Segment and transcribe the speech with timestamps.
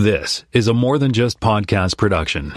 [0.00, 2.52] This is a more than just podcast production.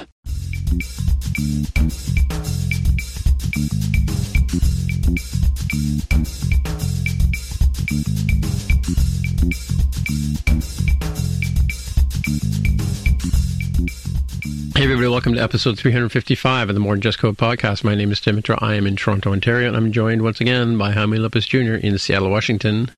[14.74, 17.84] Hey, everybody, welcome to episode 355 of the More Than Just Code podcast.
[17.84, 18.58] My name is Tim Mitra.
[18.62, 21.74] I am in Toronto, Ontario, and I'm joined once again by Jaime Lopez Jr.
[21.74, 22.90] in Seattle, Washington.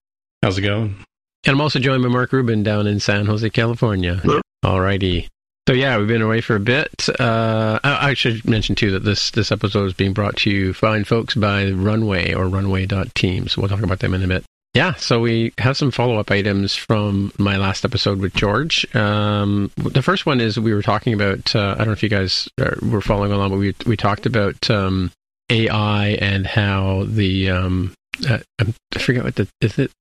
[0.44, 1.04] How's it going?
[1.46, 4.22] And I'm also joined by Mark Rubin down in San Jose, California.
[4.64, 5.28] All righty.
[5.68, 7.08] So yeah, we've been away for a bit.
[7.20, 10.74] Uh, I, I should mention too that this this episode is being brought to you,
[10.74, 13.48] fine folks, by Runway or Runway.team.
[13.48, 14.44] So we'll talk about them in a bit.
[14.76, 18.86] Yeah, so we have some follow up items from my last episode with George.
[18.94, 21.56] Um, the first one is we were talking about.
[21.56, 24.26] Uh, I don't know if you guys are, were following along, but we we talked
[24.26, 25.12] about um,
[25.50, 27.94] AI and how the um,
[28.30, 29.92] uh, I forget what the is it.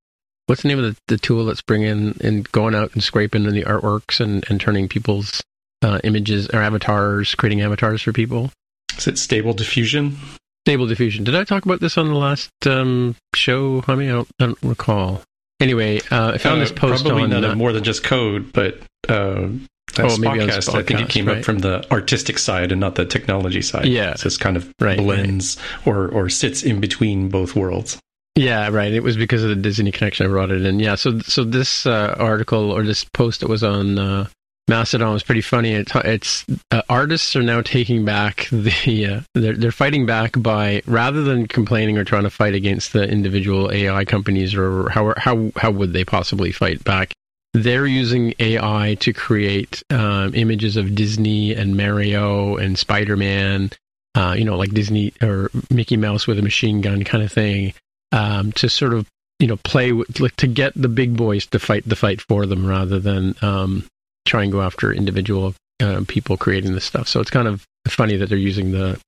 [0.47, 3.55] What's the name of the, the tool that's bringing and going out and scraping in
[3.55, 5.43] the artworks and, and turning people's
[5.82, 8.50] uh, images or avatars, creating avatars for people?
[8.99, 10.19] Is it Stable Diffusion?
[10.66, 11.25] Stable Diffusion.
[11.25, 13.83] Did I talk about this on the last um, show?
[13.87, 15.22] I I don't, I don't recall.
[15.60, 18.53] Anyway, uh, I found Uh, this post probably on none uh, more than just code,
[18.53, 18.78] but
[19.09, 19.49] uh,
[19.94, 21.38] that Oh, maybe on podcast, I think it came right.
[21.38, 23.87] up from the artistic side and not the technology side.
[23.87, 24.15] Yeah.
[24.15, 25.56] so it's kind of Right, blends
[25.87, 27.99] or or sits in between both worlds.
[28.37, 28.93] Yeah, right.
[28.93, 30.81] It was because of the Disney connection I brought it in.
[30.81, 34.27] Yeah, so so this uh, article or this post that was on uh,
[34.67, 35.72] Mastodon was pretty funny.
[35.75, 40.83] It, it's uh, artists are now taking back the uh, they're they're fighting back by
[40.87, 45.53] rather than complaining or trying to fight against the individual AI companies or how how
[45.56, 47.12] how would they possibly fight back?
[47.53, 53.71] They're using AI to create um, images of Disney and Mario and Spider Man,
[54.16, 57.72] uh, you know, like Disney or Mickey Mouse with a machine gun kind of thing
[58.14, 59.06] um, to sort of
[59.41, 62.47] you know play with like to get the big boys to fight the fight for
[62.47, 63.84] them rather than um,
[64.25, 67.08] try and go after individual uh, people creating this stuff.
[67.08, 68.98] So it's kind of funny that they're using the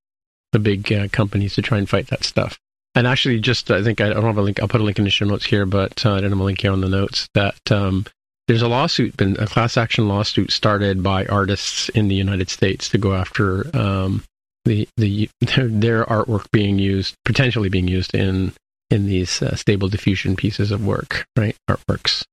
[0.52, 2.58] the big uh, companies to try and fight that stuff.
[2.94, 4.60] And actually, just I think I don't have a link.
[4.60, 6.44] I'll put a link in the show notes here, but uh, I don't have a
[6.44, 8.06] link here on the notes that um,
[8.48, 12.88] there's a lawsuit, been a class action lawsuit started by artists in the United States
[12.88, 14.24] to go after um,
[14.64, 18.52] the the their, their artwork being used, potentially being used in
[18.90, 21.56] in these uh, stable diffusion pieces of work, right?
[21.68, 22.24] Artworks.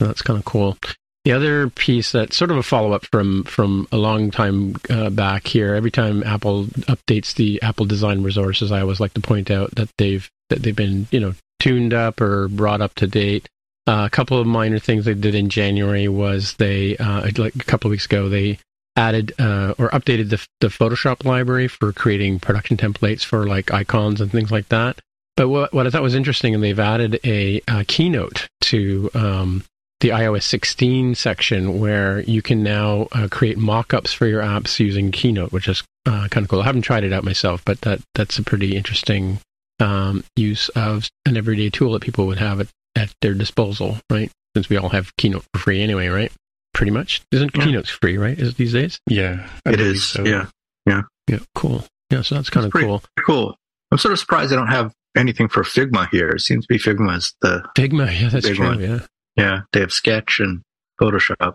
[0.00, 0.78] So that's kind of cool.
[1.24, 5.10] The other piece that's sort of a follow up from from a long time uh,
[5.10, 5.74] back here.
[5.74, 9.90] Every time Apple updates the Apple Design resources, I always like to point out that
[9.98, 13.48] they've that they've been you know tuned up or brought up to date.
[13.86, 17.64] Uh, a couple of minor things they did in January was they uh, like a
[17.64, 18.58] couple of weeks ago they
[18.96, 24.20] added uh, or updated the the Photoshop library for creating production templates for like icons
[24.20, 25.00] and things like that.
[25.38, 29.64] But what, what I thought was interesting, and they've added a, uh keynote to um,
[30.00, 35.12] the iOS 16 section where you can now uh, create mock-ups for your apps using
[35.12, 36.60] Keynote, which is uh, kind of cool.
[36.60, 39.38] I haven't tried it out myself, but that that's a pretty interesting
[39.80, 44.30] um, use of an everyday tool that people would have at, at their disposal, right?
[44.56, 46.32] Since we all have Keynote for free anyway, right?
[46.74, 47.22] Pretty much.
[47.30, 47.64] Isn't Yeah.
[47.64, 48.36] Keynote free, right?
[48.36, 48.98] Is it these days?
[49.08, 50.04] Yeah, I It is.
[50.04, 50.24] so.
[50.24, 50.46] Yeah.
[50.86, 51.84] Yeah, cool.
[52.10, 53.02] Yeah, so that's kind of pretty- cool.
[53.24, 53.56] Cool.
[53.92, 56.30] I'm sort of surprised I don't have anything for Figma here.
[56.30, 58.66] It seems to be Figma is the Figma, yeah, that's true.
[58.66, 58.80] one.
[58.80, 59.00] Yeah,
[59.36, 59.60] yeah.
[59.72, 60.62] They have Sketch and
[61.00, 61.54] Photoshop.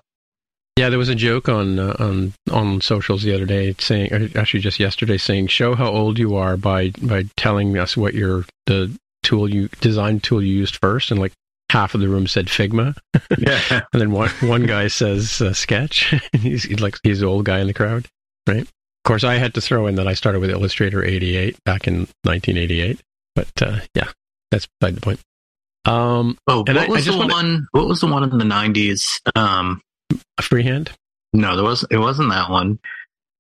[0.78, 0.90] yeah.
[0.90, 4.80] There was a joke on uh, on on socials the other day saying, actually just
[4.80, 9.50] yesterday, saying, "Show how old you are by by telling us what your the tool
[9.50, 11.32] you design tool you used first, And like
[11.70, 12.96] half of the room said Figma,
[13.38, 13.62] Yeah.
[13.94, 16.14] and then one one guy says uh, Sketch.
[16.34, 18.06] he's, he's like he's the old guy in the crowd,
[18.48, 18.62] right?
[18.64, 22.08] Of course, I had to throw in that I started with Illustrator '88 back in
[22.24, 23.02] 1988,
[23.36, 24.10] but uh, yeah,
[24.52, 25.20] that's beside the point.
[25.86, 27.68] Um, Oh, And what I- was I just the wanna- one?
[27.72, 29.20] What was the one in the '90s?
[29.36, 29.82] Um,
[30.42, 30.92] freehand.
[31.34, 31.86] no, there was.
[31.92, 32.80] It wasn't that one.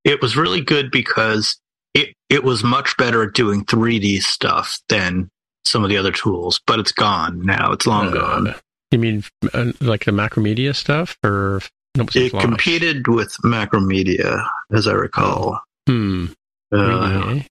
[0.04, 1.57] It was really good because
[1.94, 5.30] it it was much better at doing 3D stuff than
[5.66, 6.60] some of the other tools.
[6.68, 7.72] But it's gone now.
[7.72, 8.48] It's long gone.
[8.50, 8.57] Uh,
[8.92, 9.24] you mean
[9.54, 11.62] uh, like the Macromedia stuff, or
[11.96, 12.44] no, It Flash?
[12.44, 15.62] competed with Macromedia, as I recall.
[15.88, 16.25] Hmm.
[16.74, 17.48] Uh, really,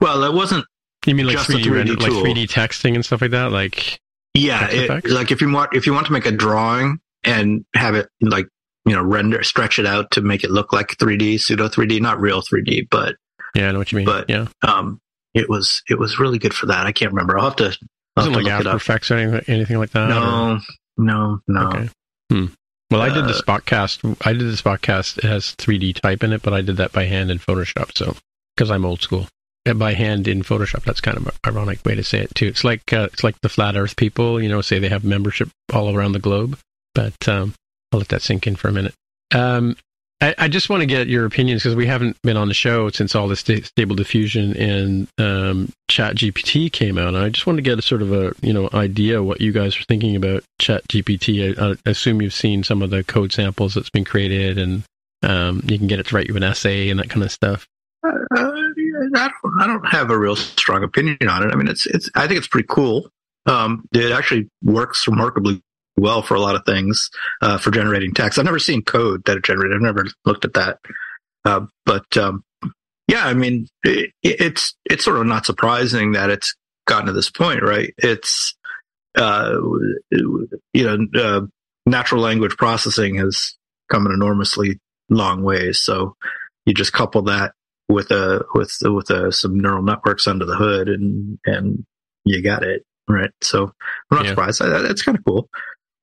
[0.00, 0.64] well, it wasn't.
[1.06, 3.52] You mean like 3D, 3D render, like 3D texting and stuff like that?
[3.52, 3.98] Like
[4.34, 7.94] Yeah, it, like if you want if you want to make a drawing and have
[7.94, 8.46] it like
[8.84, 12.20] you know render stretch it out to make it look like 3D pseudo 3D, not
[12.20, 13.14] real 3D, but
[13.54, 14.06] yeah, I know what you mean.
[14.06, 15.00] But- yeah, um,
[15.34, 16.86] it was it was really good for that.
[16.86, 17.38] I can't remember.
[17.38, 17.76] I'll have to.
[18.16, 18.76] I'll have like to look it After.
[18.76, 20.04] Effects or anything, anything like that.
[20.04, 20.60] or- No,
[20.96, 21.68] no, no.
[21.68, 21.88] Okay.
[22.32, 22.46] Hmm.
[22.90, 24.16] Well, I did the Uh, Spotcast.
[24.24, 25.18] I did the Spotcast.
[25.18, 27.96] It has 3D type in it, but I did that by hand in Photoshop.
[27.98, 28.16] So,
[28.56, 29.26] because I'm old school,
[29.74, 30.84] by hand in Photoshop.
[30.84, 32.46] That's kind of an ironic way to say it too.
[32.46, 34.40] It's like uh, it's like the flat Earth people.
[34.40, 36.58] You know, say they have membership all around the globe.
[36.94, 37.54] But um,
[37.92, 38.94] I'll let that sink in for a minute.
[39.34, 39.76] Um,
[40.20, 42.88] I, I just want to get your opinions because we haven't been on the show
[42.88, 47.08] since all this sta- stable diffusion and um, Chat GPT came out.
[47.08, 49.52] And I just want to get a sort of a you know idea what you
[49.52, 51.58] guys are thinking about Chat GPT.
[51.58, 54.84] I, I assume you've seen some of the code samples that's been created, and
[55.22, 57.66] um, you can get it to write you an essay and that kind of stuff.
[58.06, 58.48] Uh,
[59.14, 59.60] I don't.
[59.60, 61.52] I don't have a real strong opinion on it.
[61.52, 62.10] I mean, it's it's.
[62.14, 63.08] I think it's pretty cool.
[63.46, 65.62] Um, it actually works remarkably
[65.96, 67.10] well for a lot of things
[67.42, 68.38] uh, for generating text.
[68.38, 69.76] I've never seen code that it generated.
[69.76, 70.78] I've never looked at that.
[71.44, 72.42] Uh, but um,
[73.08, 76.54] yeah, I mean, it, it's it's sort of not surprising that it's
[76.86, 77.94] gotten to this point, right?
[77.98, 78.54] It's
[79.16, 79.56] uh,
[80.10, 81.40] you know, uh,
[81.86, 83.56] natural language processing has
[83.90, 85.78] come an enormously long ways.
[85.78, 86.16] So
[86.66, 87.52] you just couple that
[87.88, 91.84] with a with with a, some neural networks under the hood, and and
[92.24, 93.30] you got it right.
[93.42, 93.72] So
[94.10, 94.30] I'm not Yeah.
[94.30, 94.60] surprised.
[94.60, 95.48] That's kind of cool.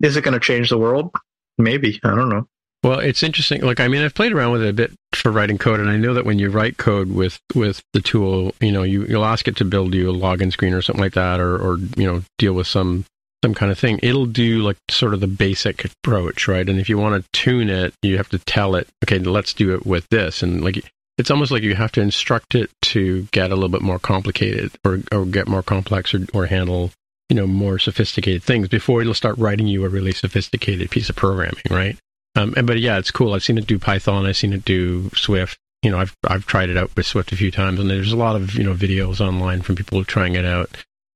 [0.01, 1.11] Is it going to change the world?
[1.57, 1.99] Maybe.
[2.03, 2.47] I don't know.
[2.83, 3.61] Well, it's interesting.
[3.61, 5.95] Like, I mean, I've played around with it a bit for writing code, and I
[5.95, 9.47] know that when you write code with with the tool, you know, you you'll ask
[9.47, 12.23] it to build you a login screen or something like that, or or you know,
[12.37, 13.05] deal with some
[13.43, 13.99] some kind of thing.
[14.03, 16.67] It'll do like sort of the basic approach, right?
[16.67, 19.73] And if you want to tune it, you have to tell it, okay, let's do
[19.73, 20.83] it with this, and like.
[21.17, 24.71] It's almost like you have to instruct it to get a little bit more complicated
[24.83, 26.91] or, or get more complex or, or handle,
[27.29, 31.15] you know, more sophisticated things before it'll start writing you a really sophisticated piece of
[31.15, 31.97] programming, right?
[32.35, 33.33] Um, and, but yeah, it's cool.
[33.33, 34.25] I've seen it do Python.
[34.25, 35.57] I've seen it do Swift.
[35.83, 38.17] You know, I've I've tried it out with Swift a few times, and there's a
[38.17, 40.69] lot of you know videos online from people trying it out.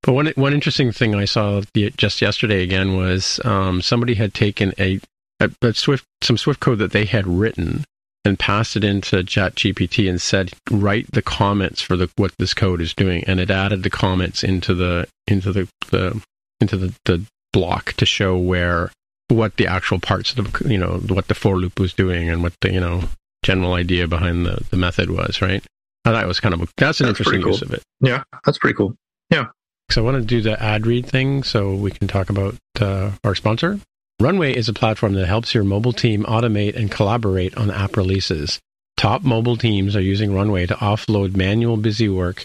[0.03, 4.33] But one one interesting thing I saw the, just yesterday again was um, somebody had
[4.33, 4.99] taken a,
[5.39, 7.85] a, a Swift some Swift code that they had written
[8.27, 12.81] and passed it into ChatGPT and said write the comments for the what this code
[12.81, 16.21] is doing, and it added the comments into the into the, the
[16.61, 18.91] into the, the block to show where
[19.29, 22.43] what the actual parts of the you know what the for loop was doing and
[22.43, 23.03] what the you know
[23.43, 25.63] general idea behind the, the method was right
[26.05, 27.83] I thought it was kind of a, that's an That's interesting pretty use of it
[28.01, 28.95] Yeah, that's pretty cool.
[29.29, 29.47] Yeah.
[29.89, 33.11] So I want to do the ad read thing so we can talk about uh,
[33.23, 33.79] our sponsor.
[34.19, 38.59] Runway is a platform that helps your mobile team automate and collaborate on app releases.
[38.95, 42.43] Top mobile teams are using Runway to offload manual busy work,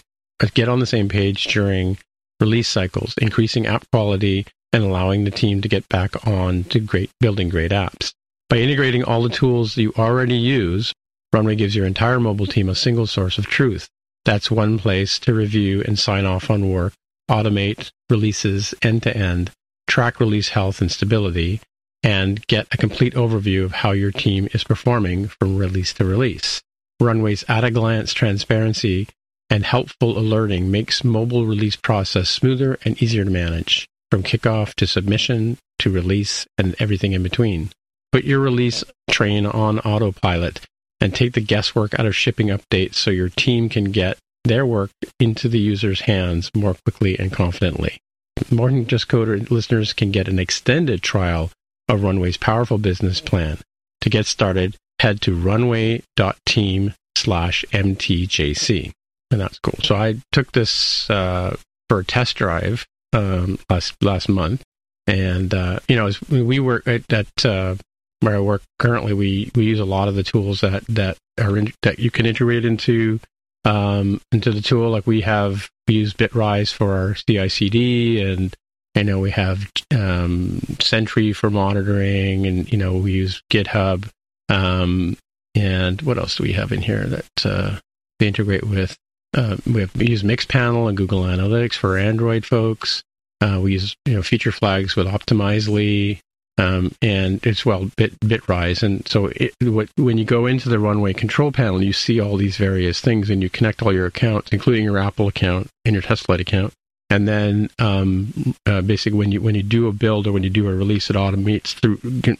[0.53, 1.97] get on the same page during
[2.39, 7.09] release cycles, increasing app quality and allowing the team to get back on to great
[7.19, 8.13] building great apps.
[8.49, 10.93] By integrating all the tools you already use,
[11.31, 13.89] Runway gives your entire mobile team a single source of truth.
[14.25, 16.93] That's one place to review and sign off on work
[17.31, 19.49] automate releases end to end,
[19.87, 21.61] track release health and stability,
[22.03, 26.61] and get a complete overview of how your team is performing from release to release.
[26.99, 29.07] Runway's at a glance transparency
[29.49, 33.87] and helpful alerting makes mobile release process smoother and easier to manage.
[34.13, 37.71] from kickoff to submission to release and everything in between.
[38.11, 40.61] Put your release train on autopilot
[41.01, 44.91] and take the guesswork out of shipping updates so your team can get their work
[45.19, 47.97] into the user's hands more quickly and confidently.
[48.35, 51.51] Than just coder listeners can get an extended trial
[51.87, 53.59] of Runway's powerful business plan.
[54.01, 58.91] To get started, head to runway.team slash mtjc.
[59.31, 59.79] And that's cool.
[59.83, 61.55] So I took this uh,
[61.89, 64.63] for a test drive um, last last month,
[65.07, 67.75] and uh, you know, we work at, at uh,
[68.19, 71.57] where I work currently, we we use a lot of the tools that that are
[71.57, 73.19] in, that you can integrate into
[73.65, 74.89] um, into the tool.
[74.89, 78.55] Like we have we use Bitrise for our CI/CD, and
[78.95, 84.09] I know we have um, Sentry for monitoring, and you know we use GitHub.
[84.49, 85.17] Um,
[85.55, 87.79] and what else do we have in here that uh,
[88.19, 88.97] they integrate with?
[89.35, 93.03] Uh, we, have, we use Mixpanel and Google Analytics for Android folks.
[93.41, 96.19] Uh, we use you know feature flags with Optimizely
[96.57, 100.79] um, and it's well bit bitrise and so it, what, when you go into the
[100.79, 104.51] runway control panel you see all these various things and you connect all your accounts
[104.51, 106.73] including your apple account and your testflight account.
[107.09, 110.49] And then um, uh, basically when you when you do a build or when you
[110.49, 111.97] do a release it automates through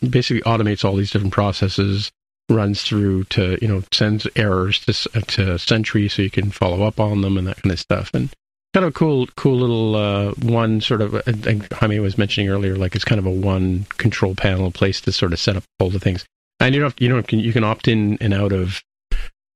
[0.09, 2.11] basically automates all these different processes
[2.49, 6.99] runs through to you know sends errors to, to sentry so you can follow up
[6.99, 8.09] on them and that kind of stuff.
[8.13, 8.29] And
[8.73, 11.15] kind of a cool, cool little uh, one sort of.
[11.15, 15.01] I think Jaime was mentioning earlier, like it's kind of a one control panel place
[15.01, 16.25] to sort of set up all the things.
[16.59, 18.81] And you don't, you know, you can opt in and out of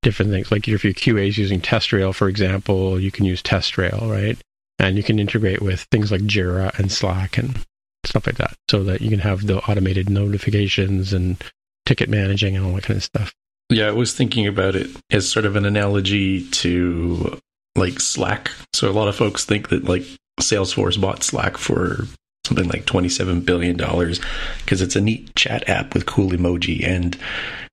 [0.04, 0.52] different things.
[0.52, 4.38] Like if your QA is using TestRail, for example, you can use TestRail, right?
[4.80, 7.60] And you can integrate with things like Jira and Slack and
[8.06, 11.44] stuff like that, so that you can have the automated notifications and
[11.86, 13.34] ticket managing and all that kind of stuff.
[13.70, 17.40] Yeah, I was thinking about it as sort of an analogy to
[17.78, 18.52] like Slack.
[18.74, 20.04] So a lot of folks think that like
[20.42, 22.06] Salesforce bought Slack for
[22.46, 26.84] something like $27 billion because it's a neat chat app with cool emoji.
[26.84, 27.18] And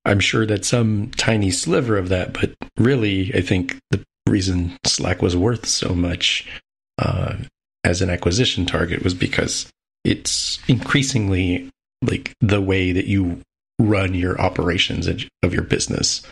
[0.05, 5.23] I'm sure that some tiny sliver of that, but really, I think the reason Slack
[5.23, 6.47] was worth so much
[6.99, 7.37] uh,
[7.85, 9.71] as an acquisition target was because
[10.05, 11.71] it's increasingly
[12.03, 13.41] like the way that you
[13.79, 16.23] run your operations of your business.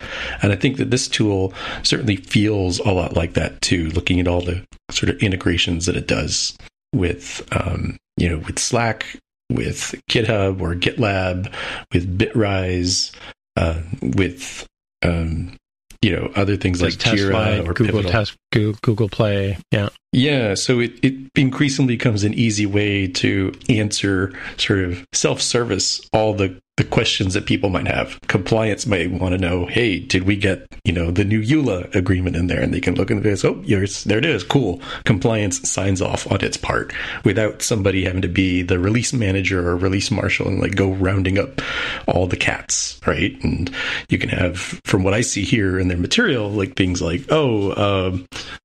[0.43, 4.29] And I think that this tool certainly feels a lot like that too, looking at
[4.29, 6.57] all the sort of integrations that it does
[6.93, 9.17] with, um, you know, with Slack,
[9.51, 11.53] with GitHub or GitLab,
[11.93, 13.13] with Bitrise,
[13.57, 14.67] uh, with,
[15.03, 15.57] um,
[16.01, 18.11] you know, other things like Jira or Google Pivotal.
[18.11, 19.57] Test, Google Play.
[19.71, 19.89] Yeah.
[20.13, 20.55] Yeah.
[20.55, 26.35] So it, it increasingly becomes an easy way to answer sort of self service all
[26.35, 28.19] the the questions that people might have.
[28.29, 32.35] Compliance might want to know, hey, did we get, you know, the new EULA agreement
[32.35, 32.63] in there?
[32.63, 34.43] And they can look in the face, oh, yours, there it is.
[34.43, 34.81] Cool.
[35.05, 39.77] Compliance signs off on its part without somebody having to be the release manager or
[39.77, 41.61] release marshal and like go rounding up
[42.07, 43.39] all the cats, right?
[43.45, 43.71] And
[44.09, 47.71] you can have, from what I see here in their material, like things like, oh,
[47.73, 48.17] uh,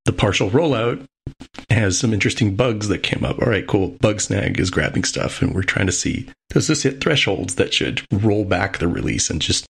[0.06, 1.06] the partial rollout
[1.70, 3.40] has some interesting bugs that came up.
[3.40, 3.92] All right, cool.
[3.92, 8.02] Bugsnag is grabbing stuff, and we're trying to see does this hit thresholds that should
[8.12, 9.66] roll back the release and just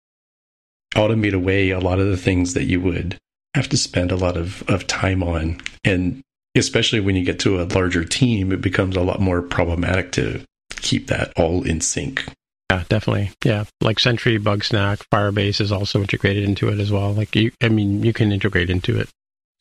[0.95, 3.17] automate away a lot of the things that you would
[3.53, 5.59] have to spend a lot of, of time on.
[5.83, 6.21] And
[6.55, 10.43] especially when you get to a larger team, it becomes a lot more problematic to
[10.69, 12.25] keep that all in sync.
[12.71, 13.31] Yeah, definitely.
[13.43, 17.13] Yeah, like Sentry, Bugsnag, Firebase is also integrated into it as well.
[17.13, 19.09] Like you, I mean, you can integrate into it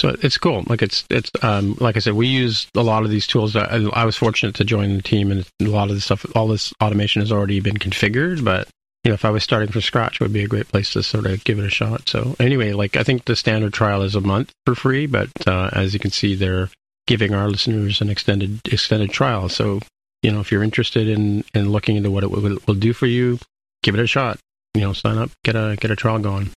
[0.00, 0.62] so it's cool.
[0.66, 3.56] Like it's it's um, like I said, we use a lot of these tools.
[3.56, 6.48] I, I was fortunate to join the team, and a lot of the stuff, all
[6.48, 8.44] this automation has already been configured.
[8.44, 8.68] But
[9.04, 11.02] you know, if I was starting from scratch, it would be a great place to
[11.02, 12.08] sort of give it a shot.
[12.08, 15.70] So anyway, like I think the standard trial is a month for free, but uh,
[15.72, 16.68] as you can see, they're
[17.06, 19.48] giving our listeners an extended extended trial.
[19.48, 19.80] So
[20.22, 23.06] you know, if you're interested in in looking into what it will, will do for
[23.06, 23.38] you,
[23.82, 24.38] give it a shot.
[24.74, 26.50] You know, sign up, get a get a trial going.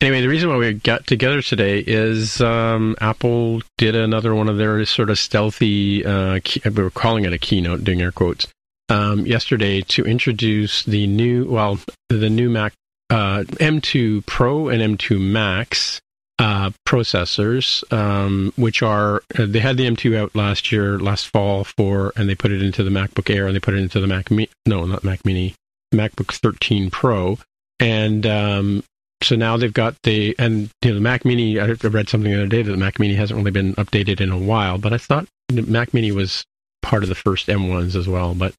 [0.00, 4.58] Anyway, the reason why we got together today is um, Apple did another one of
[4.58, 8.46] their sort of stealthy, uh, we were calling it a keynote, doing air quotes,
[8.90, 11.78] um, yesterday to introduce the new, well,
[12.10, 12.74] the new Mac
[13.08, 16.00] uh, M2 Pro and M2 Max
[16.38, 21.64] uh, processors, um, which are uh, they had the M2 out last year, last fall
[21.64, 24.06] for, and they put it into the MacBook Air and they put it into the
[24.06, 25.54] Mac, Mi- no, not Mac Mini,
[25.94, 27.38] MacBook 13 Pro,
[27.78, 28.84] and um,
[29.24, 31.58] so now they've got the and you know the Mac Mini.
[31.58, 34.30] I read something the other day that the Mac Mini hasn't really been updated in
[34.30, 36.44] a while, but I thought the Mac Mini was
[36.82, 38.34] part of the first M1s as well.
[38.34, 38.54] But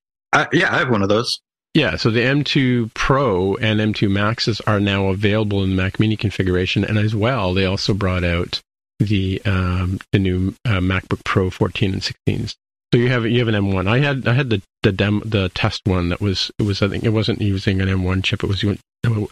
[0.51, 1.39] yeah, I have one of those.
[1.73, 6.15] Yeah, so the M2 Pro and M2 Maxes are now available in the Mac Mini
[6.15, 8.61] configuration, and as well, they also brought out
[8.99, 12.55] the um, the new uh, MacBook Pro 14 and 16s.
[12.95, 13.89] So you have you have an M1.
[13.89, 16.87] I had I had the the dem the test one that was it was I
[16.87, 18.41] think it wasn't using an M1 chip.
[18.41, 18.77] It was an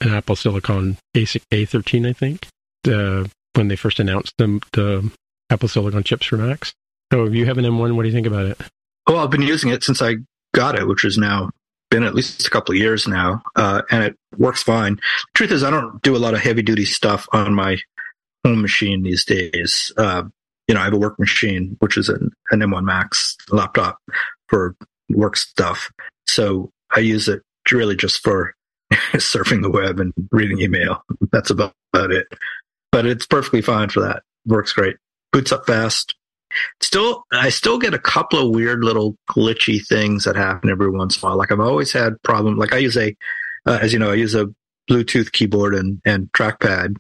[0.01, 2.45] Apple Silicon ASIC A13 I think.
[2.83, 5.09] When they first announced them the
[5.49, 6.73] Apple Silicon chips for Macs.
[7.13, 8.59] So if you have an M1, what do you think about it?
[9.07, 10.15] Well, I've been using it since I
[10.53, 11.49] got it, which has now
[11.89, 14.99] been at least a couple of years now, uh, and it works fine.
[15.35, 17.77] Truth is, I don't do a lot of heavy duty stuff on my
[18.43, 19.93] home machine these days.
[19.95, 20.23] Uh,
[20.67, 23.97] you know, I have a work machine, which is an, an M1 Max laptop
[24.47, 24.75] for
[25.09, 25.91] work stuff.
[26.27, 27.41] So I use it
[27.71, 28.53] really just for
[29.13, 31.03] surfing the web and reading email.
[31.31, 32.27] That's about, about it.
[32.91, 34.23] But it's perfectly fine for that.
[34.45, 34.97] Works great.
[35.31, 36.15] Boots up fast.
[36.81, 41.17] Still, I still get a couple of weird little glitchy things that happen every once
[41.17, 41.37] in a while.
[41.37, 42.57] Like I've always had problem.
[42.57, 43.15] Like I use a,
[43.65, 44.47] uh, as you know, I use a
[44.89, 46.97] Bluetooth keyboard and, and trackpad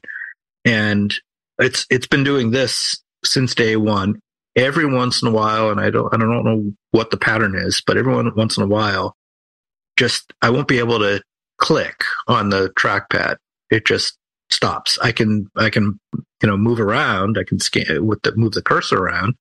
[0.65, 1.13] and
[1.59, 4.19] it's, it's been doing this since day one.
[4.55, 7.81] Every once in a while, and I don't, I don't know what the pattern is,
[7.85, 9.15] but every once in a while,
[9.97, 11.21] just I won't be able to
[11.57, 13.37] click on the trackpad.
[13.71, 14.15] It just
[14.51, 14.99] stops.
[15.01, 17.37] I can, I can, you know, move around.
[17.39, 19.35] I can scan with the move the cursor around,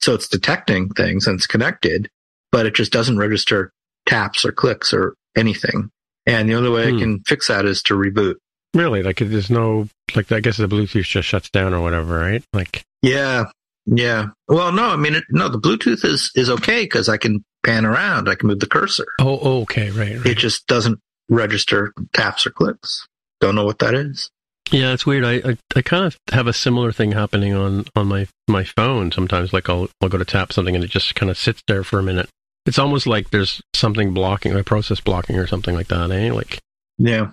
[0.00, 2.08] so it's detecting things and it's connected,
[2.52, 3.72] but it just doesn't register
[4.06, 5.90] taps or clicks or anything.
[6.26, 6.96] And the only way hmm.
[6.96, 8.36] I can fix that is to reboot.
[8.74, 9.02] Really?
[9.02, 12.44] Like there's no like I guess the Bluetooth just shuts down or whatever, right?
[12.52, 13.44] Like yeah,
[13.86, 14.26] yeah.
[14.48, 15.48] Well, no, I mean it, no.
[15.48, 18.28] The Bluetooth is is okay because I can pan around.
[18.28, 19.06] I can move the cursor.
[19.20, 20.26] Oh, oh, okay, right, right.
[20.26, 20.98] It just doesn't
[21.28, 23.06] register taps or clicks.
[23.40, 24.30] Don't know what that is.
[24.72, 25.24] Yeah, it's weird.
[25.24, 29.12] I, I, I, kind of have a similar thing happening on, on my, my phone
[29.12, 29.52] sometimes.
[29.52, 31.98] Like I'll I'll go to tap something and it just kind of sits there for
[32.00, 32.28] a minute.
[32.64, 36.32] It's almost like there's something blocking, a process blocking or something like that, eh?
[36.32, 36.58] Like
[36.98, 37.30] yeah,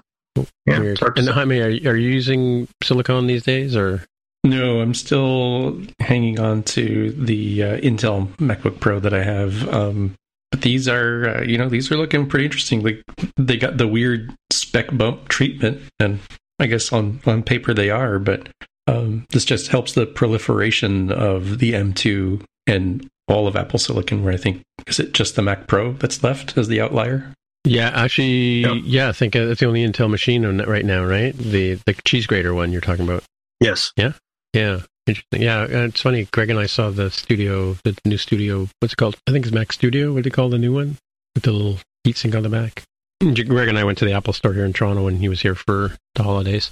[0.65, 0.79] yeah.
[0.79, 1.01] Weird.
[1.17, 4.05] And Jaime, are, are you using Silicon these days or?
[4.43, 9.67] No, I'm still hanging on to the uh, Intel MacBook Pro that I have.
[9.69, 10.15] Um,
[10.51, 12.83] but these are, uh, you know, these are looking pretty interesting.
[12.83, 13.03] Like
[13.37, 16.19] they got the weird spec bump treatment, and
[16.59, 18.49] I guess on on paper they are, but
[18.85, 24.23] um, this just helps the proliferation of the M2 and all of Apple Silicon.
[24.23, 27.33] Where I think is it just the Mac Pro that's left as the outlier?
[27.65, 28.73] Yeah, actually, yep.
[28.83, 31.33] yeah, I think it's the only Intel machine on it right now, right?
[31.33, 33.23] The the cheese grater one you're talking about.
[33.61, 33.93] Yes.
[33.95, 34.11] Yeah.
[34.53, 34.81] Yeah.
[35.05, 35.41] Interesting.
[35.41, 36.27] Yeah, it's funny.
[36.31, 38.69] Greg and I saw the studio, the new studio.
[38.79, 39.17] What's it called?
[39.27, 40.13] I think it's Mac Studio.
[40.13, 40.97] What do you call the new one
[41.35, 42.83] with the little heatsink on the back?
[43.19, 45.55] Greg and I went to the Apple Store here in Toronto when he was here
[45.55, 46.71] for the holidays.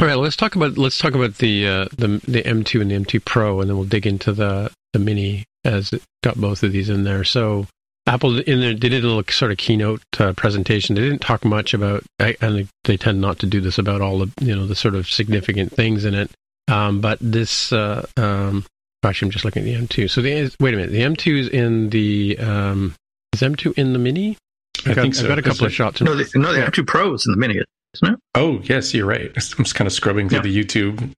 [0.00, 2.98] All right, let's talk about let's talk about the uh, the the M2 and the
[2.98, 6.72] M2 Pro, and then we'll dig into the the Mini as it got both of
[6.72, 7.22] these in there.
[7.22, 7.66] So
[8.06, 10.94] Apple in there, they did a little sort of keynote uh, presentation.
[10.94, 14.32] They didn't talk much about, and they tend not to do this about all the
[14.40, 16.30] you know the sort of significant things in it.
[16.70, 18.64] Um, but this, uh, um,
[19.02, 20.10] actually, I'm just looking at the M2.
[20.10, 22.94] So the wait a minute, the M2 is in the um,
[23.32, 24.36] is M2 in the Mini?
[24.80, 25.22] I've I got, think so.
[25.24, 26.00] I've got a couple of shots.
[26.00, 27.60] No, the, no, the M2 Pro is in the Mini,
[27.94, 28.20] isn't it?
[28.34, 29.30] Oh yes, you're right.
[29.36, 30.42] I'm just kind of scrubbing through yeah.
[30.42, 31.12] the YouTube.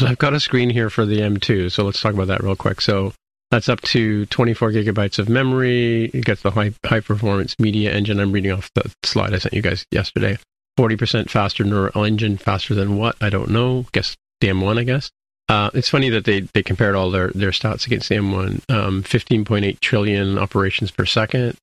[0.00, 1.72] So I've got a screen here for the M2.
[1.72, 2.80] So let's talk about that real quick.
[2.80, 3.12] So
[3.50, 6.04] that's up to 24 gigabytes of memory.
[6.04, 8.20] It gets the high, high performance media engine.
[8.20, 10.38] I'm reading off the slide I sent you guys yesterday.
[10.78, 13.16] 40% faster neural engine, faster than what?
[13.20, 13.86] I don't know.
[13.92, 15.10] Guess the M1, I guess.
[15.48, 18.70] Uh, it's funny that they, they compared all their, their stats against the M1.
[18.70, 21.58] Um, 15.8 trillion operations per second,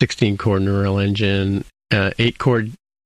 [0.00, 2.64] 16 core neural engine, uh, 8 core,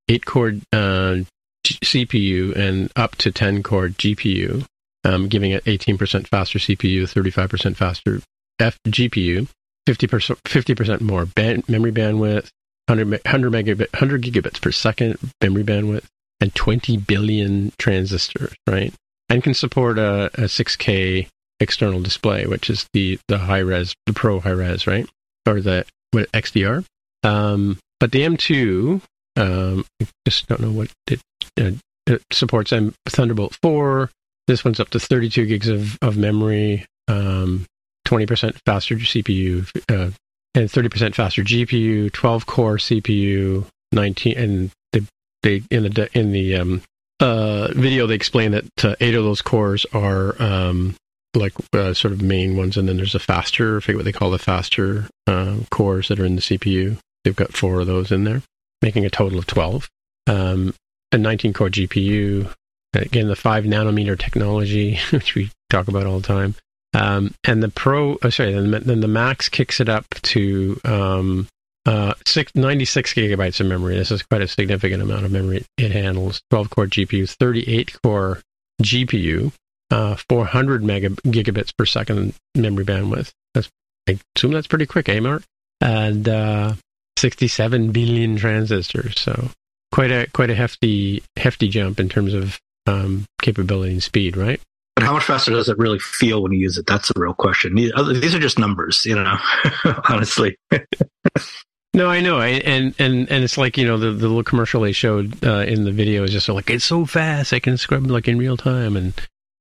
[0.08, 1.16] 8 core uh,
[1.64, 4.66] CPU, and up to 10 core GPU
[5.04, 8.20] um, giving it 18% faster CPU, 35% faster
[8.58, 9.48] F GPU,
[9.86, 12.50] 50%, 50% more band, memory bandwidth,
[12.86, 16.04] 100, 100, megabit, 100 gigabits per second memory bandwidth,
[16.40, 18.94] and 20 billion transistors, right?
[19.28, 21.28] And can support a, a 6K
[21.60, 25.08] external display, which is the, the high res, the pro high res, right?
[25.46, 26.84] Or the what, XDR.
[27.22, 29.00] Um, but the M2,
[29.36, 31.20] um, I just don't know what it,
[31.58, 31.72] uh,
[32.06, 32.72] it supports.
[32.72, 34.10] M Thunderbolt 4,
[34.46, 37.66] this one's up to 32 gigs of, of memory, um,
[38.06, 40.10] 20% faster CPU, uh,
[40.54, 45.00] and 30% faster GPU, 12 core CPU, 19, and they,
[45.42, 46.82] they in the in the um,
[47.20, 50.96] uh, video they explain that uh, eight of those cores are um,
[51.34, 54.12] like uh, sort of main ones, and then there's a faster, I forget what they
[54.12, 56.98] call the faster uh, cores that are in the CPU.
[57.24, 58.42] They've got four of those in there,
[58.82, 59.88] making a total of 12.
[60.26, 60.74] Um,
[61.12, 62.52] a 19 core GPU,
[62.94, 66.54] Again, the five nanometer technology, which we talk about all the time.
[66.94, 71.48] Um, and the Pro, oh, sorry, then, then the Max kicks it up to um,
[71.86, 73.96] uh, six, 96 gigabytes of memory.
[73.96, 76.40] This is quite a significant amount of memory it handles.
[76.50, 78.40] 12 core GPU, 38 core
[78.82, 79.52] GPU,
[79.90, 83.32] uh, 400 mega, gigabits per second memory bandwidth.
[83.54, 83.68] That's
[84.08, 85.42] I assume that's pretty quick, eh, Mark?
[85.80, 86.74] And uh,
[87.18, 89.20] 67 billion transistors.
[89.20, 89.50] So
[89.92, 94.60] quite a quite a hefty hefty jump in terms of um, capability and speed, right?
[94.96, 96.86] But how much faster does it really feel when you use it?
[96.86, 97.74] That's the real question.
[97.74, 99.36] These are just numbers, you know.
[100.08, 100.56] honestly.
[101.94, 104.90] No, I know, and and and it's like you know the the little commercial they
[104.90, 108.26] showed uh, in the video is just like it's so fast I can scrub like
[108.26, 109.14] in real time, and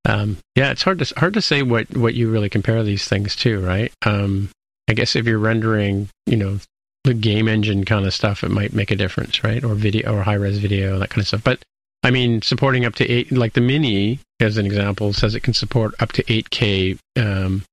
[0.06, 3.36] um, yeah, it's hard to hard to say what what you really compare these things
[3.38, 3.94] to, right?
[4.04, 4.50] Um,
[4.90, 6.60] I guess if you're rendering, you know,
[7.04, 9.64] the game engine kind of stuff, it might make a difference, right?
[9.64, 11.44] Or video or high res video, that kind of stuff.
[11.44, 11.60] But
[12.02, 15.54] I mean, supporting up to eight, like the Mini, as an example, says it can
[15.54, 17.64] support up to 8K um,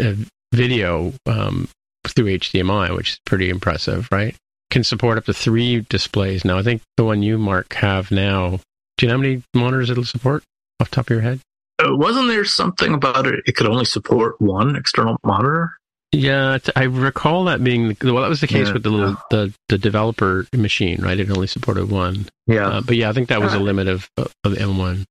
[0.00, 0.14] uh,
[0.52, 1.68] video um,
[2.12, 4.34] through HDMI, which is pretty impressive, right?
[4.70, 6.44] Can support up to three displays.
[6.44, 8.60] Now, I think the one you, Mark, have now,
[8.96, 10.42] do you know how many monitors it'll support
[10.80, 11.40] off top of your head?
[11.78, 13.40] Uh, wasn't there something about it?
[13.46, 15.72] It could only support one external monitor.
[16.10, 18.22] Yeah, I recall that being the, well.
[18.22, 18.72] That was the case yeah.
[18.72, 21.20] with the little the, the developer machine, right?
[21.20, 22.26] It only supported one.
[22.46, 25.04] Yeah, uh, but yeah, I think that was a limit of of M1.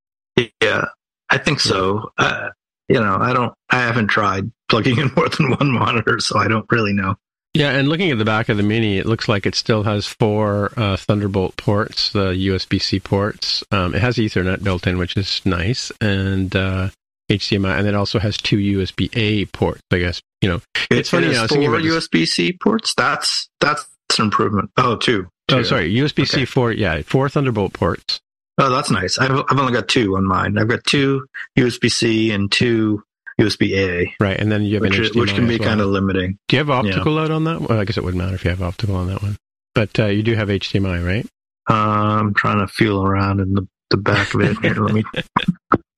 [0.61, 0.85] Yeah,
[1.29, 2.11] I think so.
[2.17, 2.49] Uh,
[2.87, 6.47] you know, I don't, I haven't tried plugging in more than one monitor, so I
[6.47, 7.15] don't really know.
[7.53, 10.05] Yeah, and looking at the back of the Mini, it looks like it still has
[10.05, 13.63] four uh, Thunderbolt ports, the USB C ports.
[13.71, 16.89] Um, it has Ethernet built in, which is nice, and uh,
[17.31, 19.81] HDMI, and it also has two USB A ports.
[19.91, 21.27] I guess you know it's it, funny.
[21.27, 22.93] It four USB C ports.
[22.93, 23.87] That's that's
[24.19, 24.69] an improvement.
[24.77, 25.27] Oh, two.
[25.49, 26.45] Oh, sorry, USB C okay.
[26.45, 26.71] four.
[26.71, 28.21] Yeah, four Thunderbolt ports.
[28.59, 29.17] Oh, that's nice.
[29.19, 30.57] I've, I've only got two on mine.
[30.57, 33.03] I've got two USB C and two
[33.39, 34.13] USB A.
[34.19, 35.67] Right, and then you have which, an HDMI which can be well.
[35.67, 36.39] kind of limiting.
[36.47, 37.21] Do you have optical yeah.
[37.21, 37.61] out on that?
[37.61, 39.37] Well, I guess it wouldn't matter if you have optical on that one,
[39.75, 41.25] but uh, you do have HDMI, right?
[41.69, 44.57] Uh, I'm trying to feel around in the, the back of it.
[44.59, 45.03] Here, let me.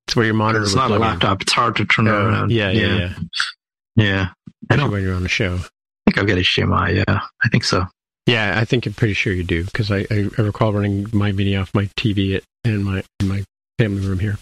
[0.08, 0.63] It's where your monitor.
[0.63, 0.69] Is.
[0.69, 1.38] It's not a laptop.
[1.38, 1.41] In.
[1.43, 2.52] It's hard to turn uh, around.
[2.52, 2.98] Yeah, yeah, yeah.
[2.98, 3.15] Yeah.
[3.95, 4.28] yeah.
[4.72, 4.89] I don't.
[4.89, 5.54] When you're on a show.
[5.54, 5.60] I
[6.12, 7.06] think I've got HDMI.
[7.08, 7.86] Yeah, I think so.
[8.25, 11.32] Yeah, I think I'm pretty sure you do because I, I, I, recall running my
[11.32, 13.43] Mini off my TV at, in my in my
[13.79, 14.38] family room here.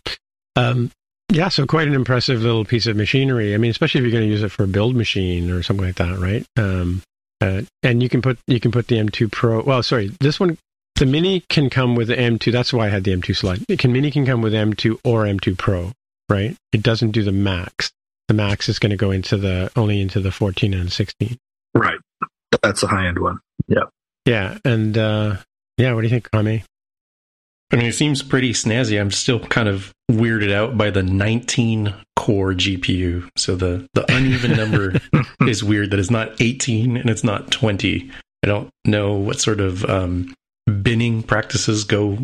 [0.55, 0.91] Um,
[1.31, 3.53] yeah, so quite an impressive little piece of machinery.
[3.53, 5.85] I mean, especially if you're going to use it for a build machine or something
[5.85, 6.45] like that, right?
[6.57, 7.01] Um,
[7.39, 9.61] uh, and you can put you can put the M2 Pro.
[9.61, 10.57] Well, sorry, this one
[10.95, 12.51] the Mini can come with the M2.
[12.51, 13.63] That's why I had the M2 slide.
[13.69, 15.91] It can Mini can come with M2 or M2 Pro,
[16.27, 16.55] right?
[16.71, 17.91] It doesn't do the Max.
[18.27, 21.37] The Max is going to go into the only into the 14 and 16.
[21.75, 21.99] Right.
[22.61, 23.39] That's a high end one.
[23.67, 23.85] Yeah.
[24.25, 25.37] Yeah, and uh,
[25.77, 26.63] yeah, what do you think, Jaime?
[27.71, 28.99] I mean, it seems pretty snazzy.
[28.99, 33.29] I'm still kind of weirded out by the 19 core GPU.
[33.37, 34.93] So the, the uneven number
[35.41, 38.09] is weird that it's not 18 and it's not 20.
[38.43, 40.33] I don't know what sort of um,
[40.81, 42.17] binning practices go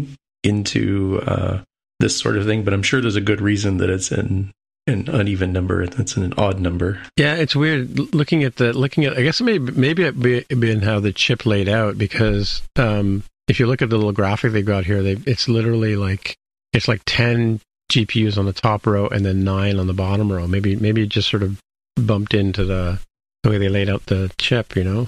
[0.43, 1.61] into uh,
[1.99, 4.51] this sort of thing, but I'm sure there's a good reason that it's in
[4.87, 5.83] an uneven number.
[5.83, 7.01] It's an odd number.
[7.17, 9.17] Yeah, it's weird looking at the looking at.
[9.17, 10.19] I guess maybe maybe it
[10.59, 14.51] been how the chip laid out because um, if you look at the little graphic
[14.51, 16.37] they got here, they it's literally like
[16.73, 17.59] it's like ten
[17.91, 20.47] GPUs on the top row and then nine on the bottom row.
[20.47, 21.59] Maybe maybe it just sort of
[21.95, 22.99] bumped into the
[23.43, 24.75] the way they laid out the chip.
[24.75, 25.07] You know.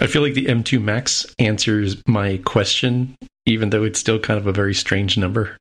[0.00, 4.46] I feel like the M2 Max answers my question, even though it's still kind of
[4.46, 5.56] a very strange number.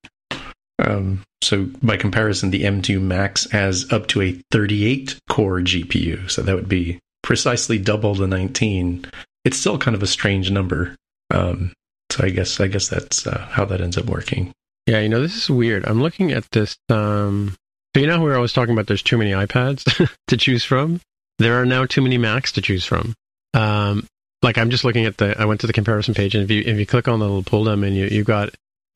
[0.80, 6.42] Um, so by comparison, the M2 Max has up to a 38 core GPU, so
[6.42, 9.06] that would be precisely double the 19.
[9.46, 10.96] It's still kind of a strange number.
[11.32, 11.74] Um,
[12.12, 14.52] so I guess I guess that's uh, how that ends up working.
[14.88, 15.86] Yeah, you know, this is weird.
[15.86, 16.76] I'm looking at this.
[16.90, 17.56] Um,
[17.96, 21.02] so you know, we were always talking about there's too many iPads to choose from.
[21.38, 23.14] There are now too many Macs to choose from.
[23.54, 24.08] Um,
[24.42, 25.40] like I'm just looking at the.
[25.40, 27.44] I went to the comparison page, and if you if you click on the little
[27.44, 28.50] pull down menu, you got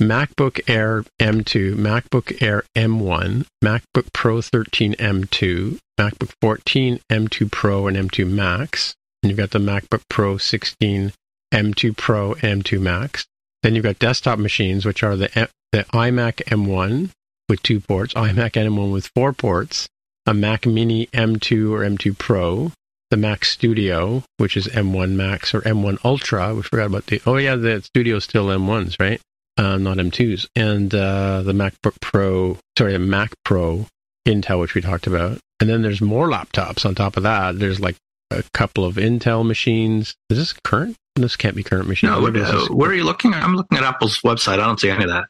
[0.03, 7.95] MacBook Air M2, MacBook Air M1, MacBook Pro 13 M2, MacBook 14 M2 Pro and
[7.95, 11.13] M2 Max, and you've got the MacBook Pro 16
[11.53, 13.25] M2 Pro, M2 Max.
[13.61, 17.11] Then you've got desktop machines, which are the, the iMac M1
[17.47, 19.87] with two ports, iMac M1 with four ports,
[20.25, 22.73] a Mac Mini M2 or M2 Pro,
[23.09, 26.55] the Mac Studio, which is M1 Max or M1 Ultra.
[26.55, 29.21] We forgot about the, oh yeah, the Studio still M1s, right?
[29.57, 30.47] Uh, not M2s.
[30.55, 33.85] And uh, the MacBook Pro, sorry, the Mac Pro
[34.27, 35.37] Intel, which we talked about.
[35.59, 37.59] And then there's more laptops on top of that.
[37.59, 37.95] There's like
[38.31, 40.15] a couple of Intel machines.
[40.29, 40.95] Is this current?
[41.15, 42.11] This can't be current machines.
[42.11, 43.33] No, what, uh, where are you looking?
[43.33, 44.53] I'm looking at Apple's website.
[44.53, 45.25] I don't see any of that.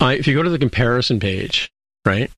[0.00, 1.70] Uh, if you go to the comparison page,
[2.04, 2.30] right?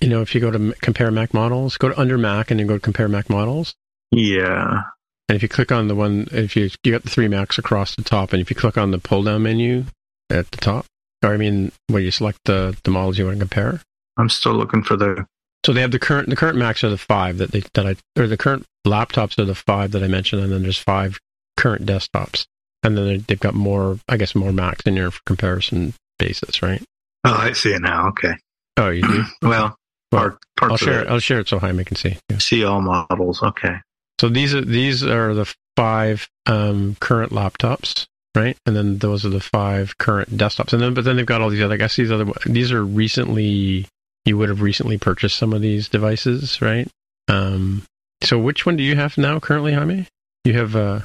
[0.00, 2.66] You know, if you go to compare Mac models, go to under Mac and then
[2.66, 3.74] go to compare Mac models.
[4.10, 4.82] Yeah.
[5.28, 7.94] And if you click on the one, if you you got the three Macs across
[7.94, 9.84] the top, and if you click on the pull down menu
[10.30, 10.86] at the top,
[11.24, 13.80] or I mean, where you select the the models you want to compare.
[14.16, 15.26] I'm still looking for the
[15.64, 17.96] So they have the current the current Macs are the five that they that I
[18.20, 21.18] or the current laptops are the five that I mentioned, and then there's five
[21.56, 22.46] current desktops,
[22.82, 26.62] and then they- they've got more I guess more Macs in there for comparison basis,
[26.62, 26.82] right?
[27.24, 28.08] Oh, I see it now.
[28.08, 28.34] Okay.
[28.76, 29.24] Oh, you do.
[29.42, 29.76] Well,
[30.12, 31.06] Well, part, parts I'll share it.
[31.06, 31.10] it.
[31.10, 32.16] I'll share it so Jaime can see.
[32.30, 32.38] Yeah.
[32.38, 33.42] See all models.
[33.42, 33.76] Okay.
[34.20, 38.56] So these are these are the five um, current laptops, right?
[38.66, 40.72] And then those are the five current desktops.
[40.72, 41.74] And then but then they've got all these other.
[41.74, 43.86] I guess these other these are recently
[44.24, 46.88] you would have recently purchased some of these devices, right?
[47.28, 47.82] Um,
[48.22, 50.06] so which one do you have now currently, Jaime?
[50.44, 51.04] You have a,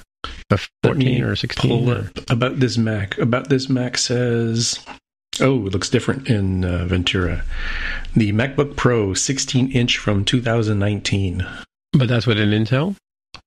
[0.49, 1.69] a 14 or 16?
[1.69, 3.17] Pull or- about this Mac.
[3.17, 4.79] About this Mac says,
[5.39, 7.43] oh, it looks different in uh, Ventura.
[8.15, 11.45] The MacBook Pro 16 inch from 2019.
[11.93, 12.95] But that's with an Intel.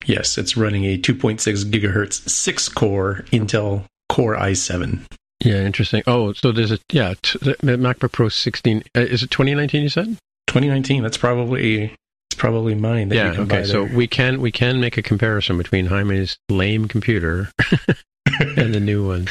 [0.05, 5.01] Yes, it's running a 2.6 gigahertz six core Intel Core i7.
[5.45, 6.03] Yeah, interesting.
[6.07, 8.83] Oh, so there's a yeah t- the MacBook Pro 16.
[8.97, 9.83] Uh, is it 2019?
[9.83, 10.07] You said?
[10.47, 11.03] 2019.
[11.03, 11.85] That's probably
[12.31, 13.09] it's probably mine.
[13.11, 13.27] That yeah.
[13.29, 13.61] you can Okay.
[13.61, 17.51] buy So we can we can make a comparison between Jaime's lame computer
[18.41, 19.29] and the new one.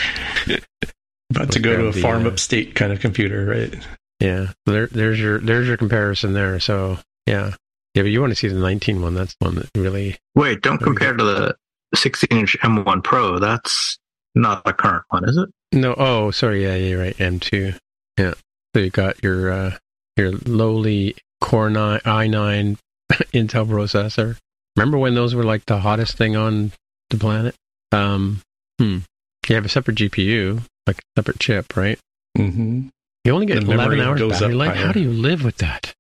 [1.32, 3.76] about to go to a the, farm uh, upstate kind of computer, right?
[4.20, 4.48] Yeah.
[4.66, 6.60] There, there's your there's your comparison there.
[6.60, 7.54] So yeah,
[7.96, 8.04] yeah.
[8.04, 9.16] But you want to see the 19 one?
[9.16, 10.18] That's the one that really.
[10.36, 11.56] Wait, don't There compare to the
[11.96, 13.40] 16 inch M1 Pro.
[13.40, 13.98] That's
[14.36, 15.50] not a current one, is it?
[15.72, 15.96] No.
[15.98, 16.64] Oh, sorry.
[16.64, 17.18] Yeah, you're right.
[17.18, 17.78] M2.
[18.20, 18.34] Yeah.
[18.76, 19.78] So you got your uh,
[20.18, 22.78] your lowly Core 9 i9
[23.34, 24.38] Intel processor.
[24.76, 26.72] Remember when those were like the hottest thing on
[27.10, 27.56] the planet?
[27.92, 28.42] Um,
[28.80, 29.00] hmm.
[29.48, 32.00] You have a separate GPU, like a separate chip, right?
[32.38, 32.88] Mm-hmm.
[33.24, 34.76] You only get The 11 hours battery life.
[34.76, 34.88] higher.
[34.88, 35.94] How do you live with that?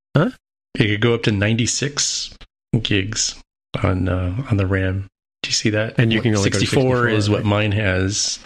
[0.75, 2.35] It could go up to 96
[2.81, 3.35] gigs
[3.83, 5.07] on uh, on the RAM.
[5.43, 5.99] Do you see that?
[5.99, 8.39] And you can only go to 64 is 64, what mine has.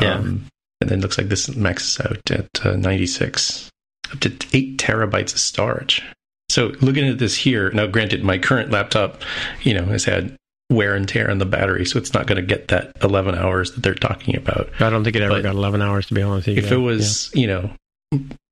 [0.00, 0.14] Yeah.
[0.14, 0.46] Um,
[0.80, 3.70] and then it looks like this maxes out at uh, 96,
[4.12, 6.02] up to eight terabytes of storage.
[6.50, 9.22] So looking at this here, now granted, my current laptop,
[9.62, 10.36] you know, has had
[10.70, 13.72] wear and tear on the battery, so it's not going to get that 11 hours
[13.72, 14.68] that they're talking about.
[14.80, 16.48] I don't think it ever But got 11 hours to be honest.
[16.48, 16.62] with you.
[16.64, 17.70] If it was, you know,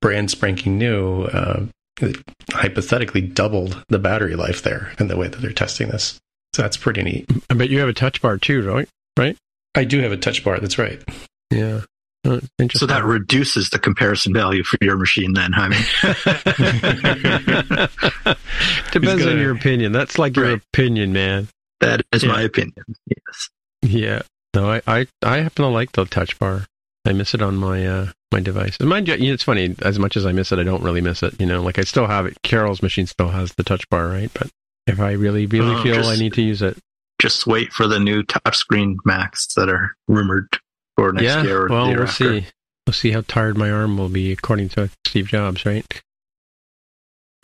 [0.01, 1.67] brand spanking new, uh,
[2.51, 6.19] hypothetically doubled the battery life there in the way that they're testing this.
[6.55, 7.31] So that's pretty neat.
[7.51, 8.89] I bet you have a touch bar too, right?
[9.19, 9.37] Right?
[9.75, 10.59] I do have a touch bar.
[10.61, 11.03] That's right.
[11.51, 11.83] Yeah.
[12.25, 12.41] Oh,
[12.75, 15.81] So that reduces the comparison value for your machine then, I mean.
[18.93, 19.93] Depends gonna- on your opinion.
[19.93, 21.49] That's like your opinion, man.
[21.81, 22.33] that is Yeah.
[22.33, 22.75] my opinion.
[23.09, 23.49] Yes.
[23.83, 24.23] Yeah.
[24.55, 26.65] No, I, I, I happen to like the touch bar.
[27.05, 28.77] I miss it on my uh, my device.
[28.79, 29.75] And mind you, you know, it's funny.
[29.83, 31.39] As much as I miss it, I don't really miss it.
[31.41, 32.41] You know, like I still have it.
[32.43, 34.31] Carol's machine still has the touch bar, right?
[34.33, 34.49] But
[34.87, 36.79] if I really, really Oh, feel just- I need to use it,
[37.21, 40.49] Just wait for the new touchscreen Macs that are rumored
[40.97, 41.43] for next yeah.
[41.43, 42.41] year or well, the year we'll after.
[42.41, 42.47] see.
[42.87, 45.85] We'll see how tired my arm will be, according to Steve Jobs, right?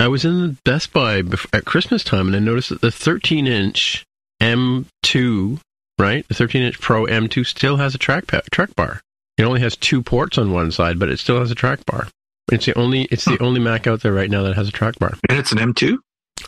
[0.00, 3.46] I was in the Best Buy at Christmas time, and I noticed that the 13
[3.46, 4.04] inch
[4.40, 5.60] M2,
[5.98, 9.00] right, the 13 inch Pro M2 still has a track pa- track bar.
[9.38, 12.08] It only has two ports on one side, but it still has a track bar.
[12.50, 14.98] It's the only it's the only Mac out there right now that has a track
[14.98, 15.14] bar.
[15.28, 15.96] And it's an M2?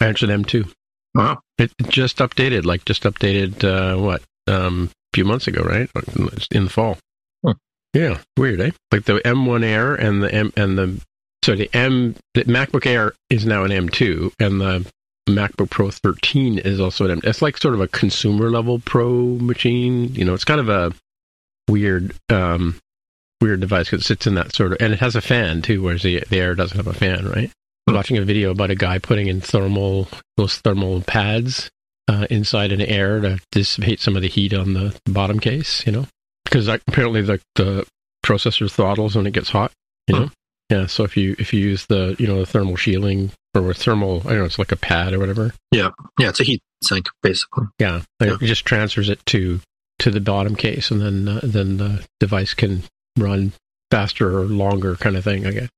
[0.00, 0.72] I answered M2.
[1.14, 1.40] Wow.
[1.58, 5.90] It just updated, like just updated uh, what um, a few months ago, right?
[6.50, 6.98] In the fall.
[7.44, 7.52] Hmm.
[7.94, 8.70] Yeah, weird, eh?
[8.92, 11.00] Like the M1 Air and the M and the
[11.44, 14.90] so the M the MacBook Air is now an M2, and the
[15.28, 17.20] MacBook Pro 13 is also an M.
[17.24, 20.14] It's like sort of a consumer level Pro machine.
[20.14, 20.92] You know, it's kind of a
[21.70, 22.78] weird um,
[23.40, 25.82] weird device because it sits in that sort of, and it has a fan too,
[25.82, 27.50] whereas the the Air doesn't have a fan, right?
[27.86, 31.70] Was watching a video about a guy putting in thermal those thermal pads
[32.08, 35.86] uh, inside an air to dissipate some of the heat on the bottom case.
[35.86, 36.06] You know,
[36.44, 37.86] because apparently the the
[38.24, 39.72] processor throttles when it gets hot.
[40.08, 40.30] You know,
[40.70, 40.86] yeah.
[40.86, 44.30] So if you if you use the you know the thermal shielding or thermal, I
[44.30, 45.52] don't know, it's like a pad or whatever.
[45.72, 47.64] Yeah, yeah, it's a heat sink, basically.
[47.78, 48.34] Yeah, Yeah.
[48.40, 49.60] it just transfers it to
[50.00, 52.82] to the bottom case, and then uh, then the device can
[53.16, 53.52] run
[53.90, 55.42] faster or longer, kind of thing.
[55.42, 55.68] Guess.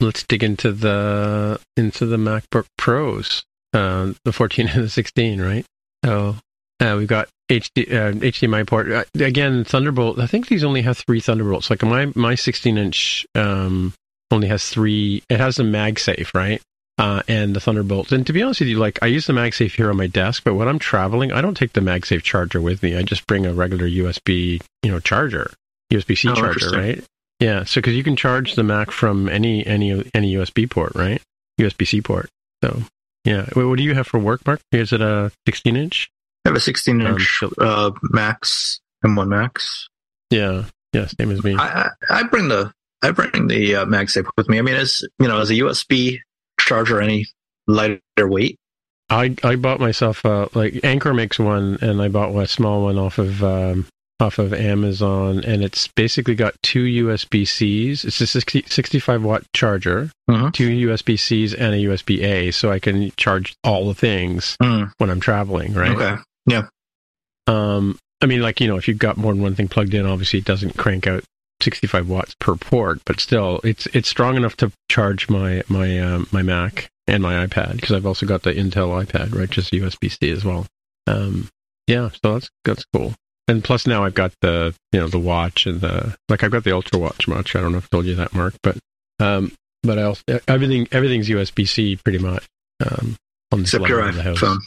[0.00, 5.64] Let's dig into the into the MacBook Pros, uh, the 14 and the 16, right?
[6.04, 6.36] So
[6.80, 9.64] uh, we've got HD, uh, HDMI port uh, again.
[9.64, 10.18] Thunderbolt.
[10.20, 11.70] I think these only have three Thunderbolts.
[11.70, 13.94] Like my my 16 inch um,
[14.30, 15.22] only has three.
[15.28, 16.62] It has a MagSafe, right?
[16.98, 18.12] Uh, and the Thunderbolt.
[18.12, 20.42] And to be honest with you, like I use the MagSafe here on my desk,
[20.44, 22.96] but when I'm traveling, I don't take the MagSafe charger with me.
[22.96, 25.52] I just bring a regular USB, you know, charger,
[25.92, 27.04] USB C Oh, charger, right?
[27.40, 31.22] Yeah, so because you can charge the Mac from any any any USB port, right?
[31.60, 32.28] USB C port.
[32.64, 32.82] So
[33.24, 34.60] yeah, Wait, what do you have for work, Mark?
[34.72, 36.10] Is it a 16 inch?
[36.44, 39.88] I have a 16 inch Um, uh, Max, M1 Max.
[40.30, 41.54] Yeah, yeah, same as me.
[41.54, 44.58] I, I, I bring the I bring the uh, MagSafe with me.
[44.58, 46.18] I mean, as you know, as a USB
[46.68, 47.26] charger, any
[47.66, 48.56] lighter weight.
[49.10, 52.98] I I bought myself a, like Anker makes one, and I bought a small one
[52.98, 53.86] off of um,
[54.20, 58.04] off of Amazon, and it's basically got two USB Cs.
[58.04, 60.52] It's a 60, 65 watt charger, Mhm.
[60.52, 64.90] two USB Cs, and a USB A, so I can charge all the things Mm,
[64.98, 65.72] when I'm traveling.
[65.72, 65.92] Right.
[65.92, 66.16] Okay.
[66.46, 66.64] Yeah.
[67.46, 70.04] Um, I mean, like, you know, if you've got more than one thing plugged in,
[70.04, 71.22] obviously it doesn't crank out
[71.62, 76.28] 65 watts per port, but still, it's it's strong enough to charge my my um,
[76.32, 80.10] my Mac and my iPad because I've also got the Intel iPad, right, just USB
[80.10, 80.66] C as well.
[81.06, 81.48] Um,
[81.86, 83.14] yeah, so that's that's cool.
[83.48, 86.64] And plus now I've got the you know the watch and the like I've got
[86.64, 87.56] the Ultra Watch watch.
[87.56, 88.76] I don't know if I told you that, Mark, but
[89.18, 92.46] um, but I also everything everything's USB C pretty much.
[92.80, 93.16] Um,
[93.50, 94.58] on this Except your iPhone.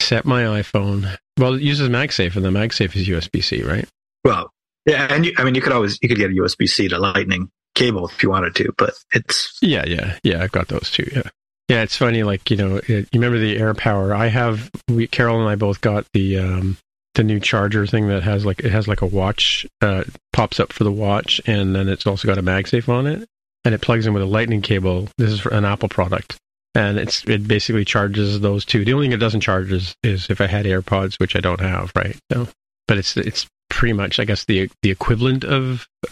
[0.00, 1.16] Except my iPhone.
[1.38, 3.88] Well, it uses MagSafe, and the MagSafe is USB C, right?
[4.24, 4.50] Well,
[4.86, 6.98] yeah, and you, I mean, you could always you could get a USB C to
[6.98, 10.42] Lightning cable if you wanted to, but it's Yeah, yeah, yeah.
[10.42, 11.08] I've got those too.
[11.14, 11.30] Yeah,
[11.68, 11.82] yeah.
[11.82, 14.14] It's funny, like you know, it, you remember the AirPower?
[14.14, 14.70] I have.
[14.88, 16.76] We Carol and I both got the um
[17.14, 20.72] the new charger thing that has like it has like a watch uh pops up
[20.72, 23.28] for the watch, and then it's also got a MagSafe on it,
[23.64, 25.08] and it plugs in with a Lightning cable.
[25.18, 26.36] This is an Apple product.
[26.74, 28.84] And it's it basically charges those two.
[28.84, 31.60] The only thing it doesn't charge is, is if I had AirPods, which I don't
[31.60, 32.16] have, right?
[32.30, 32.46] So,
[32.86, 35.86] but it's it's pretty much, I guess, the the equivalent of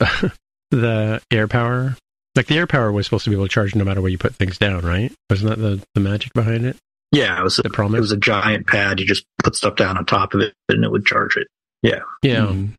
[0.71, 1.97] the AirPower
[2.37, 4.35] like the AirPower was supposed to be able to charge no matter where you put
[4.35, 5.11] things down, right?
[5.31, 6.77] Wasn't that the, the magic behind it?
[7.12, 7.99] yeah, it was a, promise?
[7.99, 9.01] it was a giant pad.
[9.01, 11.49] You just put stuff down on top of it, and it would charge it.
[12.23, 12.47] yeah.
[12.47, 12.73] Mm.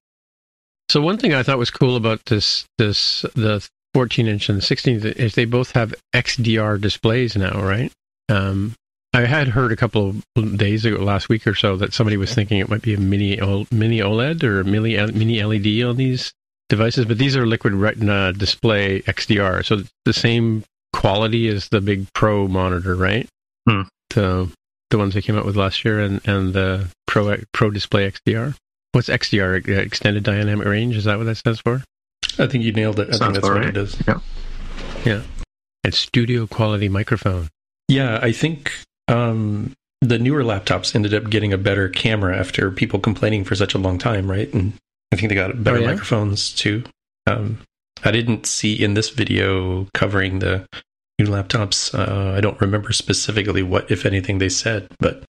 [0.89, 4.61] So one thing I thought was cool about this this the 14 inch and the
[4.61, 7.91] 16 is they both have XDR displays now, right?
[8.29, 8.75] Um,
[9.17, 12.35] I had heard a couple of days ago, last week or so, that somebody was
[12.35, 13.35] thinking it might be a mini
[13.71, 16.31] mini OLED or a mini mini LED on these
[16.69, 22.13] devices, but these are liquid retina display XDR, so the same quality as the big
[22.13, 23.27] Pro monitor, right?
[23.67, 23.81] Hmm.
[24.11, 24.51] The
[24.91, 28.53] the ones they came out with last year, and and the Pro Pro Display XDR.
[28.91, 29.67] What's XDR?
[29.67, 30.95] Uh, Extended Dynamic Range?
[30.95, 31.81] Is that what that stands for?
[32.37, 33.09] I think you nailed it.
[33.09, 33.69] I Sounds think that's what alright.
[33.69, 33.97] it is.
[35.83, 37.47] And studio quality microphone.
[37.87, 38.71] Yeah, I think
[39.07, 43.73] um, the newer laptops ended up getting a better camera after people complaining for such
[43.73, 44.51] a long time, right?
[44.53, 44.73] And
[45.11, 45.87] I think they got better Oh, yeah?
[45.87, 46.83] microphones too.
[47.25, 47.59] Um,
[48.03, 50.65] I didn't see in this video covering the
[51.19, 51.97] new laptops.
[51.97, 55.23] Uh, I don't remember specifically what, if anything, they said, but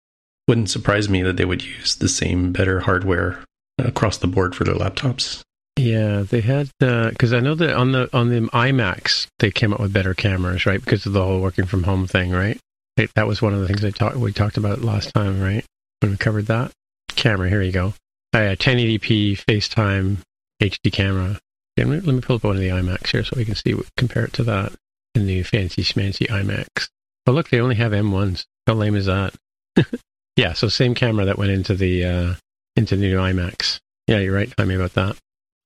[0.49, 3.45] wouldn't surprise me that they would use the same better hardware
[3.79, 5.43] across the board for their laptops.
[5.77, 9.81] Yeah, they had because I know that on the on the iMacs they came up
[9.81, 10.81] with better cameras, right?
[10.81, 12.59] Because of the whole working from home thing, right?
[12.97, 15.65] That was one of the things they talked we talked about last time, right?
[16.01, 16.73] When we covered that
[17.15, 17.49] camera.
[17.49, 17.95] Here you go.
[18.33, 20.19] Uh, 1080p FaceTime
[20.63, 21.39] HD camera.
[21.77, 23.75] Let, me, let me pull up one of the iMacs here so we can see
[23.97, 24.73] compare it to that
[25.15, 26.89] in the fancy schmancy iMacs.
[27.27, 28.45] Oh, look, they only have M1s.
[28.67, 29.35] How lame is that?
[30.37, 32.35] yeah, so same camera that went into the uh,
[32.77, 33.81] into the new iMacs.
[34.07, 35.17] Yeah, you're right, Tommy, about that.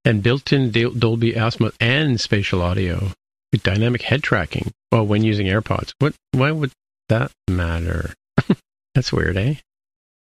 [0.04, 3.12] And built-in Dol- Dolby Atmos and spatial audio
[3.52, 4.70] with dynamic head tracking.
[4.92, 6.14] Well, when using AirPods, what?
[6.32, 6.72] Why would
[7.08, 8.14] that matter?
[8.94, 9.54] That's weird, eh?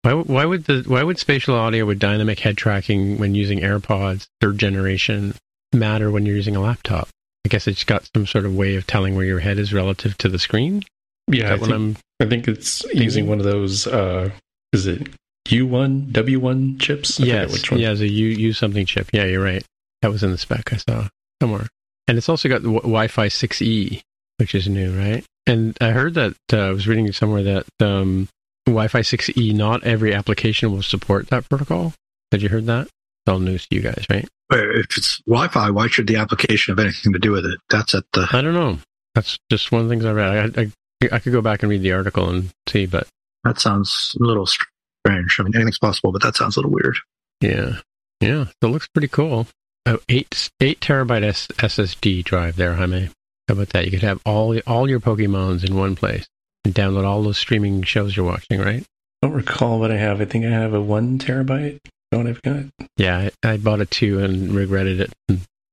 [0.02, 3.60] Why, would- why would the why would spatial audio with dynamic head tracking when using
[3.60, 5.34] AirPods third generation
[5.72, 7.08] matter when you're using a laptop?
[7.44, 10.16] I guess it's got some sort of way of telling where your head is relative
[10.18, 10.82] to the screen.
[11.28, 13.86] Yeah, I Is that what think, I'm I think it's using one of those.
[13.86, 14.30] Uh,
[14.72, 15.08] is it
[15.48, 17.20] U1, W1 chips?
[17.20, 17.80] I yes, which one.
[17.80, 19.08] yeah, the U use something chip.
[19.12, 19.64] Yeah, you're right.
[20.02, 21.08] That was in the spec I saw
[21.40, 21.68] somewhere,
[22.08, 24.02] and it's also got the w- Wi-Fi 6E,
[24.38, 25.24] which is new, right?
[25.46, 28.28] And I heard that uh, I was reading somewhere that um,
[28.66, 31.94] Wi-Fi 6E, not every application will support that protocol.
[32.30, 32.82] Had you heard that?
[32.86, 34.28] It's all news to you guys, right?
[34.50, 37.58] If it's Wi-Fi, why should the application have anything to do with it?
[37.70, 38.78] That's at the I don't know.
[39.14, 40.58] That's just one of the things I read.
[40.58, 40.70] I, I,
[41.16, 43.06] I could go back and read the article and see, but
[43.44, 45.36] that sounds a little strange.
[45.38, 46.96] I mean, anything's possible, but that sounds a little weird.
[47.40, 47.80] Yeah,
[48.20, 49.46] yeah, it looks pretty cool.
[49.84, 53.10] Oh, eight eight terabyte S- SSD drive there, Jaime.
[53.48, 53.84] How about that?
[53.84, 56.26] You could have all all your Pokemons in one place
[56.64, 58.84] and download all those streaming shows you're watching, right?
[59.22, 60.20] I don't recall what I have.
[60.20, 61.80] I think I have a one terabyte.
[62.10, 62.64] What I've got.
[62.98, 65.12] Yeah, I, I bought a two and regretted it.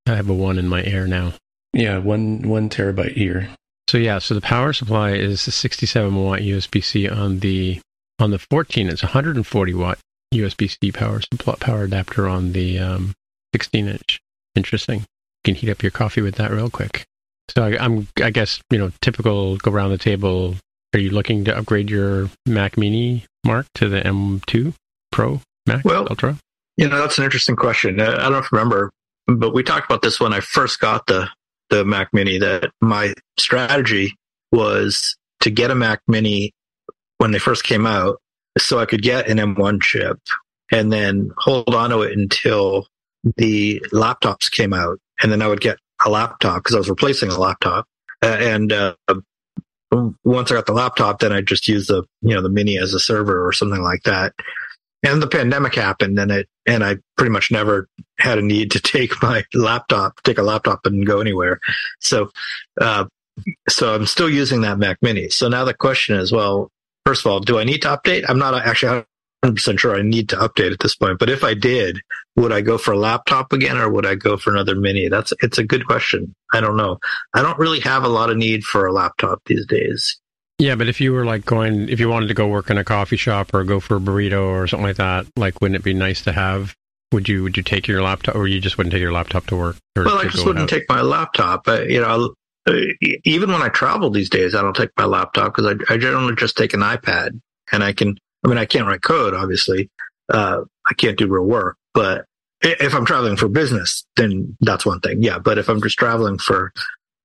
[0.07, 1.33] I have a one in my Air now.
[1.73, 3.49] Yeah, one one terabyte here.
[3.89, 7.81] So yeah, so the power supply is a 67 watt USB-C on the
[8.19, 8.87] on the 14.
[8.87, 9.99] It's 140 watt
[10.33, 13.13] USB-C power supply power adapter on the um,
[13.53, 14.19] 16 inch.
[14.55, 14.99] Interesting.
[14.99, 15.05] You
[15.43, 17.05] can heat up your coffee with that real quick.
[17.55, 19.57] So I, I'm, I guess you know, typical.
[19.57, 20.55] Go around the table.
[20.93, 24.73] Are you looking to upgrade your Mac Mini, Mark, to the M2
[25.11, 26.37] Pro Max Well- Ultra?
[26.77, 27.99] You know, that's an interesting question.
[27.99, 28.89] Uh, I don't know if you remember,
[29.27, 31.27] but we talked about this when I first got the
[31.69, 32.39] the Mac Mini.
[32.39, 34.15] That my strategy
[34.51, 36.53] was to get a Mac Mini
[37.17, 38.21] when they first came out,
[38.57, 40.19] so I could get an M1 chip
[40.71, 42.87] and then hold on to it until
[43.35, 47.31] the laptops came out, and then I would get a laptop because I was replacing
[47.31, 47.85] a laptop.
[48.21, 48.95] Uh, and uh,
[50.23, 52.93] once I got the laptop, then I just used the you know the Mini as
[52.93, 54.33] a server or something like that.
[55.01, 57.87] And the pandemic happened, and it and I pretty much never
[58.19, 61.59] had a need to take my laptop, take a laptop, and go anywhere.
[61.99, 62.31] So,
[62.79, 63.05] uh,
[63.69, 65.29] so I'm still using that Mac Mini.
[65.29, 66.69] So now the question is, well,
[67.05, 68.25] first of all, do I need to update?
[68.27, 69.05] I'm not actually
[69.45, 71.17] 100% sure I need to update at this point.
[71.19, 72.01] But if I did,
[72.39, 75.09] would I go for a laptop again or would I go for another mini?
[75.09, 76.33] That's, it's a good question.
[76.53, 76.99] I don't know.
[77.33, 80.19] I don't really have a lot of need for a laptop these days.
[80.57, 82.83] Yeah, but if you were like going, if you wanted to go work in a
[82.83, 85.93] coffee shop or go for a burrito or something like that, like wouldn't it be
[85.93, 86.75] nice to have?
[87.11, 89.55] Would you would you take your laptop, or you just wouldn't take your laptop to
[89.55, 89.77] work?
[89.95, 90.69] well, I just wouldn't out?
[90.69, 91.67] take my laptop.
[91.67, 92.35] Uh, you know,
[93.23, 96.35] even when I travel these days, I don't take my laptop because I, I generally
[96.35, 97.39] just take an iPad
[97.71, 99.89] and I can I mean, I can't write code, obviously.
[100.31, 102.25] Uh, I can't do real work, but
[102.61, 105.23] if I'm traveling for business, then that's one thing.
[105.23, 105.39] Yeah.
[105.39, 106.73] But if I'm just traveling for,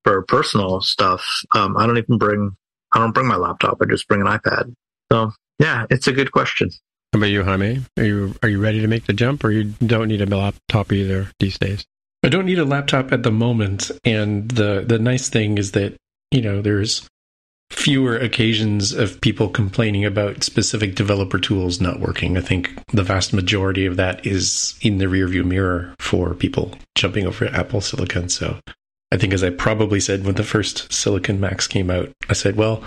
[0.05, 1.25] for personal stuff,
[1.55, 2.57] um, I don't even bring,
[2.93, 3.79] I don't bring my laptop.
[3.83, 4.75] I just bring an iPad.
[5.13, 6.71] So yeah, it's a good question.
[7.13, 7.85] How about you, Jaime?
[7.99, 10.93] Are you, are you ready to make the jump or you don't need a laptop
[10.93, 11.85] either these days?
[12.25, 13.91] I don't need a laptop at the moment.
[14.05, 15.97] And the, the nice thing is that,
[16.31, 17.09] you know, there's
[17.71, 22.37] fewer occasions of people complaining about specific developer tools not working.
[22.37, 27.27] I think the vast majority of that is in the rearview mirror for people jumping
[27.27, 28.29] over Apple Silicon.
[28.29, 28.59] So
[29.11, 32.57] I think, as I probably said when the first Silicon Macs came out, I said,
[32.57, 32.83] "Well,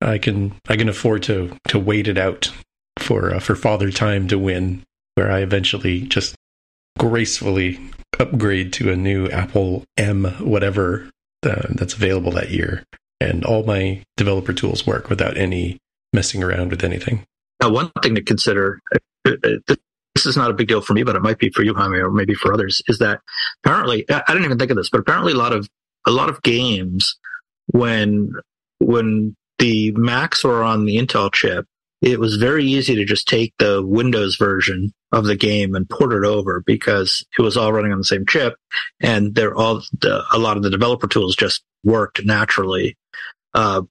[0.00, 2.50] I can I can afford to to wait it out
[2.98, 4.82] for uh, for Father Time to win,
[5.14, 6.34] where I eventually just
[6.98, 7.80] gracefully
[8.18, 11.10] upgrade to a new Apple M whatever
[11.44, 12.84] uh, that's available that year."
[13.20, 15.78] And all my developer tools work without any
[16.12, 17.24] messing around with anything.
[17.60, 19.74] Now, one thing to consider, uh, uh,
[20.14, 21.98] this is not a big deal for me, but it might be for you, Jaime,
[21.98, 23.20] or maybe for others, is that
[23.64, 25.68] apparently, I didn't even think of this, but apparently a lot of,
[26.06, 27.16] a lot of games
[27.66, 28.32] when,
[28.78, 31.66] when the Macs were on the Intel chip,
[32.00, 36.12] it was very easy to just take the Windows version of the game and port
[36.12, 38.54] it over because it was all running on the same chip
[39.00, 42.96] and they're all the, a lot of the developer tools just worked naturally
[43.54, 43.82] uh,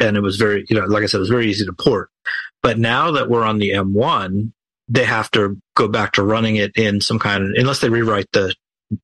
[0.00, 2.10] and it was very, you know, like I said, it was very easy to port.
[2.62, 4.52] But now that we're on the M1,
[4.88, 8.28] they have to go back to running it in some kind of, unless they rewrite
[8.32, 8.54] the,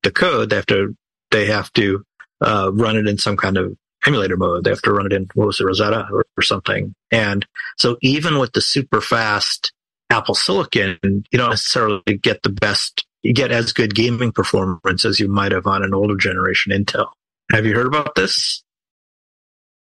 [0.02, 0.96] the code, they have to,
[1.30, 2.04] they have to,
[2.40, 4.64] uh, run it in some kind of emulator mode.
[4.64, 6.94] They have to run it in, what was it, Rosetta or, or something.
[7.11, 7.46] And
[7.76, 9.72] so even with the super fast
[10.11, 15.20] Apple Silicon, you don't necessarily get the best, you get as good gaming performance as
[15.20, 17.08] you might have on an older generation Intel.
[17.52, 18.62] Have you heard about this?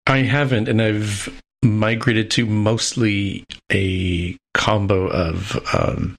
[0.06, 6.16] I haven't, and I've migrated to mostly a combo of um,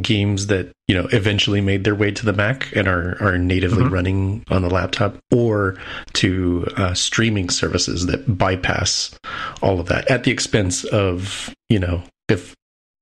[0.00, 3.84] games that you know eventually made their way to the Mac and are are natively
[3.84, 3.94] mm-hmm.
[3.94, 5.76] running on the laptop, or
[6.14, 9.18] to uh, streaming services that bypass
[9.62, 12.54] all of that at the expense of you know if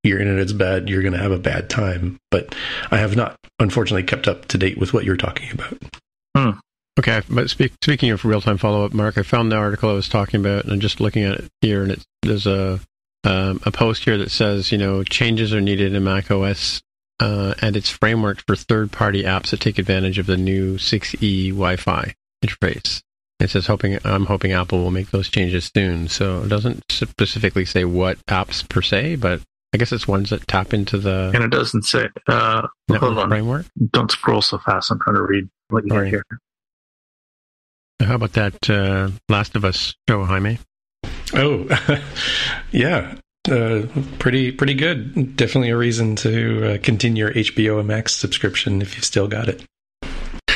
[0.05, 2.19] your internet's bad, you're going to have a bad time.
[2.31, 2.55] But
[2.91, 5.79] I have not, unfortunately, kept up to date with what you're talking about.
[6.37, 6.59] Hmm.
[6.99, 9.95] Okay, but speak, speaking of real time follow up, Mark, I found the article I
[9.95, 12.81] was talking about, and I'm just looking at it here, and it, there's a
[13.25, 16.83] um, a post here that says, you know, changes are needed in Mac OS
[17.21, 21.49] uh, and its framework for third party apps that take advantage of the new 6E
[21.49, 22.15] Wi Fi
[22.45, 23.03] interface.
[23.41, 26.09] It says, hoping I'm hoping Apple will make those changes soon.
[26.09, 29.41] So it doesn't specifically say what apps per se, but
[29.73, 31.33] I guess it's ones that tap into the.
[31.35, 32.09] And it doesn't say.
[32.29, 33.29] Uh, hold on.
[33.29, 33.67] Framework.
[33.91, 34.91] Don't scroll so fast.
[34.91, 36.25] I'm trying to read what you have here.
[38.01, 40.59] How about that uh, Last of Us show, Jaime?
[41.35, 41.67] Oh,
[42.73, 43.15] yeah,
[43.51, 43.83] uh,
[44.19, 45.37] pretty pretty good.
[45.37, 49.65] Definitely a reason to uh, continue your HBO Max subscription if you've still got it.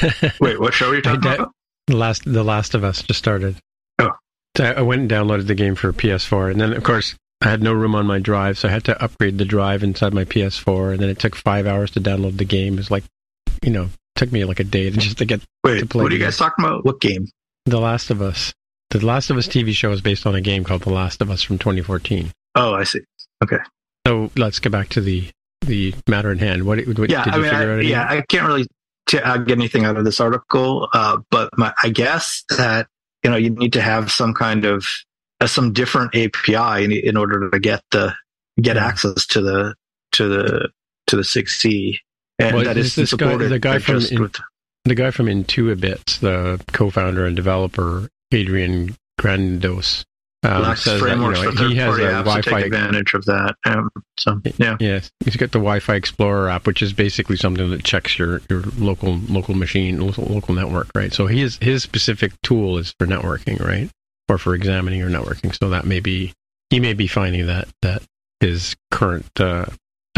[0.41, 1.53] Wait, what show are you talking about?
[1.87, 3.57] The last, The Last of Us just started.
[3.99, 4.11] Oh,
[4.57, 7.63] so I went and downloaded the game for PS4, and then of course I had
[7.63, 10.93] no room on my drive, so I had to upgrade the drive inside my PS4,
[10.93, 12.79] and then it took five hours to download the game.
[12.79, 13.05] It's like,
[13.63, 13.89] you know,
[14.19, 16.03] took me like a day to just to get Wait, to play.
[16.03, 16.85] What are you guys talking about?
[16.85, 17.29] What game?
[17.65, 18.53] The Last of Us.
[18.91, 21.31] The Last of Us TV show is based on a game called The Last of
[21.31, 22.31] Us from 2014.
[22.55, 23.01] Oh, I see.
[23.43, 23.59] Okay.
[24.07, 25.31] So let's get back to the
[25.63, 26.65] the matter in hand.
[26.65, 27.85] What, what yeah, did you I mean, figure I, out?
[27.85, 28.67] Yeah, I can't really
[29.07, 32.87] t- uh, get anything out of this article, uh, but my, I guess that
[33.23, 34.87] you know you need to have some kind of
[35.41, 38.15] uh, some different API in, in, order to get the
[38.61, 38.87] get yeah.
[38.87, 39.75] access to the
[40.13, 40.69] to the
[41.09, 41.99] to the 6E,
[42.39, 44.31] and well, that is this guy, the guy from in,
[44.85, 50.05] the guy from Intuitibits, the co-founder and developer, Adrian Granados,
[50.45, 52.61] um, says that, you know, for third he has party a apps to take Wi-Fi
[52.61, 53.57] advantage of that.
[53.65, 57.83] Um, so yeah, Yes, he's got the Wi-Fi Explorer app, which is basically something that
[57.83, 61.13] checks your, your local local machine, local, local network, right?
[61.13, 63.91] So his his specific tool is for networking, right,
[64.29, 65.57] or for examining your networking.
[65.59, 66.33] So that may be
[66.71, 68.03] he may be finding that that
[68.39, 69.67] his current uh,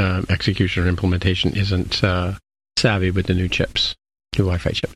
[0.00, 2.34] uh, execution or implementation isn't uh,
[2.78, 3.94] savvy with the new chips,
[4.38, 4.94] new Wi-Fi chips.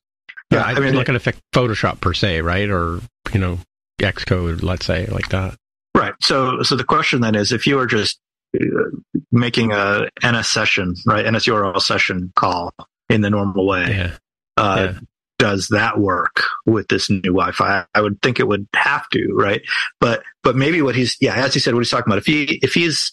[0.51, 2.69] Yeah, Uh, I it's mean, not going to affect Photoshop per se, right?
[2.69, 3.01] Or
[3.33, 3.59] you know,
[4.01, 5.55] Xcode, let's say, like that.
[5.95, 6.15] right.
[6.21, 8.19] So so the question then is, if you are just
[8.61, 8.91] uh,
[9.33, 12.73] making a NS session, right, NS URL session call
[13.09, 14.17] in the normal way, Yeah,
[14.57, 15.01] uh, yeah.
[15.39, 17.85] does that work with this new Wi-Fi?
[17.95, 19.63] I would think it would have to, right?
[20.01, 22.19] But but maybe what he's yeah, as he said, what he's talking about.
[22.19, 23.11] If he if he's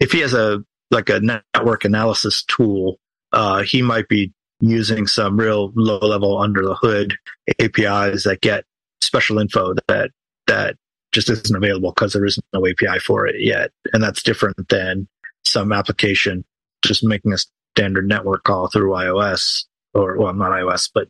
[0.00, 0.62] if he has a
[0.94, 2.98] like a network analysis tool,
[3.32, 7.14] uh, he might be using some real low level under the hood
[7.60, 8.64] APIs that get
[9.02, 10.10] special info that
[10.46, 10.76] that
[11.12, 15.06] just isn't available because there isn't no API for it yet, and that's different than
[15.44, 16.44] some application
[16.84, 17.38] just making a
[17.76, 19.64] standard network call through iOS
[19.94, 21.08] or well, not iOS, but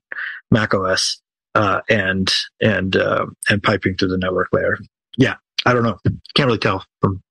[0.51, 1.21] Mac OS,
[1.55, 4.79] uh, and and uh, and piping through the network layer.
[5.17, 5.99] Yeah, I don't know.
[6.35, 7.23] Can't really tell from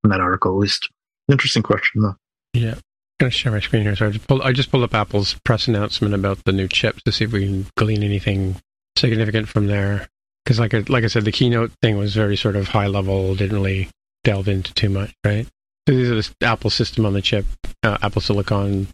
[0.00, 0.52] from that article.
[0.52, 0.90] At least,
[1.30, 2.16] interesting question though.
[2.54, 2.74] Yeah.
[2.74, 3.94] I'm going to share my screen here.
[3.94, 7.02] So I just, pulled, I just pulled up Apple's press announcement about the new chips
[7.04, 8.56] to see if we can glean anything
[8.96, 10.08] significant from there.
[10.44, 13.34] Because, like, I- like I said, the keynote thing was very sort of high level,
[13.36, 13.88] didn't really
[14.24, 15.46] delve into too much, right?
[15.88, 17.46] So these are the Apple system on the chip,
[17.84, 18.88] uh, Apple Silicon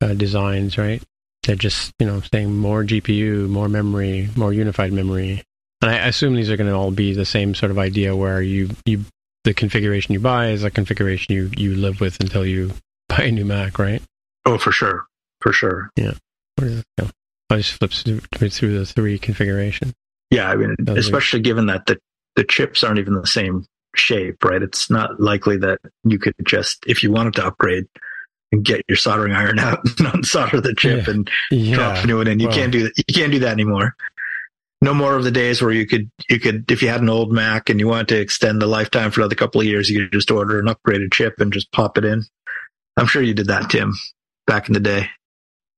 [0.00, 1.02] uh, designs, right?
[1.42, 5.42] They're just, you know, saying more GPU, more memory, more unified memory.
[5.82, 8.40] And I assume these are going to all be the same sort of idea where
[8.40, 9.04] you, you
[9.44, 12.72] the configuration you buy is a configuration you, you live with until you
[13.08, 14.02] buy a new Mac, right?
[14.46, 15.04] Oh, for sure,
[15.40, 15.90] for sure.
[15.96, 16.12] Where
[16.58, 17.08] does it go?
[17.50, 18.20] I just flipped through,
[18.50, 19.92] through the three configuration.
[20.30, 21.98] Yeah, I mean, Those are- especially given that the
[22.36, 23.64] the chips aren't even the same
[23.94, 24.60] shape, right?
[24.60, 27.84] It's not likely that you could just, if you wanted to upgrade,
[28.50, 31.12] and get your soldering iron out and unsolder the chip Yeah.
[31.12, 31.30] and
[31.74, 32.40] drop a new one in.
[32.40, 32.92] You well- can't do that.
[32.96, 33.94] You can't do that anymore.
[34.84, 37.32] No more of the days where you could you could if you had an old
[37.32, 40.12] Mac and you wanted to extend the lifetime for another couple of years, you could
[40.12, 42.22] just order an upgraded chip and just pop it in.
[42.96, 43.94] I'm sure you did that, Tim,
[44.46, 45.08] back in the day.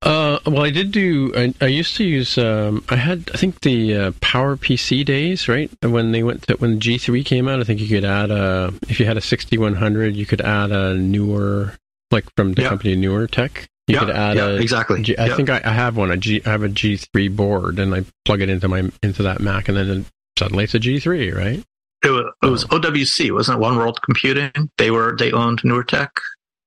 [0.03, 1.33] Uh, well, I did do.
[1.35, 2.37] I, I used to use.
[2.37, 3.31] Um, I had.
[3.33, 5.71] I think the uh, Power PC days, right?
[5.83, 8.75] When they went to when G3 came out, I think you could add a.
[8.89, 11.75] If you had a 6100, you could add a newer,
[12.11, 12.69] like from the Yeah.
[12.69, 13.69] company Newer Tech.
[13.89, 14.55] You yeah, could add yeah, a.
[14.57, 15.03] exactly.
[15.03, 15.37] G- I Yeah.
[15.37, 16.11] think I, I have one.
[16.11, 16.43] A G.
[16.45, 19.77] I have a G3 board, and I plug it into my into that Mac, and
[19.77, 20.07] then
[20.39, 21.63] suddenly it's a G3, right?
[22.05, 22.79] it was, it was oh.
[22.79, 23.61] OWC, wasn't it?
[23.61, 24.51] One World Computing.
[24.79, 25.85] They were they owned Newer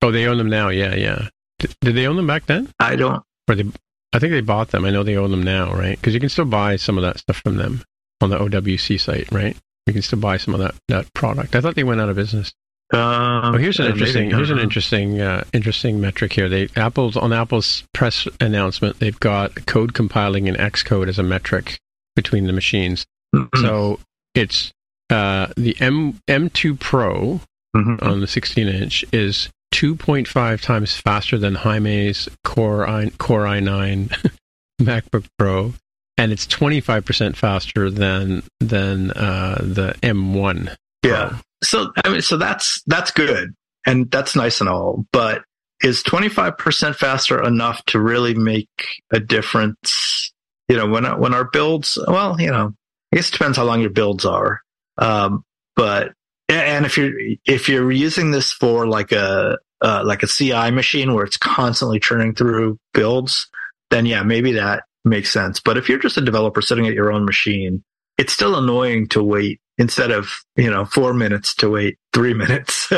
[0.02, 0.70] Oh, they own them now.
[0.70, 1.28] Yeah, yeah.
[1.60, 2.72] Did, did they own them back then?
[2.80, 3.22] I don't.
[3.50, 3.66] Or they,
[4.14, 4.86] I think they bought them.
[4.86, 6.00] I know they own them now, right?
[6.00, 7.84] Because you can still buy some of that stuff from them
[8.22, 9.56] on the OWC site, right?
[9.86, 11.56] You can still buy some of that, that product.
[11.56, 12.54] I thought they went out of business.
[12.92, 16.50] Um, Oh, here's an uh, interesting here's an interesting uh, interesting metric here.
[16.50, 19.00] They Apple's on Apple's press announcement.
[19.00, 21.80] They've got code compiling in Xcode as a metric
[22.16, 23.06] between the machines.
[23.36, 24.00] Mhm, So
[24.34, 24.72] it's
[25.10, 27.42] uh, the M M2 Pro
[27.76, 28.02] mhm.
[28.02, 34.32] on the 16 inch is 2.5 times faster than Jaime's Core i Core i9
[34.82, 35.74] MacBook Pro,
[36.18, 40.76] and it's 25% faster than than uh, the M1.
[41.04, 41.38] Yeah.
[41.64, 43.54] So I mean, so that's that's good,
[43.86, 45.06] and that's nice and all.
[45.12, 45.44] But
[45.82, 48.70] is twenty five percent faster enough to really make
[49.12, 50.32] a difference?
[50.68, 52.74] You know, when when our builds, well, you know,
[53.12, 54.62] I guess it depends how long your builds are.
[54.98, 55.44] Um,
[55.76, 56.14] but
[56.48, 57.14] and if you're
[57.46, 62.00] if you're using this for like a uh, like a CI machine where it's constantly
[62.00, 63.48] churning through builds,
[63.92, 65.60] then yeah, maybe that makes sense.
[65.60, 67.84] But if you're just a developer sitting at your own machine,
[68.20, 72.92] it's still annoying to wait instead of you know four minutes to wait three minutes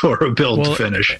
[0.00, 1.18] for a build Well, to finish.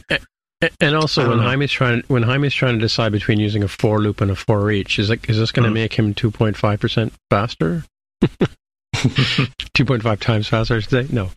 [0.80, 1.44] And also, when know.
[1.44, 4.70] Jaime's trying when Jaime's trying to decide between using a for loop and a for
[4.70, 5.74] each, is like is this going to Hmm.
[5.74, 7.84] make him 2.5% faster?
[8.94, 11.06] 2.5 times faster, I should say.
[11.14, 11.30] No.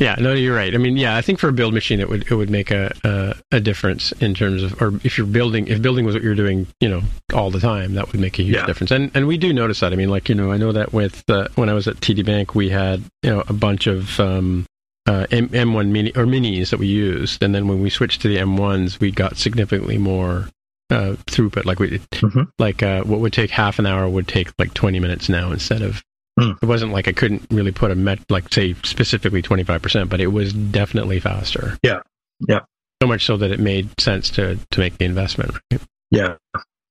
[0.00, 0.74] Yeah, no, you're right.
[0.74, 2.92] I mean, yeah, I think for a build machine, it would it would make a,
[3.04, 6.34] a a difference in terms of, or if you're building, if building was what you're
[6.34, 8.66] doing, you know, all the time, that would make a huge Yeah.
[8.66, 8.90] difference.
[8.90, 9.92] And and we do notice that.
[9.92, 12.24] I mean, like you know, I know that with uh, when I was at TD
[12.24, 14.66] Bank, we had you know a bunch of um,
[15.06, 18.28] uh, M- M1 mini or minis that we used, and then when we switched to
[18.28, 20.48] the M1s, we got significantly more
[20.90, 21.66] uh, throughput.
[21.66, 22.48] Like we, Mhm.
[22.58, 25.82] like uh, what would take half an hour would take like 20 minutes now instead
[25.82, 26.02] of.
[26.38, 26.52] Hmm.
[26.60, 30.20] It wasn't like I couldn't really put a met like say specifically 25 percent, but
[30.20, 31.78] it was definitely faster.
[31.82, 32.00] Yeah.
[32.48, 32.60] Yeah.
[33.02, 35.52] So much so that it made sense to to make the investment.
[35.70, 35.80] Right?
[36.10, 36.36] Yeah,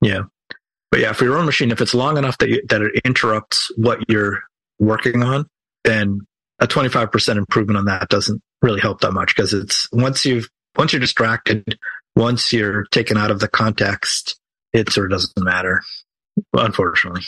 [0.01, 0.23] yeah.
[0.91, 3.71] But yeah, for your own machine, if it's long enough that you, that it interrupts
[3.77, 4.43] what you're
[4.79, 5.47] working on,
[5.83, 6.19] then
[6.59, 10.93] a 25% improvement on that doesn't really help that much because it's once you've once
[10.93, 11.79] you're distracted,
[12.15, 14.39] once you're taken out of the context,
[14.71, 15.81] it sort of doesn't matter.
[16.53, 17.23] Unfortunately,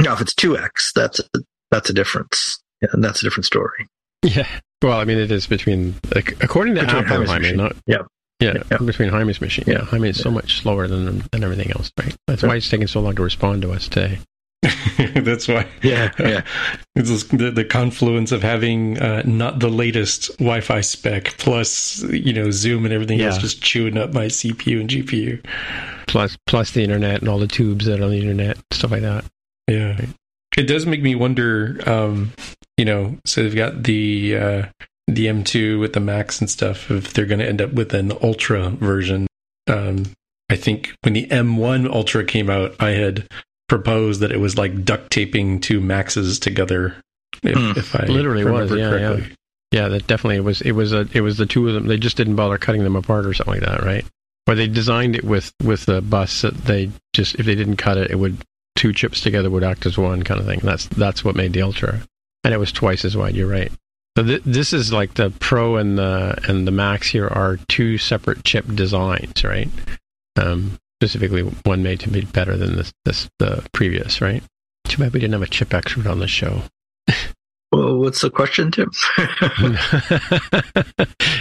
[0.00, 1.40] now if it's two x, that's a,
[1.70, 3.86] that's a difference, and that's a different story.
[4.22, 4.46] Yeah.
[4.82, 7.56] Well, I mean, it is between like, according to Between Apple, Jaime's Jaime, machine.
[7.56, 8.06] not Yep.
[8.40, 8.86] yeah, Yep.
[8.86, 9.64] between Jaime's machine.
[9.66, 9.84] Yeah, Yeah.
[9.86, 12.14] Jaime is so much slower than than everything else, right?
[12.26, 14.18] That's why it's taking so long to respond to us today.
[15.14, 15.66] That's why.
[15.82, 16.42] Yeah, yeah.
[16.96, 22.32] It's just the, the confluence of having uh, not the latest Wi-Fi spec plus you
[22.32, 25.44] know Zoom and everything else just chewing up my CPU and GPU.
[26.08, 29.02] Plus, plus the internet and all the tubes that are on the internet, stuff like
[29.02, 29.24] that.
[29.68, 30.00] Yeah,
[30.58, 31.80] it does make me wonder.
[31.86, 32.32] Um,
[32.76, 34.62] you know, so they've got the uh,
[35.06, 36.90] the M2 with the Max and stuff.
[36.90, 39.26] If they're going to end up with an Ultra version,
[39.68, 40.04] um,
[40.50, 43.26] I think when the M1 Ultra came out, I had
[43.68, 46.96] proposed that it was like duct taping two Maxes together.
[47.42, 47.78] If, Hmm.
[47.78, 49.20] if I Literally was, yeah, yeah.
[49.70, 50.62] Yeah, that definitely was.
[50.62, 51.06] It was a.
[51.12, 51.86] It was the two of them.
[51.86, 54.04] They just didn't bother cutting them apart or something like that, right?
[54.46, 57.98] Or they designed it with with the bus that they just if they didn't cut
[57.98, 58.38] it, it would
[58.78, 60.60] two chips together would act as one kind of thing.
[60.62, 62.00] That's that's what made the Ultra,
[62.44, 63.34] and it was twice as wide.
[63.34, 63.72] You're right.
[64.16, 67.98] So th- this is like the Pro and the and the Max here are two
[67.98, 69.68] separate chip designs, right?
[70.40, 74.44] Um, specifically, one made to be better than this this the previous, right?
[74.86, 76.62] Too bad we didn't have a chip expert on the show.
[77.70, 78.90] Well, what's the question, Tim?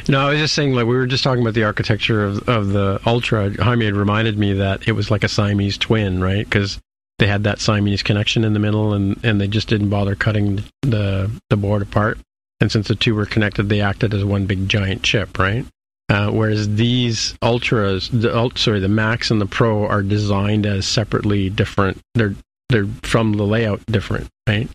[0.10, 2.68] no, I was just saying, like we were just talking about the architecture of of
[2.74, 3.52] the Ultra.
[3.64, 6.44] Jaime had reminded me that it was like a Siamese twin, right?
[6.44, 6.82] Because
[7.20, 10.64] they had that Siamese connection in the middle, and and they just didn't bother cutting
[10.82, 12.20] the the board apart.
[12.60, 15.66] And since the two were connected, they acted as one big giant chip, right?
[16.10, 21.50] Uh, whereas these Ultras, the sorry, the Max and the Pro are designed as separately
[21.50, 22.00] different.
[22.16, 22.36] They're
[22.70, 24.70] they're from the layout different, right?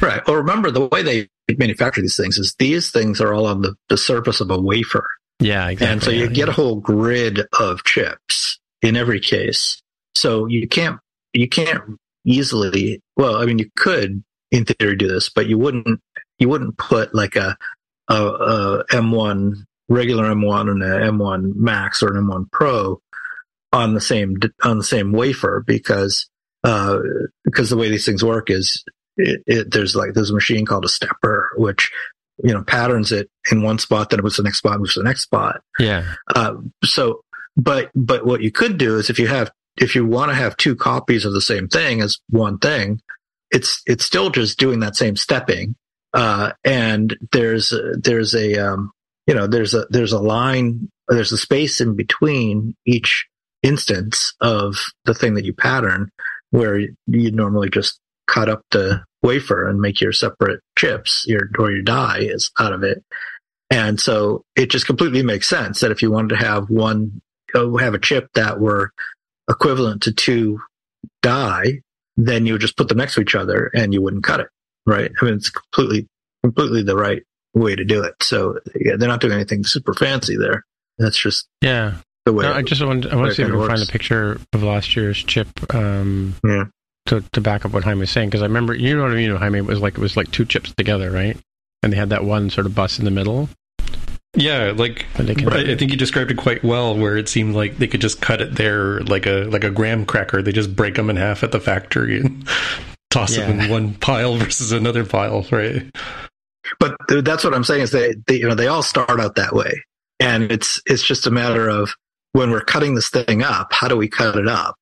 [0.00, 0.26] right.
[0.26, 3.74] Well, remember the way they manufacture these things is these things are all on the,
[3.88, 5.06] the surface of a wafer.
[5.40, 5.92] Yeah, exactly.
[5.92, 6.52] And so you yeah, get yeah.
[6.52, 9.80] a whole grid of chips in every case.
[10.14, 10.98] So you can't
[11.38, 11.82] you can't
[12.24, 16.00] easily well, I mean you could in theory do this, but you wouldn't
[16.38, 17.56] you wouldn't put like a
[18.08, 19.54] a, a M1
[19.88, 23.00] regular M1 and a M1 Max or an M1 Pro
[23.72, 26.28] on the same on the same wafer because
[26.64, 26.98] uh,
[27.44, 28.84] because the way these things work is
[29.16, 31.90] it, it, there's like there's a machine called a stepper which
[32.42, 34.94] you know patterns it in one spot then it moves to the next spot moves
[34.94, 35.60] to the next spot.
[35.78, 37.20] Yeah, uh, so
[37.56, 40.56] but but what you could do is if you have if you want to have
[40.56, 43.00] two copies of the same thing as one thing
[43.50, 45.74] it's it's still just doing that same stepping.
[46.14, 47.72] Uh, and there's
[48.02, 48.90] there's a um,
[49.26, 53.26] you know there's a there's a line there's a space in between each
[53.62, 56.10] instance of the thing that you pattern
[56.50, 61.70] where you normally just cut up the wafer and make your separate chips your or
[61.70, 63.02] your die is out of it.
[63.70, 67.20] And so it just completely makes sense that if you wanted to have one
[67.54, 68.92] uh, have a chip that were
[69.48, 70.60] equivalent to two
[71.22, 71.80] die
[72.16, 74.48] then you would just put them next to each other and you wouldn't cut it
[74.86, 75.10] right?
[75.20, 76.08] I mean it's completely
[76.42, 77.22] completely the right
[77.54, 78.14] way to do it.
[78.22, 80.64] So yeah, they're not doing anything super fancy there.
[80.98, 81.94] That's just yeah.
[82.24, 83.86] the way No, I just want I want to see if I can find a
[83.86, 86.64] picture of last year's chip um, Yeah.
[87.06, 89.16] to to back up what Jaime was saying because I remember you know what I
[89.16, 89.58] mean Jaime?
[89.58, 91.36] It was like it was like two chips together right?
[91.82, 93.48] And they had that one sort of bus in the middle
[94.34, 97.28] Yeah, like that they can I I think you described it quite well, where it
[97.28, 100.42] seemed like they could just cut it there like a like a graham cracker.
[100.42, 102.46] They just break them in half at the factory and
[103.10, 103.46] toss Yeah.
[103.46, 105.84] them in one pile versus another pile, right?
[106.78, 109.36] but th- that's what I'm saying is they, they, you know, they all start out
[109.36, 109.82] that way.
[110.20, 111.88] And it's, it's just a matter of
[112.32, 114.74] when we're cutting this thing up, how do we cut it up?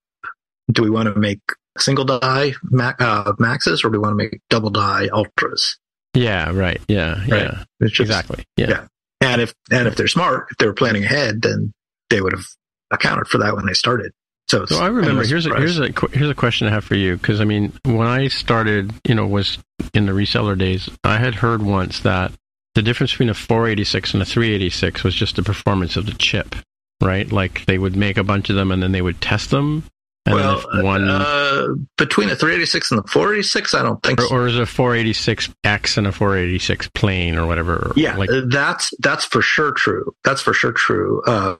[0.72, 1.38] Do we want to make
[1.78, 5.76] single die ma- uh, maxes or do we want to make double die ultras?
[6.14, 7.42] yeah right yeah Right.
[7.42, 8.68] yeah It's just, exactly yeah.
[8.68, 8.86] yeah.
[9.26, 11.72] And if, and if they're smart, if they were planning ahead, then
[12.10, 12.46] they would have
[12.90, 14.12] accounted for that when they started.
[14.48, 15.06] So So I remember.
[15.06, 17.40] kind of a Here's a, here's a here's a question I have for you because
[17.40, 19.58] I mean, when I started, you know, was
[19.92, 22.32] in the reseller days, I had heard once that
[22.76, 26.54] the difference between a 486 and a 386 was just the performance of the chip,
[27.02, 27.30] right?
[27.32, 29.84] Like they would make a bunch of them and then they would test them,
[30.26, 34.34] and well, one uh, between the 386 and the 486, I don't think so.
[34.34, 37.92] or, or is a 486X and a 486 plain or whatever?
[37.96, 40.14] Yeah, like uh, that's that's for sure true.
[40.24, 41.22] That's for sure true.
[41.26, 41.56] Uh,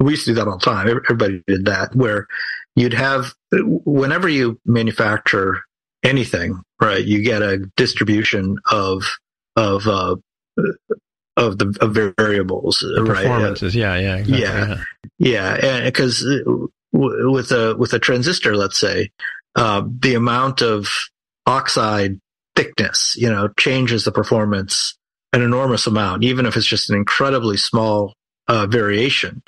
[0.00, 0.88] we used to do that all the time.
[0.88, 2.26] Everybody did that, where
[2.74, 5.62] you'd have whenever you manufacture
[6.02, 7.04] anything, right?
[7.04, 9.04] You get a distribution of
[9.56, 10.16] of uh,
[11.36, 13.22] of the of variables, the right?
[13.22, 13.74] Performances.
[13.74, 14.82] Yeah, yeah, exactly, Yeah.
[15.18, 15.86] Yeah, and
[17.00, 19.10] with a with a transistor, let's say,
[19.56, 20.88] uh, the amount of
[21.46, 22.20] oxide
[22.56, 24.96] thickness, you know, changes the performance
[25.32, 28.14] an enormous amount, even if it's just an incredibly small
[28.48, 29.42] uh, variation.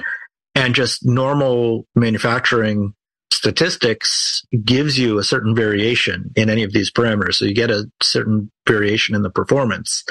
[0.54, 2.94] And just normal manufacturing
[3.32, 7.34] statistics gives you a certain variation in any of these parameters.
[7.34, 10.04] So you get a certain variation in the performance.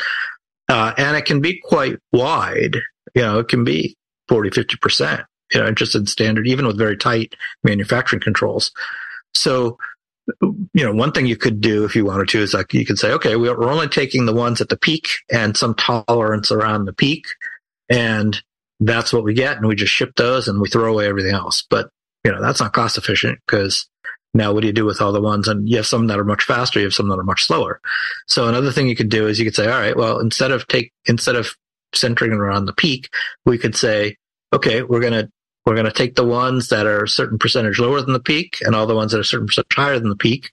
[0.68, 2.78] Uh, and it can be quite wide.
[3.16, 3.96] You know, it can be
[4.28, 5.24] 40, 50%,
[5.54, 8.72] you know, just in standard, even with very tight manufacturing controls.
[9.34, 9.78] So,
[10.42, 13.00] you know, one thing you could do if you wanted to is like you could
[13.00, 16.94] say, okay, we're only taking the ones at the peak and some tolerance around the
[16.94, 17.26] peak.
[17.90, 18.42] And
[18.80, 19.58] that's what we get.
[19.58, 21.64] And we just ship those and we throw away everything else.
[21.70, 21.90] But,
[22.24, 23.88] you know, that's not cost efficient because
[24.34, 25.48] now what do you do with all the ones?
[25.48, 26.80] And you have some that are much faster.
[26.80, 27.82] You have some that are much slower.
[28.28, 30.68] So another thing you could do is you could say, all right, well, instead of
[30.68, 31.54] take, instead of
[31.94, 33.10] centering around the peak,
[33.46, 34.16] we could say,
[34.54, 35.30] okay, we're going to,
[35.66, 38.58] we're going to take the ones that are a certain percentage lower than the peak
[38.62, 40.52] and all the ones that are a certain percentage higher than the peak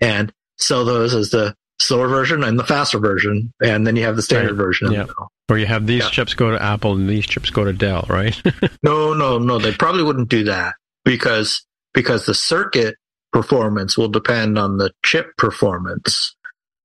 [0.00, 3.52] and sell those as the slower version and the faster version.
[3.62, 4.64] And then you have the standard right.
[4.64, 4.92] version.
[4.92, 5.06] Yeah.
[5.48, 6.10] Or you have these yeah.
[6.10, 8.40] chips go to Apple and these chips go to Dell, right?
[8.82, 9.58] no, no, no.
[9.58, 12.96] They probably wouldn't do that because, because the circuit
[13.32, 16.36] performance will depend on the chip performance,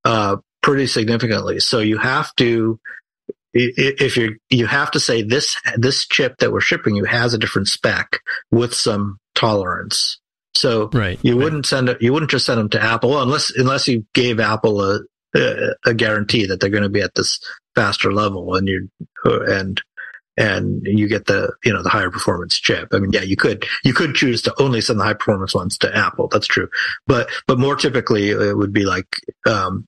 [0.05, 1.59] uh, pretty significantly.
[1.59, 2.79] So you have to,
[3.55, 7.37] if you you have to say this this chip that we're shipping you has a
[7.37, 8.19] different spec
[8.51, 10.19] with some tolerance.
[10.55, 11.43] So right, you right.
[11.43, 12.01] wouldn't send it.
[12.01, 14.99] You wouldn't just send them to Apple unless unless you gave Apple a
[15.35, 17.39] a, a guarantee that they're going to be at this
[17.75, 18.89] faster level, and you
[19.23, 19.81] and
[20.37, 22.89] and you get the you know the higher performance chip.
[22.93, 25.77] I mean, yeah, you could you could choose to only send the high performance ones
[25.79, 26.27] to Apple.
[26.27, 26.69] That's true,
[27.07, 29.07] but but more typically it would be like
[29.45, 29.87] um,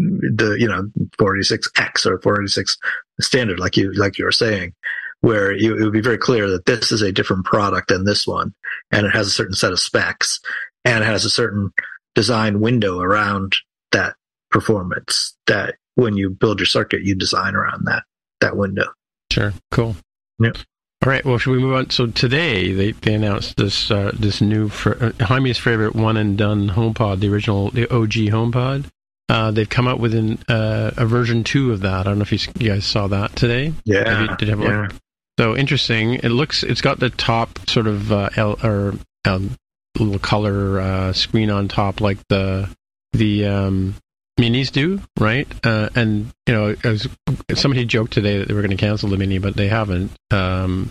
[0.00, 2.78] the you know 486X or 486
[3.20, 4.74] standard, like you like you were saying,
[5.20, 8.26] where you, it would be very clear that this is a different product than this
[8.26, 8.54] one,
[8.90, 10.40] and it has a certain set of specs,
[10.84, 11.72] and it has a certain
[12.14, 13.54] design window around
[13.92, 14.14] that
[14.50, 18.04] performance that when you build your circuit, you design around that
[18.40, 18.86] that window.
[19.30, 19.96] Sure, cool.
[20.38, 20.56] Yep.
[21.02, 21.24] All right.
[21.24, 21.88] Well, should we move on?
[21.88, 26.36] So today they, they announced this uh, this new fr- uh, Jaime's favorite one and
[26.36, 28.90] done HomePod, the original the OG HomePod.
[29.30, 32.00] Uh, they've come out with an, uh, a version two of that.
[32.00, 33.72] I don't know if you, you guys saw that today.
[33.84, 34.22] Yeah.
[34.22, 34.80] You, did you have a yeah.
[34.82, 34.94] look?
[35.38, 36.14] So interesting.
[36.14, 36.64] It looks.
[36.64, 39.52] It's got the top sort of uh, L, or um,
[39.96, 42.68] little color uh, screen on top, like the
[43.12, 43.94] the um,
[44.38, 45.46] minis do, right?
[45.64, 47.08] Uh, and you know, was,
[47.54, 50.10] somebody joked today that they were going to cancel the mini, but they haven't.
[50.32, 50.90] Um,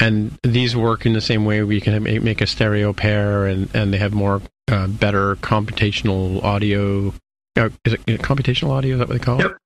[0.00, 1.62] and these work in the same way.
[1.62, 7.14] We can make a stereo pair, and and they have more uh, better computational audio
[7.84, 8.94] is it computational audio?
[8.94, 9.56] Is that what they call yep.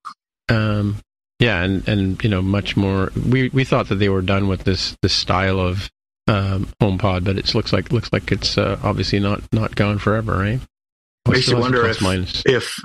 [0.49, 0.55] it?
[0.55, 0.97] Um,
[1.39, 3.13] yeah, and and you know much more.
[3.29, 5.91] We we thought that they were done with this this style of
[6.29, 10.37] um, HomePod, but it looks like looks like it's uh, obviously not not gone forever,
[10.37, 10.61] right?
[11.29, 12.03] Makes you wonder if,
[12.47, 12.85] if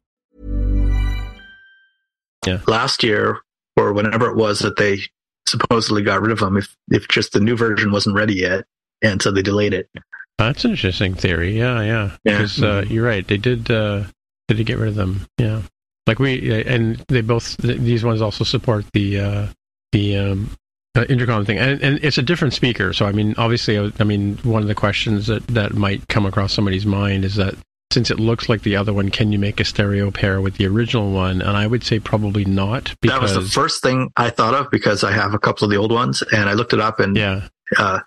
[2.45, 2.61] Yeah.
[2.67, 3.39] Last year
[3.77, 4.99] or whenever it was that they
[5.47, 8.65] supposedly got rid of them if if just the new version wasn't ready yet
[9.01, 9.89] and so they delayed it.
[10.37, 11.57] That's an interesting theory.
[11.57, 12.17] Yeah, yeah.
[12.23, 12.69] Because yeah.
[12.69, 13.27] uh, you're right.
[13.27, 14.03] They did uh,
[14.47, 15.27] they did get rid of them.
[15.37, 15.61] Yeah.
[16.07, 19.47] Like we and they both these ones also support the uh,
[19.91, 20.51] the um,
[20.95, 22.91] uh, intercom thing, and, and it's a different speaker.
[22.91, 26.53] So I mean, obviously, I mean, one of the questions that that might come across
[26.53, 27.55] somebody's mind is that
[27.91, 30.67] since it looks like the other one, can you make a stereo pair with the
[30.67, 31.41] original one?
[31.41, 32.95] And I would say probably not.
[33.01, 33.15] Because...
[33.15, 35.77] That was the first thing I thought of because I have a couple of the
[35.77, 37.47] old ones, and I looked it up, and yeah.
[37.77, 37.99] Uh,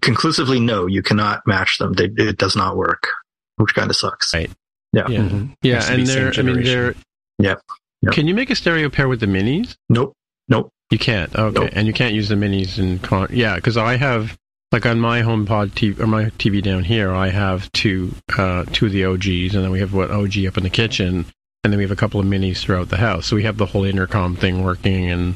[0.00, 1.92] conclusively, no, you cannot match them.
[1.94, 3.08] They, it does not work,
[3.56, 4.32] which kind of sucks.
[4.32, 4.50] Right.
[4.92, 5.08] Yeah.
[5.08, 5.18] Yeah.
[5.20, 5.52] Mm-hmm.
[5.62, 6.94] yeah and they're, I mean, they're.
[7.38, 7.60] Yep.
[8.02, 8.12] yep.
[8.12, 9.76] Can you make a stereo pair with the minis?
[9.88, 10.14] Nope.
[10.48, 10.70] Nope.
[10.90, 11.34] You can't.
[11.34, 11.60] Okay.
[11.60, 11.70] Nope.
[11.72, 13.28] And you can't use the minis in con.
[13.30, 14.36] Yeah, because I have
[14.72, 18.86] like on my HomePod TV or my TV down here, I have two uh, two
[18.86, 21.26] of the OGs, and then we have what OG up in the kitchen,
[21.62, 23.26] and then we have a couple of minis throughout the house.
[23.26, 25.34] So we have the whole intercom thing working and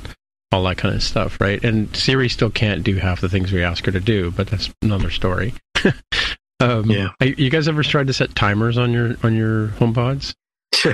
[0.52, 1.62] all that kind of stuff, right?
[1.62, 4.72] And Siri still can't do half the things we ask her to do, but that's
[4.80, 5.52] another story.
[6.60, 7.10] um, Yeah.
[7.20, 10.34] You guys ever tried to set timers on your on your HomePods?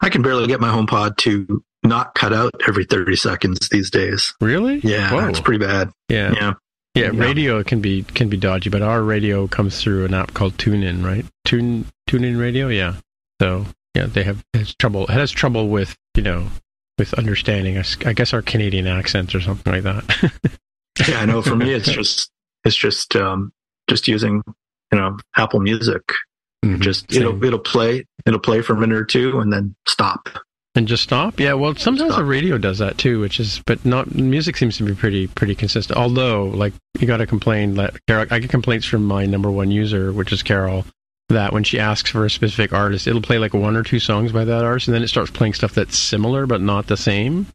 [0.00, 4.34] I can barely get my HomePod to not cut out every 30 seconds these days.
[4.40, 4.80] Really?
[4.80, 5.28] Yeah, Whoa.
[5.28, 5.90] it's pretty bad.
[6.08, 6.32] Yeah.
[6.32, 6.52] Yeah.
[6.98, 7.20] Yeah, Yeah.
[7.24, 11.04] radio can be can be dodgy, but our radio comes through an app called TuneIn,
[11.04, 11.24] right?
[11.44, 12.96] Tune TuneIn Radio, yeah.
[13.40, 15.04] So yeah, they have has trouble.
[15.04, 16.48] It has trouble with you know
[16.98, 17.82] with understanding.
[18.04, 20.32] I guess our Canadian accents or something like that.
[21.08, 22.28] Yeah, I know for me, it's just,
[22.64, 23.52] it's just, um,
[23.88, 24.42] just using,
[24.90, 26.02] you know, Apple Music.
[26.64, 26.80] Mhm.
[26.80, 27.22] Just, Same.
[27.22, 30.28] it'll, it'll play, it'll play for a minute or two and then stop.
[30.78, 31.40] And just stop.
[31.40, 32.20] Yeah, well, sometimes Stop.
[32.20, 35.56] the radio does that too, which is but not music seems to be pretty pretty
[35.56, 35.98] consistent.
[35.98, 39.72] Although, like you got to complain that Carol, I get complaints from my number one
[39.72, 40.86] user, which is Carol.
[41.30, 44.32] That when she asks for a specific artist, it'll play like one or two songs
[44.32, 47.48] by that artist, and then it starts playing stuff that's similar but not the same.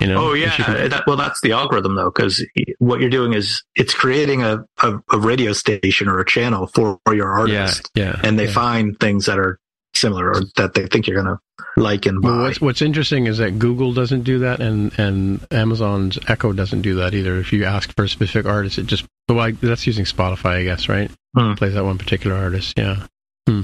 [0.00, 0.28] You know?
[0.28, 2.46] Oh yeah, can- that, well that's the algorithm though, because
[2.78, 7.00] what you're doing is it's creating a, a, a radio station or a channel for,
[7.04, 8.20] for your yeah, artist, yeah.
[8.22, 8.52] and they yeah.
[8.52, 9.58] find things that are
[9.98, 11.38] similar or that they think you're gonna
[11.76, 12.28] like and buy.
[12.28, 16.82] Well, what's, what's interesting is that Google doesn't do that, and, and Amazon's Echo doesn't
[16.82, 17.38] do that either.
[17.38, 20.64] If you ask for a specific artist, it just well, I, that's using Spotify, I
[20.64, 21.10] guess, right?
[21.36, 21.54] Hmm.
[21.54, 22.78] Plays that one particular artist.
[22.78, 23.06] Yeah.
[23.46, 23.62] Hmm.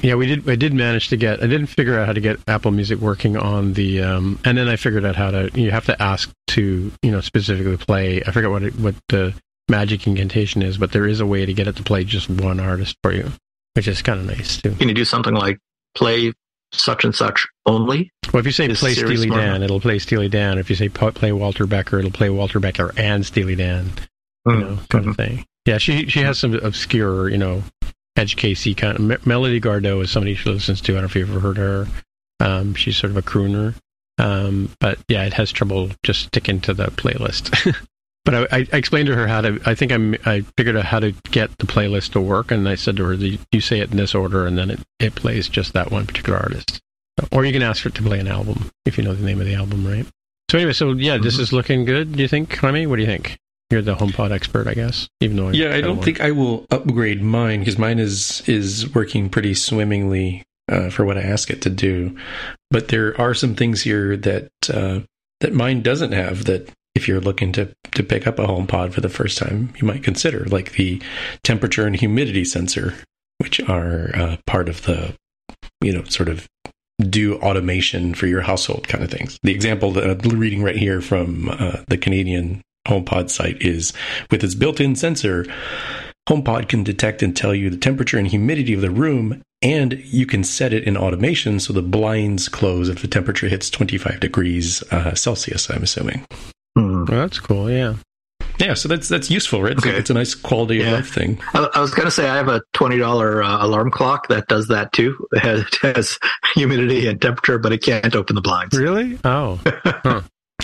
[0.00, 0.48] Yeah, we did.
[0.48, 1.42] I did manage to get.
[1.42, 4.02] I didn't figure out how to get Apple Music working on the.
[4.02, 5.50] Um, and then I figured out how to.
[5.54, 8.22] You have to ask to, you know, specifically play.
[8.24, 9.34] I forget what it, what the
[9.68, 12.60] magic incantation is, but there is a way to get it to play just one
[12.60, 13.32] artist for you,
[13.76, 14.72] which is kind of nice too.
[14.72, 15.58] Can you do something like
[15.94, 16.32] play
[16.72, 18.10] such and such only?
[18.32, 19.62] Well, if you say play Steely Dan, enough?
[19.62, 20.58] it'll play Steely Dan.
[20.58, 23.92] If you say play Walter Becker, it'll play Walter Becker and Steely Dan.
[24.46, 25.10] You Mm, know, kind mhm.
[25.10, 25.44] of thing.
[25.66, 27.62] Yeah, she she has some obscure, you know,
[28.16, 29.02] Edge Casey kind of.
[29.04, 30.92] Me- Melody Gardot is somebody she listens to.
[30.92, 31.86] I don't know if you've ever heard her.
[32.40, 33.74] Um, she's sort of a crooner.
[34.18, 37.74] Um, but yeah, it has trouble just sticking to the playlist.
[38.26, 39.58] but I, I, I explained to her how to.
[39.64, 42.74] I think I'm, I figured out how to get the playlist to work, and I
[42.74, 45.48] said to her, "You you say it in this order, and then it, it plays
[45.48, 46.80] just that one particular artist."
[47.32, 49.40] Or you can ask for it to play an album if you know the name
[49.40, 50.04] of the album, right?
[50.50, 51.40] So anyway, so yeah, this Mhm.
[51.40, 52.12] is looking good.
[52.12, 52.86] Do you think, Jaime?
[52.86, 53.38] What do you think?
[53.70, 55.08] You're the HomePod expert, I guess.
[55.20, 59.28] Even though Yeah, I don't think I will upgrade mine because mine is is working
[59.30, 62.16] pretty swimmingly uh, for what I ask it to do.
[62.70, 65.00] But there are some things here that uh,
[65.40, 69.00] that mine doesn't have that if you're looking to to pick up a HomePod for
[69.00, 71.00] the first time, you might consider like the
[71.44, 72.94] temperature and humidity sensor,
[73.38, 75.14] which are uh, part of the
[75.80, 76.48] you know sort of
[77.10, 79.38] do automation for your household kind of things.
[79.42, 83.92] The example that I'm reading right here from uh, the Canadian HomePod site is
[84.30, 85.44] with its built-in sensor,
[86.28, 90.26] HomePod can detect and tell you the temperature and humidity of the room, and you
[90.26, 94.82] can set it in automation so the blinds close if the temperature hits 25 degrees
[94.90, 95.70] uh, Celsius.
[95.70, 96.24] I'm assuming.
[97.08, 97.70] Well, that's cool.
[97.70, 97.94] Yeah.
[98.58, 99.72] Yeah, so that's that's useful, right?
[99.72, 99.96] It's, Okay.
[99.96, 101.38] it's a nice quality of life thing.
[101.52, 104.68] I, I was gonna say I have a twenty dollar uh, alarm clock that does
[104.68, 105.26] that too.
[105.32, 106.18] It has, it has
[106.54, 108.76] humidity and temperature, but it can't open the blinds.
[108.78, 109.18] Really?
[109.24, 109.60] Oh.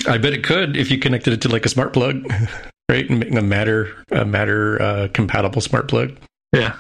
[0.09, 2.24] I bet it could if you connected it to like a smart plug,
[2.88, 3.09] right?
[3.11, 6.16] And make a matter a matter uh, compatible smart plug.
[6.55, 6.76] Yeah,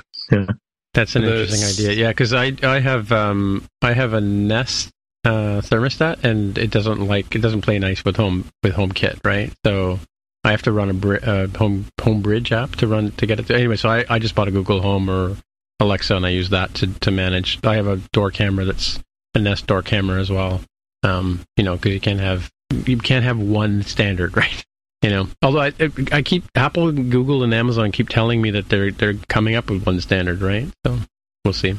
[0.94, 1.92] That's an The interesting s- idea.
[1.92, 4.88] Yeah, because I I have um I have a Nest
[5.24, 9.52] uh, thermostat and it doesn't like it doesn't play nice with home with HomeKit, right?
[9.64, 10.00] So
[10.44, 13.46] I have to run a uh, home home bridge app to run to get it.
[13.46, 15.36] To, anyway, so I, I just bought a Google Home or
[15.78, 17.60] Alexa and I use that to to manage.
[17.64, 19.00] I have a door camera that's
[19.34, 20.60] a Nest door camera as well.
[21.04, 22.50] Um, you know, because you can't have
[22.86, 24.64] you can't have one standard, right?
[25.02, 25.72] You know, although I,
[26.12, 29.84] I keep Apple, Google, and Amazon keep telling me that they're they're coming up with
[29.84, 30.68] one standard, right?
[30.86, 30.98] So
[31.44, 31.76] we'll see.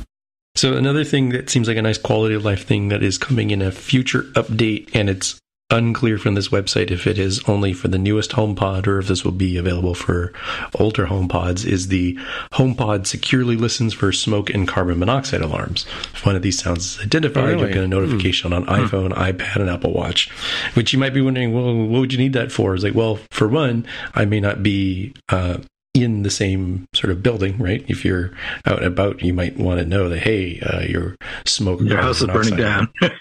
[0.55, 3.49] So another thing that seems like a nice quality of life thing that is coming
[3.49, 5.39] in a future update, and it's
[5.69, 9.25] unclear from this website if it is only for the newest HomePod or if this
[9.25, 10.31] will be available for
[10.75, 12.15] older HomePods, is the
[12.51, 15.85] HomePod securely listens for smoke and carbon monoxide alarms.
[16.13, 17.61] If one of these sounds is identified, really?
[17.61, 20.29] you'll get a notification on iPhone, iPad, and Apple Watch.
[20.75, 22.75] Which you might be wondering, well, what would you need that for?
[22.75, 25.57] It's like, well, for one, I may not be uh,
[25.93, 27.85] in the same sort of building, right?
[27.87, 28.31] If you're
[28.65, 31.15] out and about, you might want to know that, hey, uh, your
[31.45, 31.81] smoke.
[31.81, 32.91] your house is burning down.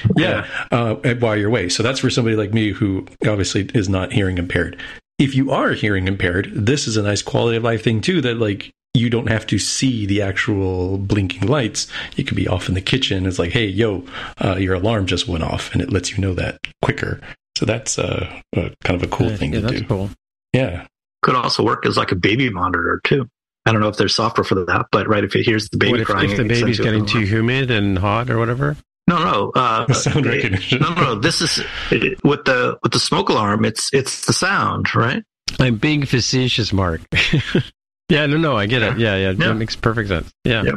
[0.16, 1.68] yeah, uh, while you're away.
[1.68, 4.80] So that's for somebody like me who obviously is not hearing impaired.
[5.18, 8.20] If you are hearing impaired, this is a nice quality of life thing too.
[8.20, 11.88] That like you don't have to see the actual blinking lights.
[12.16, 13.26] You could be off in the kitchen.
[13.26, 14.04] It's like, hey, yo,
[14.42, 17.20] uh, your alarm just went off, and it lets you know that quicker.
[17.56, 19.86] So that's uh, uh, kind of a cool yeah, thing yeah, to that's do.
[19.86, 20.10] cool.
[20.52, 20.86] Yeah.
[21.22, 23.28] Could also work as like a baby monitor too.
[23.64, 25.92] I don't know if there's software for that, but right, if it hears the baby
[25.92, 28.38] What if, crying, if the baby's sends you a getting too humid and hot or
[28.38, 28.76] whatever?
[29.06, 29.52] No, no.
[29.54, 30.80] Uh, Sound recognition.
[30.80, 31.14] No, no.
[31.16, 31.60] This is
[31.90, 33.64] it, with the with the smoke alarm.
[33.64, 35.22] It's it's the sound, right?
[35.60, 37.00] I'm being facetious, Mark.
[38.08, 38.98] yeah, no, no, I get it.
[38.98, 39.48] Yeah, yeah, Yeah.
[39.48, 40.30] that makes perfect sense.
[40.44, 40.62] Yeah.
[40.64, 40.72] Yeah.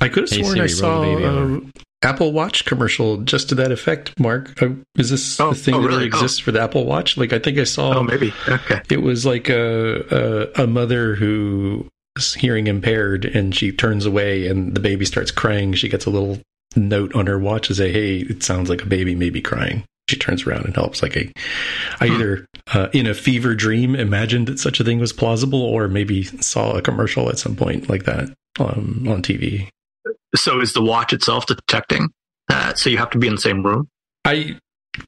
[0.00, 1.72] I could have sworn I Siri, roll saw the baby um,
[2.02, 4.18] Apple Watch commercial just to that effect.
[4.20, 6.06] Mark, uh, is this Oh, the thing oh, that really?
[6.06, 7.16] exists for the Apple Watch?
[7.16, 7.98] Like, I think I saw.
[7.98, 8.32] Oh, maybe.
[8.48, 8.80] Okay.
[8.90, 14.46] It was like a, a a mother who is hearing impaired, and she turns away,
[14.46, 15.72] and the baby starts crying.
[15.74, 16.38] She gets a little
[16.76, 19.82] note on her watch to say, "Hey, it sounds like a baby may be crying."
[20.08, 21.02] She turns around and helps.
[21.02, 21.30] Like a,
[22.00, 22.12] I Hmm.
[22.14, 26.22] either uh, in a fever dream imagined that such a thing was plausible, or maybe
[26.22, 28.28] saw a commercial at some point like that
[28.60, 29.68] um, on TV.
[30.40, 32.08] So is the watch itself detecting
[32.48, 32.78] that?
[32.78, 33.88] So you have to be in the same room.
[34.24, 34.56] I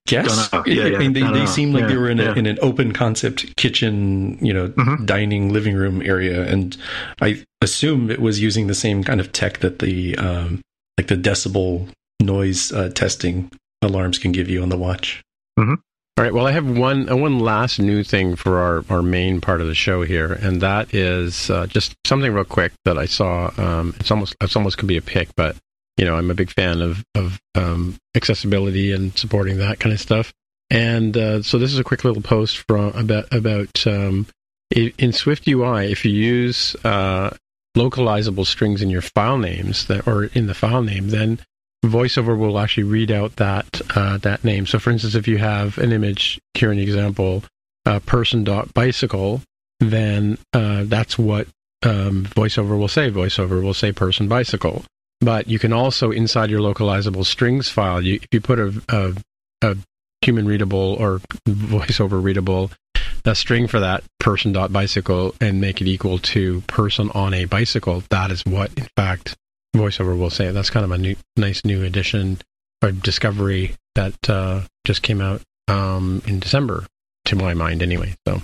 [0.07, 0.53] guess.
[0.53, 0.63] Know.
[0.67, 0.99] Yeah, I yeah.
[0.99, 4.53] mean, they, they seem like they were in, a, in an open concept kitchen, you
[4.53, 5.07] know, Mhm.
[5.07, 6.77] dining living room area, and
[7.21, 10.61] I assume it was using the same kind of tech that the um,
[10.97, 11.89] like the decibel
[12.21, 13.51] noise uh, testing
[13.83, 15.23] alarms can give you on the watch.
[16.17, 16.35] All right.
[16.35, 19.67] Well, I have one uh, one last new thing for our, our main part of
[19.67, 23.51] the show here, and that is uh, just something real quick that I saw.
[23.57, 25.57] Um, it's almost it's almost could be a pick, but
[25.97, 30.01] you know I'm a big fan of of um, accessibility and supporting that kind of
[30.01, 30.33] stuff.
[30.69, 34.27] And uh, so this is a quick little post from about about um,
[34.71, 35.91] in Swift UI.
[35.91, 37.31] If you use uh,
[37.77, 41.41] localizable strings in your file names that or in the file name, then
[41.85, 44.67] voiceover will actually read out that uh, that name.
[44.67, 47.45] So, for instance, if you have an image here, an example,
[47.87, 49.43] uh, person dot bicycle,
[49.81, 51.47] then uh, that's what
[51.83, 53.11] um, voiceover will say.
[53.11, 54.85] Voiceover will say person bicycle.
[55.21, 59.15] But you can also inside your localizable strings file, you, if you put a, a,
[59.63, 59.77] a
[60.23, 62.71] human readable or voiceover readable
[63.27, 67.45] a string for that person dot bicycle and make it equal to person on a
[67.45, 69.37] bicycle, that is what in fact
[69.75, 70.51] voiceover will say.
[70.51, 72.39] That's kind of a new, nice new addition
[72.83, 76.87] or discovery that uh, just came out um, in December,
[77.27, 78.15] to my mind, anyway.
[78.27, 78.43] So, all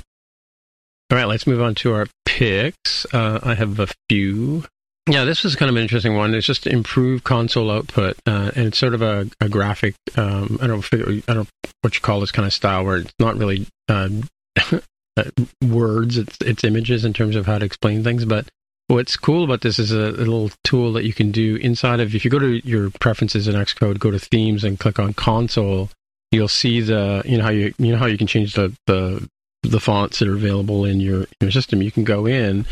[1.18, 3.07] right, let's move on to our picks.
[3.12, 4.64] Uh, I have a few.
[5.09, 6.35] Yeah, this was kind of an interesting one.
[6.35, 9.95] It's just improved console output, uh, and it's sort of a, a graphic.
[10.16, 11.47] Um, I don't I don't know
[11.83, 14.24] what you call this kind of style where it's not really um,
[15.16, 15.24] uh,
[15.62, 18.49] words; it's it's images in terms of how to explain things, but
[18.89, 22.14] What's cool about this is a, a little tool that you can do inside of.
[22.14, 25.91] If you go to your preferences in Xcode, go to themes and click on console,
[26.30, 29.28] you'll see the you know how you you know how you can change the the,
[29.62, 31.82] the fonts that are available in your your system.
[31.82, 32.64] You can go in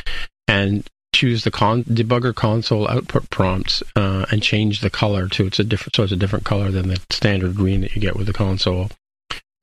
[0.47, 5.59] and choose the con- debugger console output prompts uh, and change the color to it's
[5.59, 8.29] a different so it's a different color than the standard green that you get with
[8.29, 8.89] the console.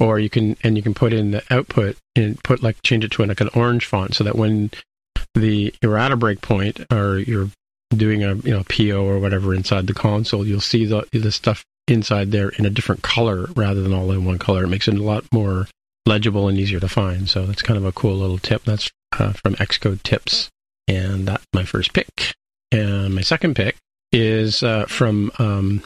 [0.02, 3.12] Or you can and you can put in the output and put like change it
[3.12, 4.72] to like an orange font so that when
[5.36, 7.50] the you're at a breakpoint or you're
[7.96, 11.64] doing a you know PO or whatever inside the console, you'll see the the stuff
[11.88, 14.64] inside there in a different color rather than all in one color.
[14.64, 15.68] It makes it a lot more
[16.06, 17.30] legible and easier to find.
[17.30, 18.64] So that's kind of a cool little tip.
[18.64, 20.50] That's uh, from Xcode Tips,
[20.88, 22.34] and that's my first pick.
[22.72, 23.76] And my second pick
[24.12, 25.84] is uh, from um,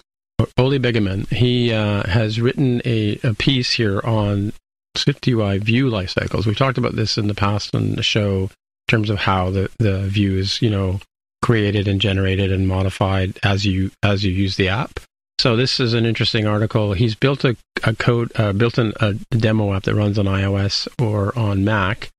[0.58, 1.28] Ole Begemann.
[1.32, 4.54] He uh, has written a, a piece here on
[4.96, 6.46] SwiftUI view life cycles.
[6.46, 8.50] We talked about this in the past on the show
[8.88, 11.00] terms of how the, the view is, you know,
[11.42, 15.00] created and generated and modified as you as you use the app.
[15.40, 16.94] So this is an interesting article.
[16.94, 20.88] He's built a, a code, uh, built an, a demo app that runs on iOS
[21.00, 22.10] or on Mac,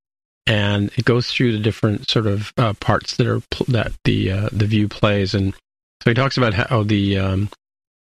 [0.47, 4.31] and it goes through the different sort of uh, parts that are pl- that the
[4.31, 5.35] uh, the view plays.
[5.35, 5.55] And
[6.03, 7.49] so he talks about how the um,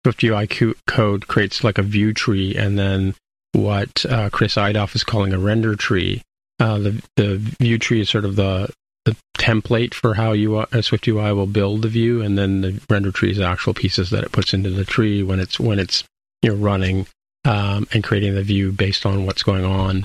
[0.04, 3.14] SwiftUI co- code creates like a view tree, and then
[3.52, 6.22] what uh, Chris Eidhof is calling a render tree.
[6.60, 8.72] Uh, the the view tree is sort of the
[9.04, 13.10] the template for how you uh, SwiftUI will build the view, and then the render
[13.10, 16.04] tree is the actual pieces that it puts into the tree when it's when it's
[16.42, 17.06] you know running
[17.44, 20.04] um, and creating the view based on what's going on.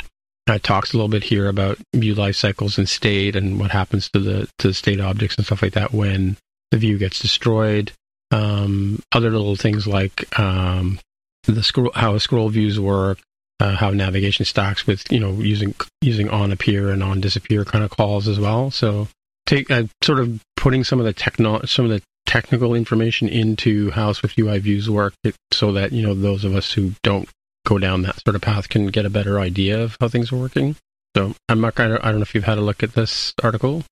[0.49, 3.71] Uh, It talks a little bit here about view life cycles and state and what
[3.71, 6.37] happens to the to the state objects and stuff like that when
[6.71, 7.91] the view gets destroyed.
[8.31, 10.99] Um, other little things like um,
[11.43, 13.19] the scroll, how scroll views work,
[13.59, 17.83] uh, how navigation stacks with you know using using on appear and on disappear kind
[17.83, 18.71] of calls as well.
[18.71, 19.07] So
[19.45, 23.89] take uh, sort of putting some of the techno some of the technical information into
[23.91, 27.27] how Swift UI views work, it, so that you know those of us who don't
[27.65, 30.37] go down that sort of path can get a better idea of how things are
[30.37, 30.75] working.
[31.15, 33.33] So, I'm not I don't, I don't know if you've had a look at this
[33.41, 33.83] article.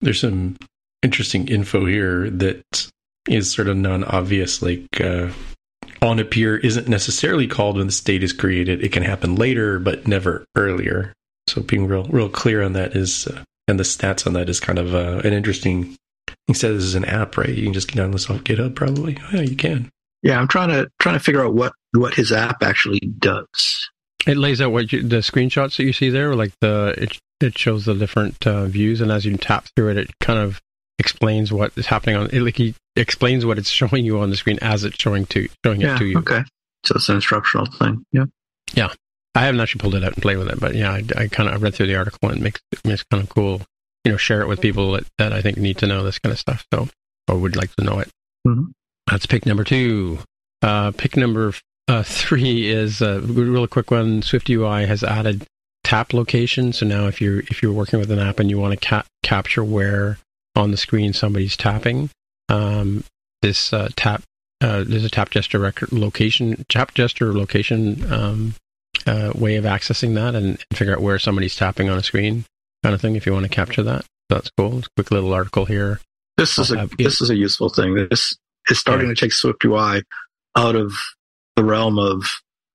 [0.00, 0.56] There's some
[1.02, 2.90] interesting info here that
[3.28, 4.62] is sort of non-obvious.
[4.62, 5.30] Like uh,
[6.02, 8.82] on appear isn't necessarily called when the state is created.
[8.82, 11.12] It can happen later, but never earlier.
[11.48, 14.60] So being real real clear on that is, uh, and the stats on that is
[14.60, 15.96] kind of uh, an interesting.
[16.46, 17.48] He said this is an app, right?
[17.48, 19.16] You can just get on this off GitHub, probably.
[19.22, 19.90] Oh, yeah, you can.
[20.22, 23.88] Yeah, I'm trying to trying to figure out what what his app actually does.
[24.26, 27.58] It lays out what you, the screenshots that you see there, like the it it
[27.58, 30.60] shows the different uh, views, and as you tap through it, it kind of
[31.02, 32.30] explains what is happening on.
[32.32, 35.48] It, like he explains what it's showing you on the screen as it's showing to
[35.64, 36.18] showing yeah, it to you.
[36.18, 36.42] Okay,
[36.84, 38.04] so it's an instructional thing.
[38.12, 38.24] Yeah.
[38.74, 38.88] Yeah,
[39.34, 41.48] I haven't actually pulled it out and played with it, but yeah, I, I kind
[41.48, 43.62] of read through the article and it makes kind of cool.
[44.04, 46.32] You know, share it with people that, that I think need to know this kind
[46.32, 46.66] of stuff.
[46.72, 46.88] So,
[47.28, 48.08] or would like to know it.
[48.46, 48.70] Mm-hmm.
[49.08, 50.18] That's pick number two.
[50.60, 51.54] Uh, pick number
[51.88, 54.22] uh, three is a real quick one.
[54.22, 55.46] Swift UI has added
[55.84, 56.72] tap location.
[56.72, 59.04] So now, if you're if you're working with an app and you want to ca-
[59.22, 60.18] capture where
[60.54, 62.10] on the screen somebody's tapping,
[62.48, 63.04] um,
[63.40, 64.22] this uh, tap
[64.60, 68.54] uh, there's a tap gesture record location tap gesture location um,
[69.06, 72.44] uh, way of accessing that and, and, figure out where somebody's tapping on a screen,
[72.82, 73.16] kind of thing.
[73.16, 74.82] If you want to capture that, that's cool.
[74.96, 76.00] Quick little article here.
[76.36, 77.94] This is a this is a useful thing.
[77.94, 78.36] This
[78.68, 79.14] is starting yeah.
[79.14, 80.02] to take Swift UI
[80.56, 80.92] out of
[81.56, 82.24] the realm of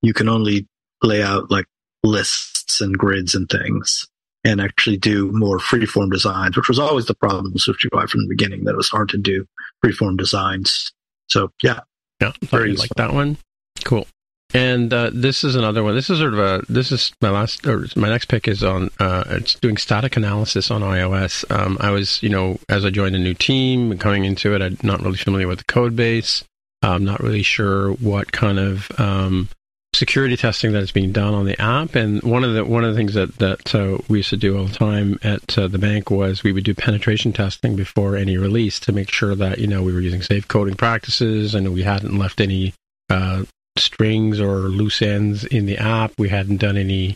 [0.01, 0.67] you can only
[1.01, 1.65] lay out like
[2.03, 4.07] lists and grids and things
[4.43, 8.21] and actually do more freeform designs, which was always the problem with Swift UI from
[8.21, 9.45] the beginning, that it was hard to do
[9.83, 10.91] freeform designs.
[11.27, 11.81] So yeah.
[12.21, 12.31] Yeah.
[12.43, 13.37] Very like that one.
[13.83, 14.07] Cool.
[14.53, 15.93] And uh, this is another one.
[15.93, 16.61] This is sort of a.
[16.69, 18.89] This is my last or my next pick is on.
[18.97, 21.49] Uh, it's doing static analysis on iOS.
[21.51, 24.77] Um, I was, you know, as I joined a new team, coming into it, I'm
[24.83, 26.45] not really familiar with the code base.
[26.81, 29.49] I'm not really sure what kind of um,
[29.97, 31.95] security testing that is being done on the app.
[31.95, 34.57] And one of the one of the things that that uh, we used to do
[34.57, 38.37] all the time at uh, the bank was we would do penetration testing before any
[38.37, 41.83] release to make sure that you know we were using safe coding practices and we
[41.83, 42.73] hadn't left any
[43.09, 43.43] uh,
[43.77, 46.13] strings or loose ends in the app.
[46.17, 47.15] We hadn't done any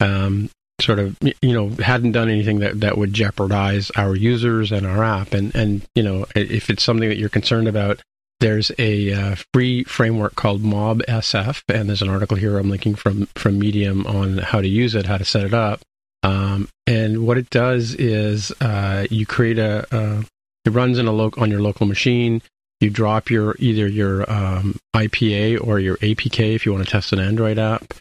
[0.00, 0.50] um,
[0.80, 5.02] sort of you know hadn't done anything that that would jeopardize our users and our
[5.02, 5.34] app.
[5.34, 8.02] And and you know if it's something that you're concerned about
[8.40, 12.94] there's a uh, free framework called Mob SF, and there's an article here I'm linking
[12.94, 15.80] from from Medium on how to use it, how to set it up.
[16.22, 20.22] Um, and what it does is uh, you create a, uh,
[20.64, 22.42] it runs in a lo- on your local machine.
[22.80, 27.12] You drop your either your um, IPA or your APK if you want to test
[27.12, 27.94] an Android app,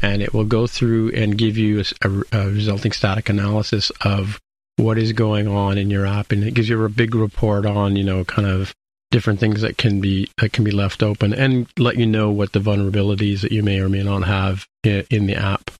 [0.00, 4.40] and it will go through and give you a, a resulting static analysis of
[4.76, 7.94] what is going on in your app, and it gives you a big report on
[7.94, 8.74] you know kind of
[9.12, 12.52] different things that can be that can be left open and let you know what
[12.52, 15.70] the vulnerabilities that you may or may not have in, the app.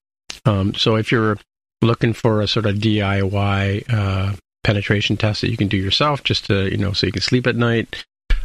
[0.45, 1.39] Um, so if you're
[1.81, 6.47] looking for a sort of DIY uh, penetration test that you can do yourself, just
[6.47, 8.05] to you know, so you can sleep at night,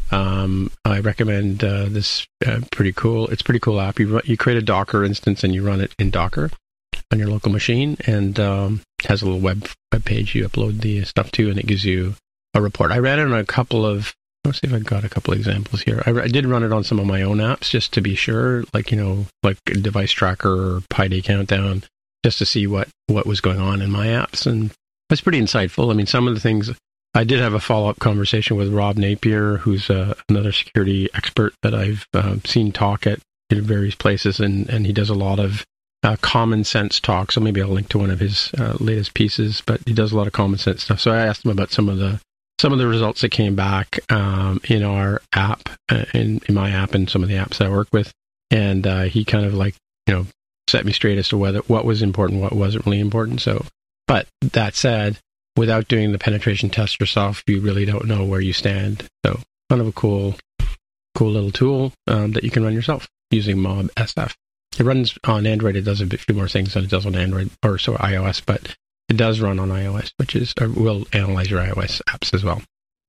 [0.09, 2.25] um, I recommend uh, this.
[2.45, 3.27] Uh, pretty cool.
[3.27, 3.99] It's pretty cool app.
[3.99, 6.49] You you create a Docker instance and you run it in Docker
[7.11, 11.03] on your local machine, and um, has a little web web page you upload the
[11.03, 12.15] stuff to, and it gives you
[12.53, 12.91] a report.
[12.91, 14.15] I ran it on a couple of
[14.47, 16.01] Let's see if I've got a couple examples here.
[16.05, 18.63] I, I, did run it on some of my own apps just to be sure,
[18.73, 21.83] like you know, like Device Tracker or Pi Day Countdown,
[22.23, 24.71] just to see what what was going on in my apps, and
[25.09, 25.91] it's pretty insightful.
[25.91, 26.71] I mean, some of the things
[27.13, 31.53] I did have a follow up conversation with Rob Napier, who's uh, another security expert
[31.63, 33.19] that I've uh, seen talk at
[33.51, 35.65] various places, and and he does a lot of
[36.03, 37.31] uh, common sense talk.
[37.31, 40.17] So maybe I'll link to one of his uh, latest pieces, but he does a
[40.17, 40.99] lot of common sense stuff.
[40.99, 42.19] So I asked him about some of the
[42.59, 46.71] some of the results that came back um, in our app, uh, in, in my
[46.71, 48.13] app, and some of the apps I work with,
[48.51, 49.75] and uh, he kind of like
[50.07, 50.27] you know
[50.67, 53.41] set me straight as to whether what was important, what wasn't really important.
[53.41, 53.65] So,
[54.07, 55.19] but that said,
[55.55, 59.07] without doing the penetration test yourself, you really don't know where you stand.
[59.25, 59.39] So,
[59.69, 60.35] kind of a cool,
[61.15, 64.33] cool little tool um, that you can run yourself using Mob SF.
[64.79, 65.75] It runs on Android.
[65.75, 68.75] It does a few more things than it does on Android or so iOS, but
[69.09, 72.61] it does run on iOS, which is uh, will analyze your iOS apps as well.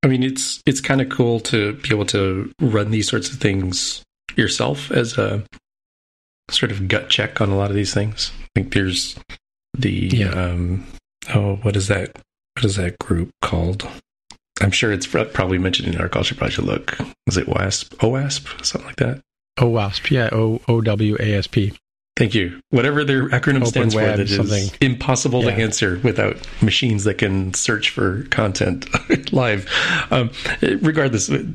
[0.03, 3.39] I mean, it's it's kind of cool to be able to run these sorts of
[3.39, 4.03] things
[4.37, 5.45] yourself as a
[6.51, 8.33] sort of gut check on a lot of these things.
[8.41, 9.19] I think there's
[9.77, 10.31] the yeah.
[10.31, 10.87] um,
[11.35, 12.17] oh, what is that?
[12.55, 13.87] What is that group called?
[14.61, 16.35] I'm sure it's probably mentioned in our culture.
[16.35, 16.97] Probably should look.
[17.27, 17.95] Is it WASP?
[17.99, 18.65] OWASP?
[18.65, 19.21] Something like that.
[19.59, 20.11] OWASP.
[20.11, 20.29] Yeah.
[20.33, 21.75] O O W A S P.
[22.19, 22.61] Thank you.
[22.71, 25.55] Whatever their acronym Open stands for, that is impossible yeah.
[25.55, 28.89] to answer without machines that can search for content
[29.33, 29.71] live.
[30.11, 31.49] Um, regardless, you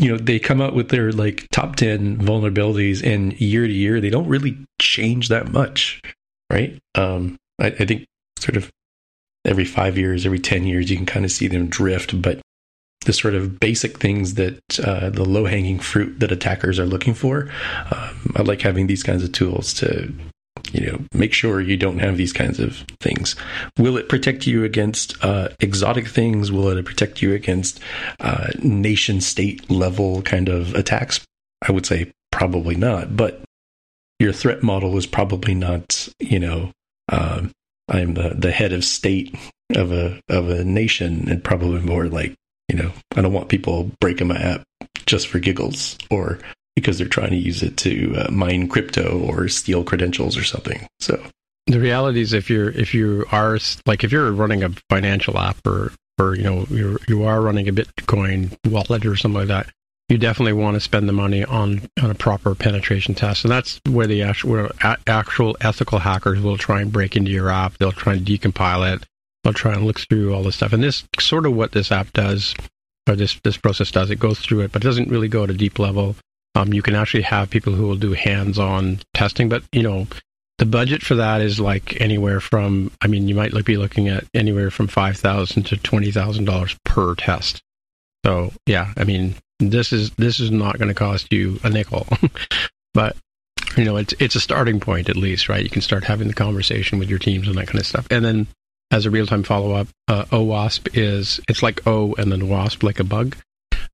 [0.00, 4.10] know, they come out with their like top 10 vulnerabilities and year to year, they
[4.10, 6.02] don't really change that much,
[6.50, 6.76] right?
[6.96, 8.06] Um, I, I think
[8.40, 8.72] sort of
[9.44, 12.40] every five years, every 10 years, you can kind of see them drift, but
[13.06, 17.14] the sort of basic things that uh, the low hanging fruit that attackers are looking
[17.14, 17.48] for.
[17.90, 20.12] Um, I like having these kinds of tools to,
[20.72, 23.36] you know, make sure you don't have these kinds of things.
[23.78, 26.52] Will it protect you against uh, exotic things?
[26.52, 27.80] Will it protect you against
[28.20, 31.24] uh, nation state level kind of attacks?
[31.66, 33.16] I would say probably not.
[33.16, 33.42] But
[34.18, 36.72] your threat model is probably not, you know,
[37.10, 37.52] um,
[37.88, 39.34] I'm the, the head of state
[39.74, 42.34] of a of a nation, and probably more like,
[42.68, 44.62] you know, I don't want people breaking my app
[45.06, 46.38] just for giggles or
[46.74, 50.86] because they're trying to use it to uh, mine crypto or steal credentials or something.
[51.00, 51.22] So
[51.66, 55.66] the reality is, if you're if you are like if you're running a financial app
[55.66, 59.72] or or you know you you are running a Bitcoin wallet or something like that,
[60.08, 63.80] you definitely want to spend the money on on a proper penetration test, and that's
[63.88, 64.70] where the actual where
[65.06, 67.76] actual ethical hackers will try and break into your app.
[67.78, 69.06] They'll try and decompile it.
[69.46, 72.12] They'll try and look through all this stuff, and this sort of what this app
[72.12, 72.52] does,
[73.08, 74.10] or this this process does.
[74.10, 76.16] It goes through it, but it doesn't really go to a deep level.
[76.56, 80.08] Um, you can actually have people who will do hands-on testing, but you know
[80.58, 84.24] the budget for that is like anywhere from I mean you might be looking at
[84.34, 87.62] anywhere from five thousand to twenty thousand dollars per test.
[88.24, 92.08] So yeah, I mean this is this is not going to cost you a nickel,
[92.94, 93.16] but
[93.76, 95.62] you know it's it's a starting point at least, right?
[95.62, 98.24] You can start having the conversation with your teams and that kind of stuff, and
[98.24, 98.48] then
[98.90, 102.82] as a real time follow up, uh, OWASP is it's like O and then WASP
[102.82, 103.36] like a bug.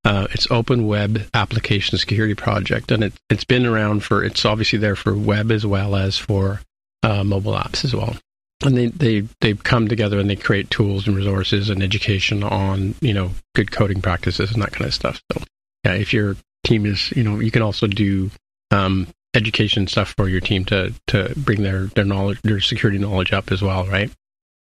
[0.04, 4.24] Uh, it's Open Web Application Security Project, and it, it's been around for.
[4.24, 6.60] It's obviously there for web as well as for
[7.02, 8.16] uh, mobile apps as well
[8.64, 12.94] and they they they come together and they create tools and resources and education on
[13.00, 15.20] you know good coding practices and that kind of stuff.
[15.32, 15.42] So
[15.84, 18.30] yeah, if your team is you know you can also do
[18.70, 23.32] um, education stuff for your team to to bring their their knowledge their security knowledge
[23.32, 24.10] up as well, right?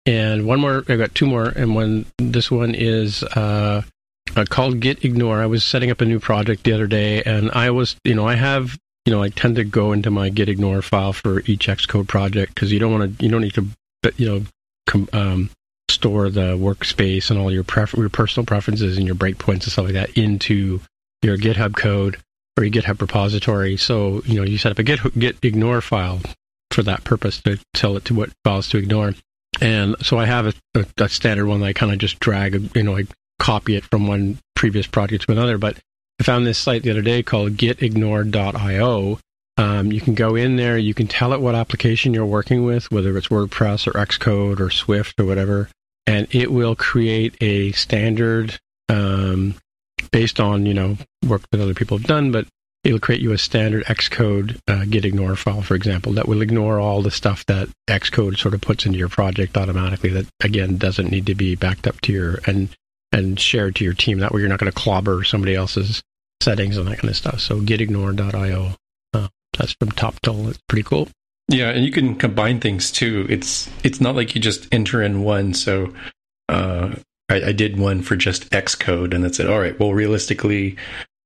[0.05, 3.83] And one more, I've got two more, and one this one is uh,
[4.35, 5.41] uh, called Git Ignore.
[5.41, 8.27] I was setting up a new project the other day, and I was you know
[8.27, 11.67] I have you know, I tend to go into my git ignore file for each
[11.67, 13.67] Xcode project because you don't want to, you don't need to,
[14.17, 14.45] you know,
[14.87, 15.49] com, um,
[15.89, 19.85] store the workspace and all your pref- your personal preferences and your breakpoints and stuff
[19.85, 20.79] like that into
[21.21, 22.17] your GitHub code
[22.57, 23.75] or your GitHub repository.
[23.75, 26.21] So, you know, you set up a git, git ignore file
[26.71, 29.15] for that purpose to tell it to what files to ignore.
[29.61, 32.75] And so I have a, a, a standard one that I kind of just drag,
[32.75, 33.05] you know, I
[33.39, 35.57] copy it from one previous project to another.
[35.57, 35.77] But
[36.19, 39.19] I found this site the other day called gitignore.io.
[39.57, 42.91] Um, you can go in there, you can tell it what application you're working with,
[42.91, 45.69] whether it's WordPress or Xcode or Swift or whatever,
[46.07, 48.59] and it will create a standard
[48.89, 49.55] um,
[50.11, 50.97] based on you know
[51.27, 52.47] work that other people have done, but
[52.83, 57.01] it'll create you a standard Xcode uh, gitignore file, for example, that will ignore all
[57.01, 60.09] the stuff that Xcode sort of puts into your project automatically.
[60.09, 62.69] That again doesn't need to be backed up to your and
[63.11, 64.19] and shared to your team.
[64.19, 66.03] That way, you're not going to clobber somebody else's
[66.41, 67.39] settings and that kind of stuff.
[67.39, 68.71] So gitignore.io.
[69.13, 69.27] Uh,
[69.57, 70.49] that's from Toptal.
[70.49, 71.07] It's pretty cool.
[71.49, 73.27] Yeah, and you can combine things too.
[73.29, 75.53] It's it's not like you just enter in one.
[75.53, 75.93] So
[76.49, 76.95] uh,
[77.29, 79.49] I, I, did one for just Xcode, and that's it.
[79.49, 79.77] All right.
[79.79, 80.77] Well, realistically,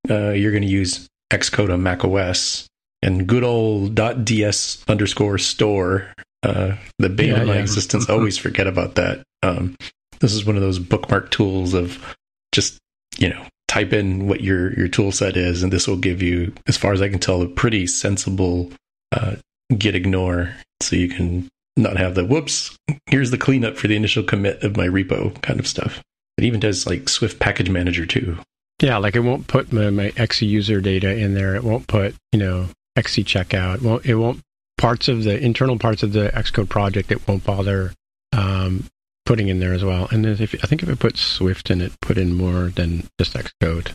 [0.10, 2.68] uh, you're going to use Xcode on Mac OS
[3.02, 6.12] and good old .ds underscore store.
[6.44, 7.62] Uh, the bane yeah, of my yeah.
[7.62, 8.10] existence.
[8.10, 9.24] always forget about that.
[9.44, 9.76] Um,
[10.20, 12.16] this is one of those bookmark tools of
[12.52, 12.80] just
[13.18, 16.54] you know type in what your your tool set is, and this will give you,
[16.68, 18.72] as far as I can tell, a pretty sensible
[19.12, 19.36] uh,
[19.78, 22.76] git ignore, so you can not have the whoops.
[23.08, 26.02] Here's the cleanup for the initial commit of my repo kind of stuff.
[26.38, 28.38] It even does like Swift Package Manager too.
[28.82, 31.56] Yeah, like it won't put my, my user data in there.
[31.56, 33.76] It won't put you know XC checkout.
[33.76, 34.42] It won't, it won't
[34.78, 37.12] parts of the internal parts of the Xcode project.
[37.12, 37.94] It won't bother
[38.34, 38.86] um,
[39.26, 40.08] putting in there as well.
[40.12, 43.34] And if I think if it puts Swift in it, put in more than just
[43.34, 43.94] Xcode.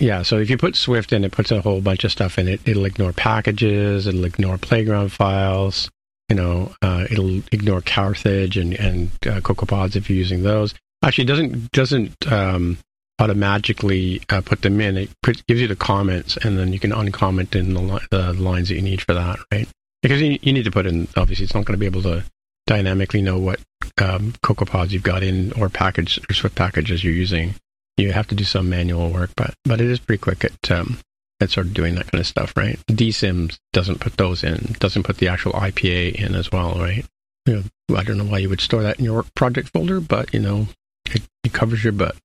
[0.00, 2.48] Yeah, so if you put Swift in, it puts a whole bunch of stuff in
[2.48, 2.66] it.
[2.66, 5.90] It'll ignore packages, it'll ignore playground files,
[6.30, 10.74] you know, uh, it'll ignore Carthage and and uh, CocoaPods if you're using those.
[11.04, 12.78] Actually, it doesn't doesn't um,
[13.18, 14.96] automatically uh, put them in.
[14.96, 15.10] It
[15.46, 18.74] gives you the comments, and then you can uncomment in the, li- the lines that
[18.74, 19.68] you need for that, right?
[20.02, 21.08] Because you, you need to put in.
[21.16, 22.24] Obviously, it's not going to be able to
[22.66, 23.60] dynamically know what
[23.98, 27.54] um, CocoaPods you've got in or package or Swift packages you're using.
[27.96, 30.98] You have to do some manual work, but but it is pretty quick at um,
[31.40, 32.78] at sort of doing that kind of stuff, right?
[32.86, 37.04] dSYMs doesn't put those in, doesn't put the actual IPA in as well, right?
[37.46, 40.32] You know, I don't know why you would store that in your project folder, but
[40.34, 40.68] you know,
[41.06, 42.16] it, it covers your butt.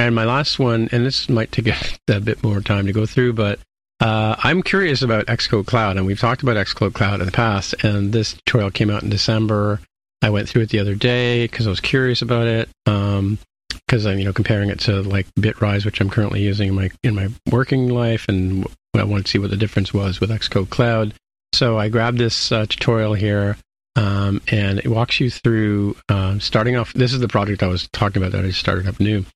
[0.00, 1.66] And my last one, and this might take
[2.08, 3.58] a, bit more time to go through, but
[4.00, 7.74] uh, I'm curious about Xcode Cloud, and we've talked about Xcode Cloud in the past.
[7.84, 9.78] And this tutorial came out in December.
[10.22, 12.70] I went through it the other day because I was curious about it.
[12.86, 16.74] Um, because I'm, you know, comparing it to like Bitrise, which I'm currently using in
[16.74, 18.66] my in my working life, and
[18.96, 21.12] I wanted to see what the difference was with Xcode Cloud.
[21.52, 23.58] so I grabbed this uh, tutorial here,
[23.96, 26.94] um, and it walks you through um, starting off.
[26.94, 29.26] This is the project I was talking about that I started up new.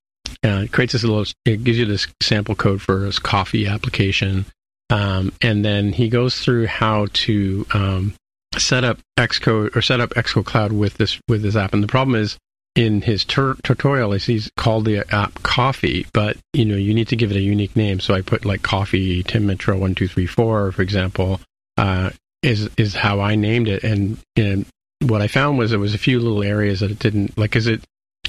[0.44, 1.24] Uh, it creates this little.
[1.44, 4.44] It gives you this sample code for this coffee application,
[4.90, 8.14] um, and then he goes through how to um,
[8.58, 11.72] set up Xcode or set up Xcode Cloud with this with this app.
[11.72, 12.36] And the problem is
[12.74, 17.16] in his tur- tutorial, he's called the app Coffee, but you know you need to
[17.16, 18.00] give it a unique name.
[18.00, 21.40] So I put like Coffee Tim Metro one two three four, for example,
[21.78, 22.10] uh,
[22.42, 23.82] is is how I named it.
[23.82, 24.66] And, and
[25.00, 27.56] what I found was there was a few little areas that it didn't like.
[27.56, 27.82] Is it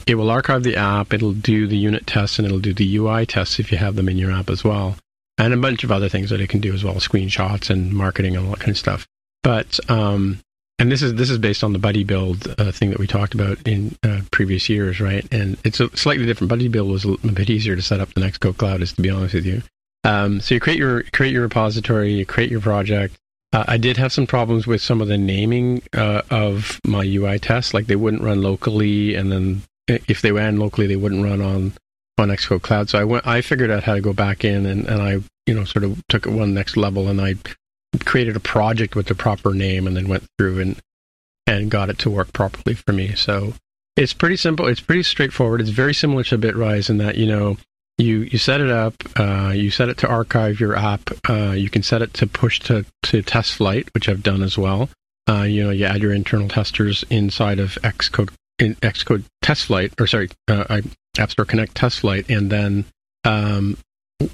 [0.08, 3.26] it will archive the app, it'll do the unit tests, and it'll do the UI
[3.26, 4.98] tests if you have them in your app as well,
[5.38, 8.36] and a bunch of other things that it can do as well, screenshots and marketing
[8.36, 9.08] and all that kind of stuff.
[9.44, 10.40] But um,
[10.78, 13.34] and this is this is based on the buddy build uh, thing that we talked
[13.34, 15.26] about in uh, previous years, right?
[15.32, 16.50] And it's a slightly different.
[16.50, 19.10] Buddy build was a bit easier to set up than Xcode Cloud is, to be
[19.10, 19.62] honest with you.
[20.04, 23.16] Um, so you create your create your repository, you create your project.
[23.54, 27.40] Uh, I did have some problems with some of the naming uh, of my UI
[27.40, 31.42] tests, like they wouldn't run locally, and then if they ran locally, they wouldn't run
[31.42, 31.74] on
[32.18, 32.90] on Xcode Cloud.
[32.90, 35.54] So I went, I figured out how to go back in, and, and I you
[35.54, 37.36] know sort of took it one next level, and I
[38.06, 40.80] created a project with the proper name and then went through and
[41.48, 43.14] and got it to work properly for me.
[43.16, 43.54] So
[43.96, 44.68] it's pretty simple.
[44.68, 45.62] It's pretty straightforward.
[45.62, 47.58] It's very similar to Bitrise in that you know
[47.98, 51.10] you you set it up, uh, you set it to archive your app.
[51.30, 54.58] Uh, you can set it to push to to test flight, which I've done as
[54.58, 54.90] well.
[55.28, 59.94] Uh, you know, you add your internal testers inside of Xcode in Xcode test flight,
[60.00, 60.82] or sorry, uh,
[61.18, 62.86] App Store Connect test flight, and then
[63.24, 63.78] um,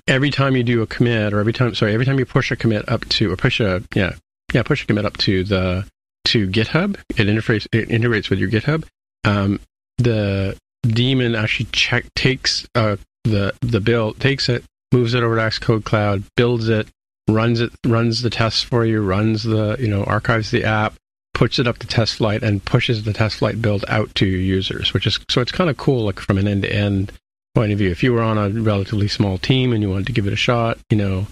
[0.07, 2.55] every time you do a commit or every time sorry every time you push a
[2.55, 4.13] commit up to or push a yeah
[4.53, 5.85] yeah push a commit up to the
[6.25, 8.85] to github it interface it integrates with your github
[9.23, 9.59] um,
[9.97, 15.41] the daemon actually check takes uh, the the build takes it moves it over to
[15.41, 16.87] xcode cloud builds it
[17.27, 20.93] runs it runs the tests for you runs the you know archives the app
[21.41, 24.39] puts it up to test flight and pushes the test flight build out to your
[24.39, 27.11] users which is so it's kind of cool like from an end to end
[27.53, 27.91] point of view.
[27.91, 30.37] If you were on a relatively small team and you wanted to give it a
[30.37, 31.27] shot, you know,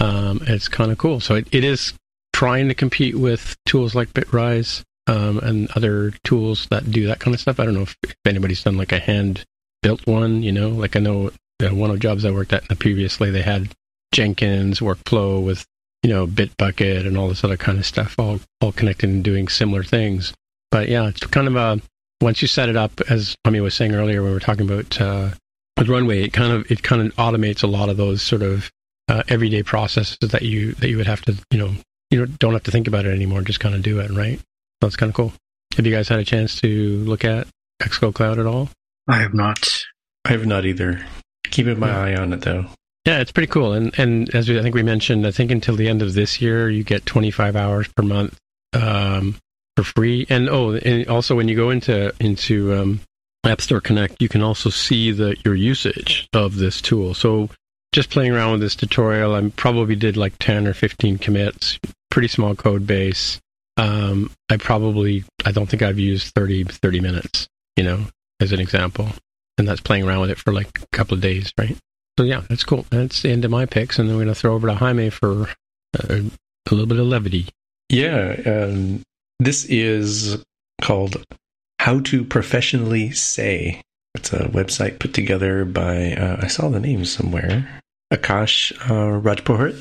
[0.00, 1.20] um, it's kind of cool.
[1.20, 1.94] So it, it is
[2.32, 7.34] trying to compete with tools like Bitrise um, and other tools that do that kind
[7.34, 7.60] of stuff.
[7.60, 9.44] I don't know if, if anybody's done like a hand
[9.82, 13.30] built one, you know, like I know one of the jobs I worked at previously,
[13.30, 13.72] they had
[14.12, 15.66] Jenkins workflow with,
[16.02, 19.48] you know, Bitbucket and all this other kind of stuff, all, all connected and doing
[19.48, 20.34] similar things.
[20.70, 21.80] But yeah, it's kind of a,
[22.20, 25.00] once you set it up, as Tommy was saying earlier, when we were talking about
[25.00, 25.30] uh,
[25.76, 28.70] with runway it kind of it kind of automates a lot of those sort of
[29.08, 31.74] uh, everyday processes that you that you would have to you know
[32.10, 34.38] you don't have to think about it anymore just kind of do it right?
[34.38, 34.44] So
[34.86, 35.32] that's kind of cool.
[35.76, 37.46] Have you guys had a chance to look at
[37.80, 38.68] xcode cloud at all?
[39.08, 39.82] I have not.
[40.24, 41.04] I have not either.
[41.50, 42.00] Keeping my yeah.
[42.00, 42.66] eye on it though
[43.04, 45.76] yeah it's pretty cool and and as we, i think we mentioned i think until
[45.76, 48.38] the end of this year you get 25 hours per month
[48.74, 49.36] um,
[49.76, 53.00] for free and oh and also when you go into into um,
[53.44, 57.12] App Store Connect, you can also see the your usage of this tool.
[57.14, 57.50] So
[57.92, 61.78] just playing around with this tutorial, I probably did like 10 or 15 commits,
[62.10, 63.40] pretty small code base.
[63.76, 68.06] Um, I probably, I don't think I've used 30, 30 minutes, you know,
[68.40, 69.08] as an example.
[69.58, 71.76] And that's playing around with it for like a couple of days, right?
[72.18, 72.86] So yeah, that's cool.
[72.90, 73.98] That's the end of my picks.
[73.98, 75.48] And then we're going to throw over to Jaime for
[75.98, 77.48] a, a little bit of levity.
[77.88, 78.40] Yeah.
[78.46, 79.02] Um,
[79.40, 80.42] this is
[80.80, 81.24] called
[81.78, 83.82] how to Professionally Say.
[84.14, 87.80] It's a website put together by, uh, I saw the name somewhere,
[88.12, 89.72] Akash uh.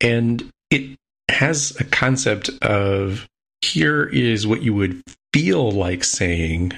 [0.00, 0.98] And it
[1.30, 3.28] has a concept of
[3.62, 5.02] here is what you would
[5.32, 6.72] feel like saying,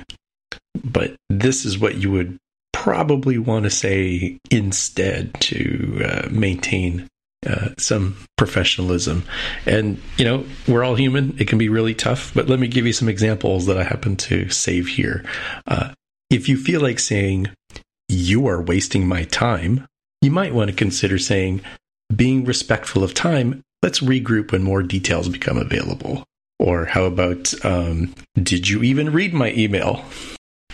[0.85, 2.39] but this is what you would
[2.81, 7.07] probably want to say instead to uh, maintain
[7.47, 9.23] uh, some professionalism.
[9.66, 11.36] And, you know, we're all human.
[11.39, 14.16] It can be really tough, but let me give you some examples that I happen
[14.16, 15.27] to save here.
[15.66, 15.93] Uh,
[16.31, 17.51] if you feel like saying,
[18.09, 19.86] you are wasting my time,
[20.23, 21.61] you might want to consider saying,
[22.16, 26.24] being respectful of time, let's regroup when more details become available.
[26.59, 30.02] Or how about, um, did you even read my email?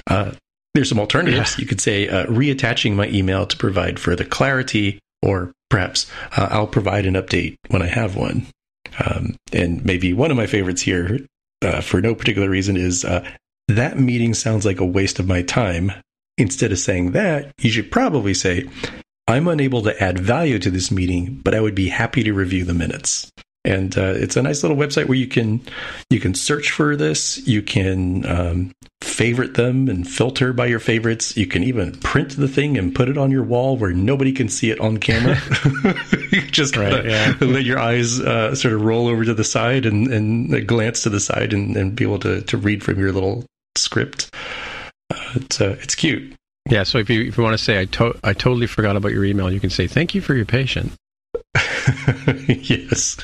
[0.06, 0.32] Uh,
[0.76, 1.56] there's some alternatives.
[1.56, 1.62] Yeah.
[1.62, 6.66] You could say, uh, reattaching my email to provide further clarity or perhaps uh, I'll
[6.66, 8.46] provide an update when I have one.
[9.04, 11.20] Um, and maybe one of my favorites here,
[11.62, 13.26] uh, for no particular reason, is uh,
[13.68, 15.92] that meeting sounds like a waste of my time.
[16.38, 18.68] Instead of saying that, you should probably say,
[19.26, 22.64] I'm unable to add value to this meeting, but I would be happy to review
[22.64, 23.30] the minutes.
[23.66, 25.60] And uh, it's a nice little website where you can
[26.08, 27.44] you can search for this.
[27.46, 28.72] You can um,
[29.02, 31.36] favorite them and filter by your favorites.
[31.36, 34.48] You can even print the thing and put it on your wall where nobody can
[34.48, 35.36] see it on camera.
[36.32, 37.34] you just right, yeah.
[37.40, 41.10] let your eyes uh, sort of roll over to the side and, and glance to
[41.10, 43.44] the side and, and be able to, to read from your little
[43.76, 44.34] script.
[45.10, 46.34] Uh, it's uh, it's cute.
[46.68, 46.84] Yeah.
[46.84, 49.24] So if you if you want to say I to- I totally forgot about your
[49.24, 50.94] email, you can say thank you for your patience.
[52.46, 53.16] yes.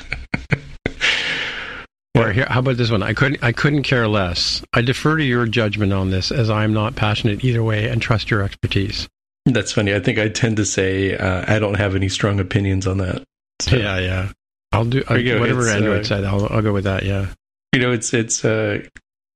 [2.15, 3.01] Or here, how about this one?
[3.01, 4.63] I couldn't I couldn't care less.
[4.71, 8.01] I defer to your judgment on this, as I am not passionate either way, and
[8.01, 9.07] trust your expertise.
[9.45, 9.93] That's funny.
[9.93, 13.23] I think I tend to say uh, I don't have any strong opinions on that.
[13.61, 13.75] So.
[13.75, 14.31] Yeah, yeah.
[14.71, 16.23] I'll do I, whatever Android uh, said.
[16.23, 17.03] I'll, I'll go with that.
[17.03, 17.27] Yeah.
[17.73, 18.83] You know, it's it's uh,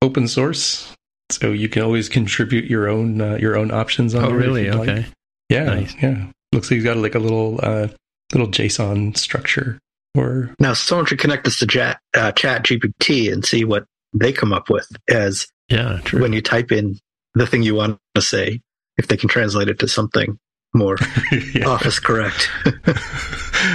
[0.01, 0.93] open source,
[1.31, 4.25] so you can always contribute your own uh, your own options on.
[4.25, 4.69] Oh, really?
[4.69, 4.95] Okay.
[4.97, 5.05] Like.
[5.49, 5.95] Yeah, nice.
[6.01, 6.27] yeah.
[6.51, 7.87] Looks like he's got like a little uh,
[8.33, 9.79] little JSON structure.
[10.17, 14.33] Or now, someone should connect this to Chat uh, Chat GPT and see what they
[14.33, 16.21] come up with as yeah true.
[16.21, 16.97] when you type in
[17.35, 18.61] the thing you want to say,
[18.97, 20.39] if they can translate it to something
[20.73, 20.97] more
[21.65, 22.49] office correct.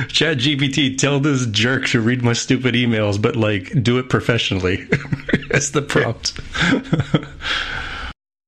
[0.09, 4.85] Chat GPT, tell this jerk to read my stupid emails, but like do it professionally.
[5.51, 6.41] That's the prompt.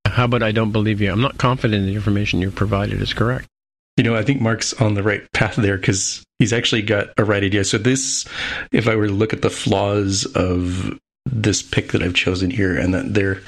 [0.05, 1.11] How about I don't believe you?
[1.11, 3.47] I'm not confident the information you provided is correct.
[3.97, 7.23] You know, I think Mark's on the right path there because he's actually got a
[7.23, 7.63] right idea.
[7.63, 8.25] So this,
[8.71, 12.77] if I were to look at the flaws of this pick that I've chosen here,
[12.77, 13.41] and that they're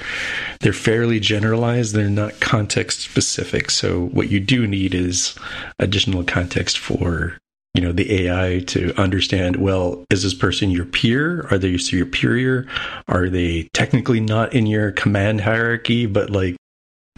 [0.60, 3.70] they're fairly generalized, they're not context specific.
[3.70, 5.36] So what you do need is
[5.78, 7.38] additional context for
[7.74, 9.56] you know the AI to understand.
[9.56, 11.46] Well, is this person your peer?
[11.50, 12.66] Are they your superior?
[13.06, 16.56] Are they technically not in your command hierarchy, but like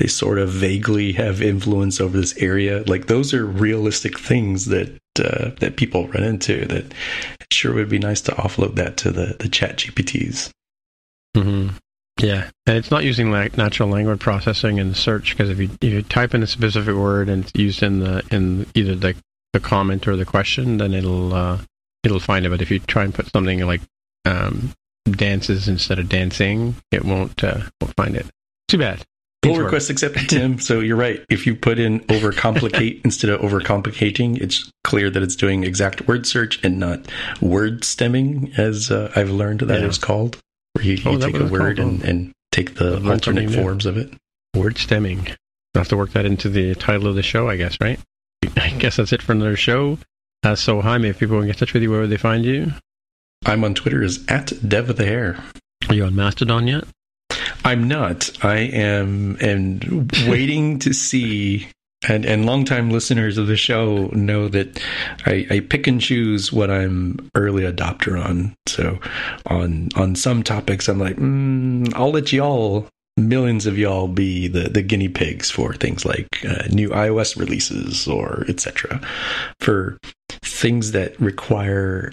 [0.01, 2.83] they sort of vaguely have influence over this area.
[2.87, 6.67] Like those are realistic things that uh, that people run into.
[6.67, 6.85] That
[7.41, 10.51] it sure would be nice to offload that to the the Chat GPTs.
[11.37, 11.77] Mm-hmm.
[12.21, 15.93] Yeah, and it's not using like natural language processing in search because if you if
[15.93, 19.15] you type in a specific word and it's used in the in either the
[19.53, 21.59] the comment or the question, then it'll uh,
[22.05, 22.51] it'll find it.
[22.51, 23.81] But if you try and put something like
[24.27, 24.73] um,
[25.11, 28.27] dances instead of dancing, it won't uh, won't find it.
[28.69, 29.05] Too bad.
[29.43, 30.59] Pull request accepted, Tim.
[30.59, 31.25] so you're right.
[31.31, 36.27] If you put in overcomplicate instead of overcomplicating, it's clear that it's doing exact word
[36.27, 37.11] search and not
[37.41, 39.87] word stemming, as uh, I've learned that yeah.
[39.87, 40.39] it's called.
[40.75, 43.97] Where you, oh, you take a word and, and, take the That's alternate forms of
[43.97, 44.13] it.
[44.57, 45.29] Word stemming.
[45.75, 48.01] I'll have to work that into the title of the show, I guess, right?
[48.57, 49.99] I guess that's it for another show.
[50.43, 52.17] Uh, so, Jaime, if people want to get in touch with you, where would they
[52.17, 52.73] find you?
[53.47, 55.39] I'm on Twitter as at Dev of the Hair.
[55.89, 56.85] Are you on Mastodon yet?
[57.65, 58.31] I'm not.
[58.45, 61.69] I am and waiting to see
[62.09, 64.83] and and longtime listeners of the show know that
[65.27, 68.55] I, I, pick and choose what I'm early adopter on.
[68.67, 68.99] So
[69.47, 74.69] on on some topics, I'm like, mm, I'll let y'all millions of y'all be the
[74.69, 79.01] the guinea pigs for things like uh, new iOS releases or etc.
[79.61, 79.99] For
[80.43, 82.13] things that require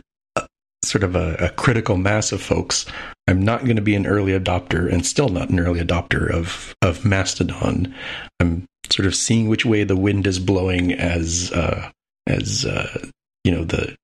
[0.87, 2.85] sort of a, a, critical mass of folks,
[3.27, 6.73] I'm not going to be an early adopter and still not an early adopter of,
[6.81, 7.93] of Mastodon.
[8.39, 11.89] I'm sort of seeing which way the wind is blowing as, uh,
[12.25, 13.07] as, uh,
[13.43, 13.95] you know, the,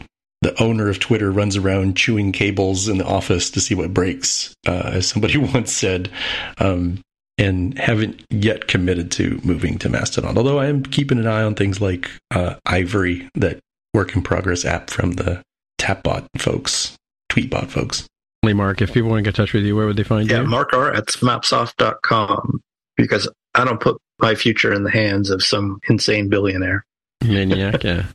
[0.42, 4.54] the owner of Twitter runs around chewing cables in the office to see what breaks,
[4.68, 6.12] uh, as somebody once said,
[6.58, 7.00] um,
[7.38, 10.38] and haven't yet committed to moving to Mastodon.
[10.38, 13.60] Although I am keeping an eye on things like uh, Ivory, that
[13.94, 15.42] work in progress app from the
[15.84, 16.96] Tapbot folks,
[17.30, 18.08] Tweetbot folks.
[18.42, 20.38] Mark, if people want to get in touch with you, where would they find yeah,
[20.38, 20.44] you?
[20.44, 22.62] Yeah, Mark R at smapsoft.com
[22.98, 26.86] because I don't put my future in the hands of some insane billionaire.
[27.24, 28.06] Maniac, yeah.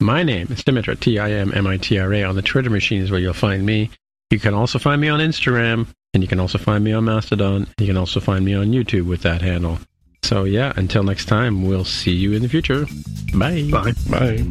[0.00, 2.22] My name is Timmitra, T I M M I T R A.
[2.24, 3.90] On the Twitter machine is where you'll find me.
[4.30, 7.66] You can also find me on Instagram, and you can also find me on Mastodon.
[7.78, 9.78] You can also find me on YouTube with that handle.
[10.22, 12.86] So, yeah, until next time, we'll see you in the future.
[13.34, 13.68] Bye.
[13.70, 13.92] Bye.
[14.10, 14.48] Bye.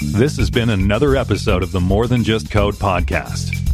[0.00, 3.73] This has been another episode of the More Than Just Code podcast.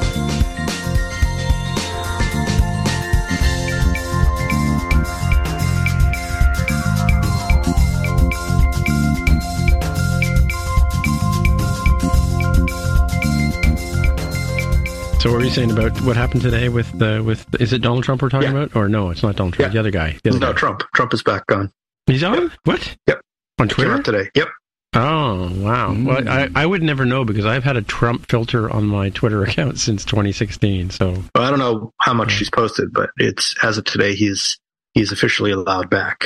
[15.21, 18.03] So what were you saying about what happened today with the with is it Donald
[18.03, 18.63] Trump we're talking Yeah.
[18.63, 19.73] about or no it's not Donald Trump Yeah.
[19.73, 20.53] the other guy the other No, guy.
[20.57, 20.83] Trump.
[20.95, 21.71] Trump is back on.
[22.07, 23.21] he's on what Yep.
[23.59, 24.29] on Twitter today.
[24.33, 24.47] Yep.
[24.95, 26.05] oh wow Mm.
[26.05, 29.43] well I, I would never know because I've had a Trump filter on my Twitter
[29.47, 33.77] account since 2016 so Well, I don't know how much he's posted, but it's as
[33.77, 34.57] of today, he's
[34.95, 36.25] he's officially allowed back.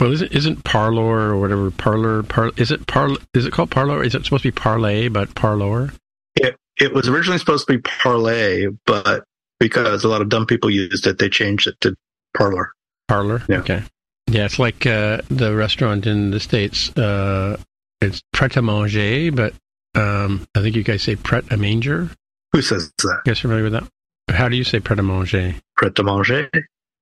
[0.00, 4.04] well isn't isn't Parlor or whatever Parlor par is it Parl is it called Parlor
[4.04, 5.92] is it supposed to be Parlay but Parlor
[6.36, 9.24] It it was originally supposed to be Parlay, but
[9.60, 11.94] because a lot of dumb people used it, they changed it to
[12.36, 12.72] Parlor.
[13.08, 13.58] Parlor Yeah.
[13.58, 13.82] okay
[14.28, 17.58] yeah it's like uh, the restaurant in the states uh,
[18.00, 19.52] it's Pret a Manger but
[19.94, 22.08] um, I think you guys say Pret a Manger
[22.52, 23.20] Who says that?
[23.26, 24.34] Guess You guys familiar with that?
[24.34, 25.54] How do you say pret a manger?
[25.76, 26.48] Pret a manger.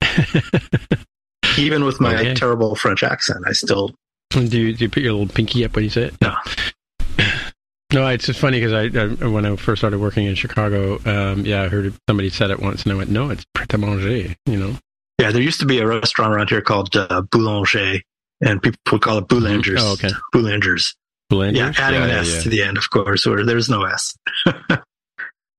[1.59, 2.35] Even with my Okay.
[2.35, 3.95] terrible French accent, I still
[4.31, 6.15] do, you, do you put your little pinky up when you say it?
[6.21, 6.35] No.
[7.93, 11.45] No, it's just funny because I, I when I first started working in Chicago, um,
[11.45, 14.35] yeah, I heard somebody said it once, and I went, "No, it's pret a manger."
[14.47, 14.77] You know,
[15.19, 18.01] Yeah, there used to be a restaurant around here called uh, Boulanger,
[18.41, 19.79] and people would call it Boulangers.
[19.81, 20.11] Oh, okay.
[20.35, 20.95] Boulangers.
[21.31, 21.57] Boulangers?
[21.57, 22.41] Yeah, adding yeah, an yeah, S yeah.
[22.43, 24.17] to the end, of course, or there's no S.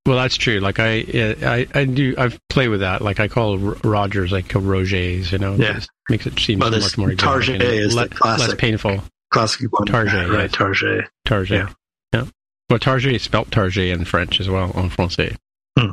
[0.05, 0.60] Well, that's true.
[0.60, 1.05] Like I,
[1.41, 2.14] I, I do.
[2.18, 3.01] I've played with that.
[3.01, 5.31] Like I call Rogers like Rogers.
[5.31, 5.77] You know, Yeah.
[5.77, 8.47] It makes it seem Well, much more Target and is the le- classic.
[8.49, 9.01] less painful.
[9.31, 9.85] Classic one.
[9.85, 10.41] Target, right?
[10.41, 10.51] yes.
[10.51, 11.05] Target.
[11.26, 11.51] Target.
[11.51, 11.73] Yeah.
[12.14, 12.26] Yeah.
[12.69, 15.35] Well, Target is spelt Target in French as well, en français.
[15.77, 15.91] Hmm.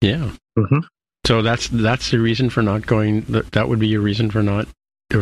[0.00, 0.30] Yeah.
[0.58, 0.84] Mhm.
[1.26, 3.22] So that's that's the reason for not going.
[3.22, 4.68] That that would be your reason for not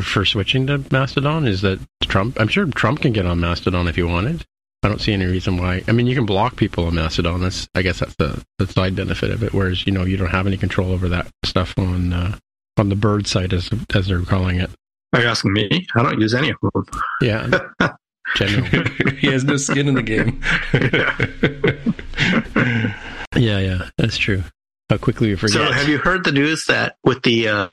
[0.02, 1.46] for switching to Mastodon.
[1.46, 2.38] Is that Trump?
[2.40, 4.44] I'm sure Trump can get on Mastodon if he wanted.
[4.84, 5.82] I don't see any reason why.
[5.88, 7.40] I mean, you can block people on Mastodon.
[7.40, 9.52] That's I guess that's the the side benefit of it.
[9.52, 12.36] Whereas you know you don't have any control over that stuff on uh,
[12.76, 14.70] on the bird site as as they're calling it.
[15.12, 15.86] Are you asking me?
[15.96, 16.84] I don't use any of them.
[17.22, 17.48] Yeah.
[18.36, 18.64] General.
[19.18, 20.42] he has no skin in the game.
[23.36, 24.42] Yeah, yeah, that's true.
[24.90, 25.54] How quickly we forget.
[25.54, 27.68] So, have you heard the news that with the uh,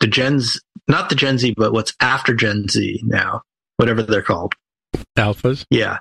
[0.00, 3.42] the Gens, not the Gen Z, but what's after Gen Z now,
[3.76, 4.54] whatever they're called?
[5.18, 5.66] alphas?
[5.70, 5.98] Yeah,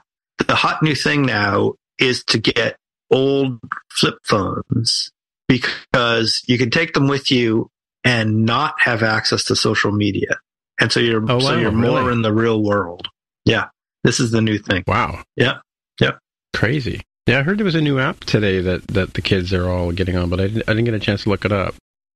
[0.47, 2.77] the hot new thing now is to get
[3.11, 3.59] old
[3.91, 5.11] flip phones
[5.47, 7.69] because you can take them with you
[8.03, 10.39] and not have access to social media,
[10.79, 13.09] and so you're Oh, so you're more in the real world.
[13.45, 13.67] Yeah,
[14.03, 14.83] this is the new thing.
[14.87, 15.23] Wow.
[15.35, 15.59] Yeah.
[15.99, 16.19] Yep.
[16.55, 17.01] Crazy.
[17.27, 19.91] Yeah, I heard there was a new app today that, that the kids are all
[19.91, 21.73] getting on, but I didn't, I didn't get a chance to look it up.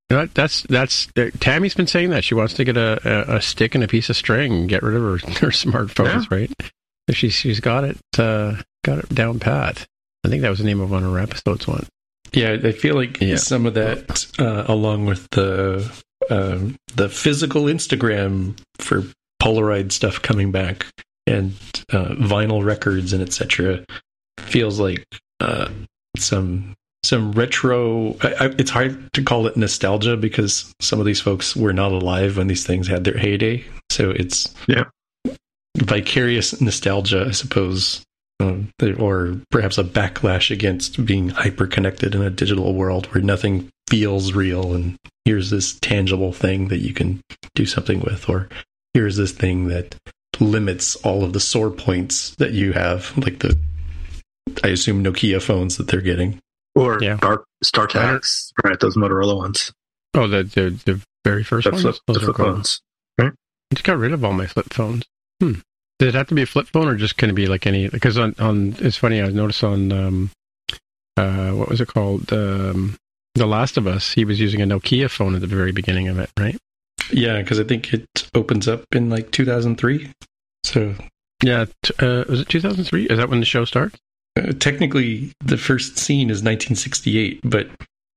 [0.09, 2.99] You know, that's that's uh, Tammy's been saying that she wants to get a,
[3.33, 5.09] a, a stick and a piece of string and get rid of her,
[5.39, 6.51] her smartphones, right?
[7.09, 8.55] So She's she's got it uh,
[8.85, 9.85] got it down pat.
[10.25, 11.87] I think that was the name of one of her episodes once.
[12.33, 13.37] Yeah, I feel like Yeah.
[13.37, 15.89] some of that, uh, along with the
[16.29, 19.03] um, the physical Instagram for
[19.41, 20.85] Polaroid stuff coming back
[21.27, 21.53] and
[21.91, 23.85] uh, vinyl records and etc.,
[24.39, 25.05] feels like
[25.39, 25.69] uh,
[26.17, 26.73] some
[27.03, 28.15] some retro.
[28.21, 31.91] I, I, it's hard to call it nostalgia because some of these folks were not
[31.91, 33.63] alive when these things had their heyday.
[33.91, 34.85] So it's Yeah.
[35.77, 38.03] vicarious nostalgia, I suppose,
[38.39, 43.69] um, or perhaps a backlash against being hyper connected in a digital world where nothing
[43.89, 47.21] feels real and here's this tangible thing that you can
[47.55, 48.49] do something with, or
[48.93, 49.95] here's this thing that
[50.39, 53.57] limits all of the sore points that you have, like the
[54.63, 56.39] I assume Nokia phones that they're getting.
[56.75, 57.17] Or Yeah.
[57.63, 58.79] Star StarTACs, right?
[58.79, 59.71] Those Motorola ones,
[60.13, 61.81] Oh, the the, the very first the ones.
[61.83, 62.45] flip, the Those are flip cool.
[62.45, 62.81] phones.
[63.19, 63.31] I
[63.73, 65.03] just got rid of all my flip phones.
[65.41, 65.53] Hmm.
[65.99, 67.89] Did it have to be a flip phone or just going to be like any?
[67.89, 69.21] Because on, on it's funny.
[69.21, 70.31] I noticed on um,
[71.17, 72.31] uh, what was it called?
[72.31, 72.95] Um,
[73.35, 74.13] the Last of Us.
[74.13, 76.55] He was using a Nokia phone at the very beginning of it, right?
[77.11, 78.05] Yeah, because I think it
[78.35, 80.11] opens up in like 2003.
[80.63, 80.93] So
[81.43, 81.65] Yeah.
[81.83, 83.05] T- uh, was it 2003?
[83.05, 83.97] Is that when the show starts?
[84.37, 87.67] uh, technically, the first scene is 1968, but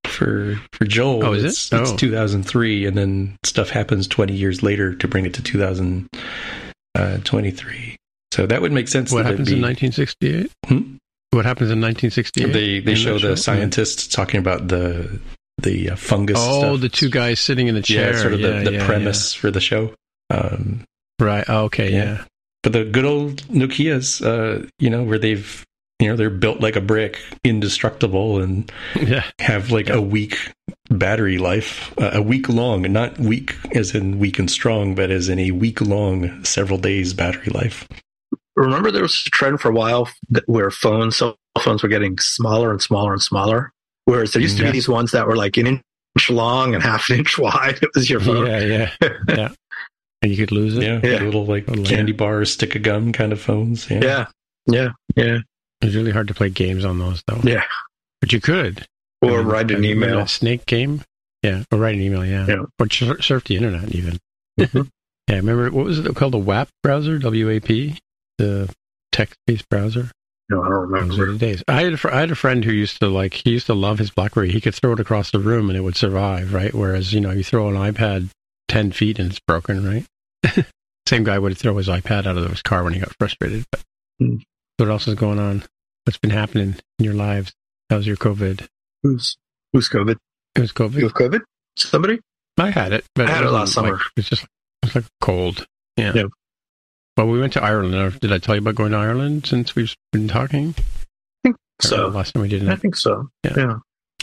[0.04, 1.48] for for Joel, Oh, is it?
[1.48, 1.96] it's, it's Oh.
[1.96, 7.96] 2003, and then stuff happens 20 years later to bring it to 2023.
[8.32, 9.12] So that would make sense.
[9.12, 10.50] What happens it'd in 1968?
[10.66, 10.96] Hmm?
[11.30, 12.52] What happens in 1968?
[12.52, 13.34] They they in show the show?
[13.36, 15.20] scientists talking about the
[15.62, 16.36] the uh, fungus.
[16.40, 16.80] Oh, stuff.
[16.80, 18.12] the two guys sitting in the chair.
[18.12, 19.94] Yeah, sort of Yeah, the, the yeah, premise for the show.
[20.30, 20.84] Um.
[21.18, 21.44] Right.
[21.48, 21.92] Oh, okay.
[21.92, 22.04] Yeah.
[22.04, 22.24] Yeah.
[22.62, 25.64] but the good old Nokia's, uh, you know, where they've
[25.98, 29.24] you know they're built like a brick, indestructible, and Yeah.
[29.38, 30.38] have like a week
[30.88, 35.28] battery life, uh, a week long, not weak as in weak and strong, but as
[35.28, 37.86] in a week long, several days battery life.
[38.56, 42.18] Remember, there was a trend for a while that- where phones, cell phones, were getting
[42.18, 43.72] smaller and smaller and smaller.
[44.06, 44.70] Whereas there used to Yeah.
[44.70, 47.78] be these ones that were like an inch long and half an inch wide.
[47.82, 48.46] It was your phone.
[48.46, 48.90] Yeah, yeah,
[49.28, 49.48] yeah.
[50.22, 50.82] And you could lose it.
[50.82, 51.22] Yeah, Yeah.
[51.24, 53.88] little like Little, candy bar, stick of gum kind of phones.
[53.90, 54.26] Yeah, yeah,
[54.66, 55.38] yeah, yeah.
[55.80, 57.40] It was really hard to play games on those, though.
[57.42, 57.62] Yeah.
[58.20, 58.86] But you could.
[59.22, 60.18] Or I mean, write an I remember email.
[60.20, 61.02] that snake game.
[61.42, 62.24] Yeah, or write an email.
[62.26, 62.64] Yeah, Yeah.
[62.78, 64.18] or sur- surf the internet even.
[64.58, 64.88] Mhm.
[65.28, 66.32] Yeah, remember what was it called?
[66.32, 67.68] The WAP browser, WAP,
[68.38, 68.68] the
[69.12, 70.10] text-based browser.
[70.50, 71.32] No, I don't remember.
[71.32, 71.62] the days.
[71.68, 73.74] I had a, fr- I had a friend who used to like he used to
[73.74, 74.50] love his BlackBerry.
[74.50, 76.74] He could throw it across the room and it would survive, right?
[76.74, 78.28] Whereas you know you throw an iPad
[78.68, 80.66] ten feet and it's broken, right?
[81.08, 83.64] Same guy would throw his iPad out of his car when he got frustrated.
[83.70, 83.80] But
[84.18, 84.36] Hmm.
[84.76, 85.62] what else is going on?
[86.04, 87.52] What's been happening in your lives?
[87.88, 88.66] How's your COVID?
[89.02, 89.36] Who's
[89.72, 90.16] who's COVID?
[90.56, 90.94] It was COVID.
[90.96, 91.40] You have COVID?
[91.76, 92.18] Somebody?
[92.58, 93.92] I had it, but I had it last summer.
[93.92, 94.48] Like, it's just it
[94.86, 95.64] was like cold.
[95.96, 96.12] Yeah.
[96.14, 96.24] Yeah.
[97.20, 98.18] Well, we went to Ireland.
[98.20, 100.74] Did I tell you about going to Ireland since we've been talking?
[101.44, 101.52] Or
[101.82, 102.70] So last time we didn't.
[102.70, 103.28] I think so.
[103.44, 103.52] Yeah.
[103.58, 103.74] yeah.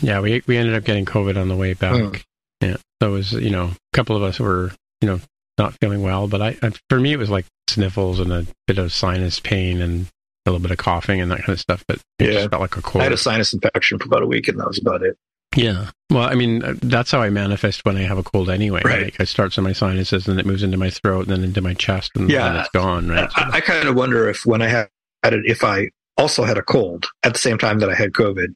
[0.02, 1.94] Yeah, we we ended up getting COVID on the way back.
[1.94, 2.24] Mm.
[2.62, 4.72] Yeah, so it was you know a couple of us were
[5.02, 5.20] you know
[5.60, 8.80] not feeling well, but I, I for me it was like sniffles and a bit
[8.80, 10.08] of sinus pain and
[10.48, 11.84] a little bit of coughing and that kind of stuff.
[11.88, 12.32] But it Yeah.
[12.34, 13.02] just felt like a cold.
[13.02, 15.18] I had a sinus infection for about a week, and that was about it.
[15.56, 15.90] Yeah.
[16.10, 18.82] Well, I mean uh, that's how I manifest when I have a cold anyway.
[18.86, 19.04] Right.
[19.06, 21.62] Like, it starts in my sinuses and it moves into my throat and then into
[21.62, 22.50] my chest and Yeah.
[22.50, 23.10] then it's gone.
[23.10, 23.30] Right.
[23.36, 24.90] I, I kind of wonder if when I had
[25.26, 28.48] it, if I also had a cold at the same time that I had COVID,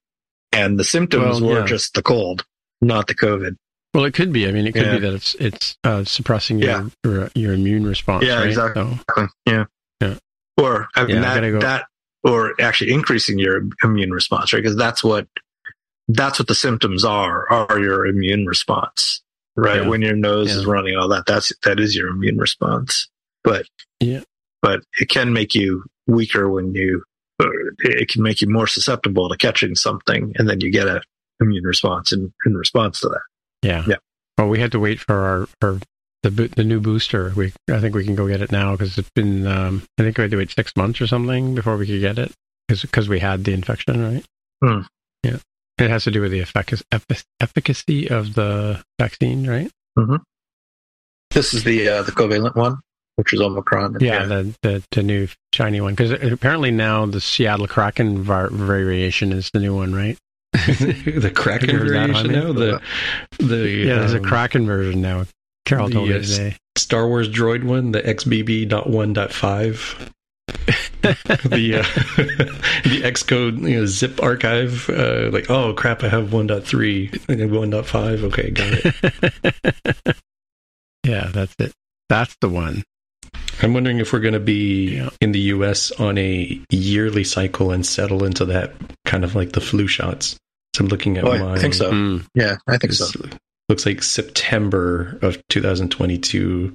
[0.53, 1.65] and the symptoms Well, were yeah.
[1.65, 2.45] just the cold,
[2.81, 3.55] not the COVID.
[3.93, 4.47] well, it could be.
[4.47, 4.93] I mean, it could Yeah.
[4.93, 8.25] be that it's it's uh, suppressing your, your your immune response.
[8.25, 8.47] Yeah, right?
[8.47, 8.99] exactly.
[9.15, 9.65] So, Yeah.
[10.01, 10.15] Yeah.
[10.57, 11.59] Or I mean I that go.
[11.59, 11.85] that
[12.23, 14.61] or actually increasing your immune response, right?
[14.63, 15.27] Because that's what
[16.15, 19.21] that's what the symptoms are are your immune response,
[19.55, 19.81] right?
[19.81, 19.87] Yeah.
[19.87, 23.07] When your nose is running, all that that's that is your immune response.
[23.43, 23.65] But
[23.99, 24.21] Yeah.
[24.61, 27.03] but it can make you weaker when you
[27.79, 31.01] it can make you more susceptible to catching something, and then you get a
[31.39, 33.21] immune response in, in response to that.
[33.63, 33.83] Yeah.
[33.87, 33.95] Yeah.
[34.37, 35.79] Well, we had to wait for our, our
[36.23, 37.33] the the new booster.
[37.35, 40.17] We I think we can go get it now because it's been um, I think
[40.17, 42.31] we had to wait six months or something before we could get it
[42.67, 44.25] because we had the infection, right?
[44.63, 44.81] Hmm.
[45.23, 45.37] Yeah.
[45.81, 49.71] It has to do with the effic- effic- efficacy of the vaccine, right?
[51.31, 52.77] This is the uh, the covalent one,
[53.15, 53.97] which is Omicron.
[53.99, 59.31] Yeah, the, the the new shiny one because apparently now the Seattle Kraken var- variation
[59.31, 60.17] is the new one, right?
[60.53, 62.35] the Kraken Have you variation Jaime?
[62.35, 62.53] now.
[62.53, 62.81] The
[63.39, 65.25] the Yeah, there's a um, Kraken version now.
[65.65, 66.57] Carol the, told me uh, today.
[66.77, 70.09] Star Wars droid one, the XBB.1.5.
[71.43, 71.83] the uh,
[72.83, 78.23] the Xcode you know, zip archive, uh, like oh crap, I have 1.3 and 1.5.
[78.23, 80.17] Okay, got it.
[81.05, 81.73] yeah, that's it.
[82.09, 82.83] That's the one.
[83.61, 85.09] I'm wondering if we're going to be Yeah.
[85.21, 85.91] in the U.S.
[85.93, 88.73] on a yearly cycle and settle into that
[89.05, 90.37] kind of like the flu shots.
[90.75, 91.53] So I'm looking at Oh, my.
[91.53, 91.91] I think so.
[91.91, 92.25] Mm.
[92.33, 93.07] Yeah, I think so.
[93.69, 96.73] Looks like September of 2022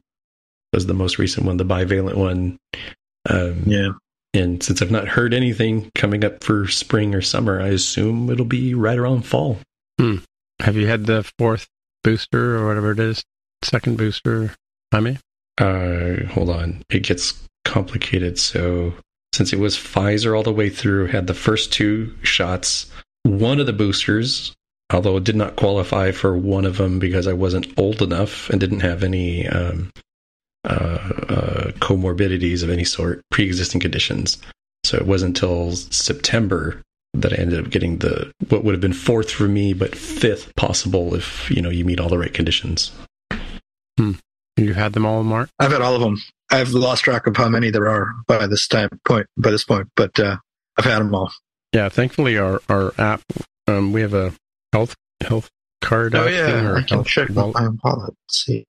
[0.72, 2.56] was the most recent one, the bivalent one.
[3.28, 3.90] Um, Yeah.
[4.36, 8.44] And since I've not heard anything coming up for spring or summer, I assume it'll
[8.44, 9.58] be right around fall.
[10.60, 11.68] Have you had the fourth
[12.04, 13.24] booster or whatever it is?
[13.64, 14.54] Second booster,
[14.92, 15.18] Jaime?
[15.58, 17.34] Uh, hold on, it gets
[17.64, 18.38] complicated.
[18.38, 18.92] So
[19.32, 22.90] since it was Pfizer all the way through, had the first two shots,
[23.22, 24.54] one of the boosters,
[24.92, 28.60] although it did not qualify for one of them because I wasn't old enough and
[28.60, 29.90] didn't have any um,
[30.66, 34.38] uh, uh, comorbidities of any sort, pre-existing conditions.
[34.84, 36.82] So it wasn't until September
[37.14, 40.54] that I ended up getting the what would have been fourth for me, but fifth
[40.56, 42.92] possible if you know you meet all the right conditions.
[44.56, 45.50] You've had them all, Mark?
[45.58, 46.16] I've had all of them.
[46.50, 49.26] I've lost track of how many there are by this time point.
[49.36, 50.36] By this point, but uh,
[50.78, 51.30] I've had them all.
[51.72, 53.20] Yeah, thankfully our, our app,
[53.66, 54.32] um, we have a
[54.72, 55.50] health health
[55.82, 57.74] card Oh yeah, I can health check my wallet.
[57.84, 58.14] wallet.
[58.26, 58.64] Let's see.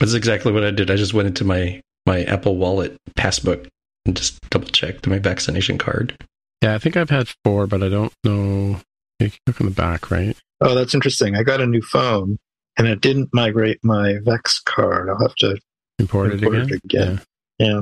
[0.00, 0.90] That's exactly what I did.
[0.90, 3.68] I just went into my my Apple Wallet passbook
[4.04, 6.16] and just double checked my vaccination card.
[6.62, 8.80] Yeah, I think I've had four, but I don't know.
[9.20, 10.36] You can look on the back, right?
[10.60, 11.36] Oh, that's interesting.
[11.36, 12.38] I got a new phone,
[12.78, 15.08] and it didn't migrate my Vax card.
[15.08, 15.58] I'll have to
[15.98, 16.54] Import it again.
[16.54, 17.20] it again.
[17.58, 17.80] Yeah.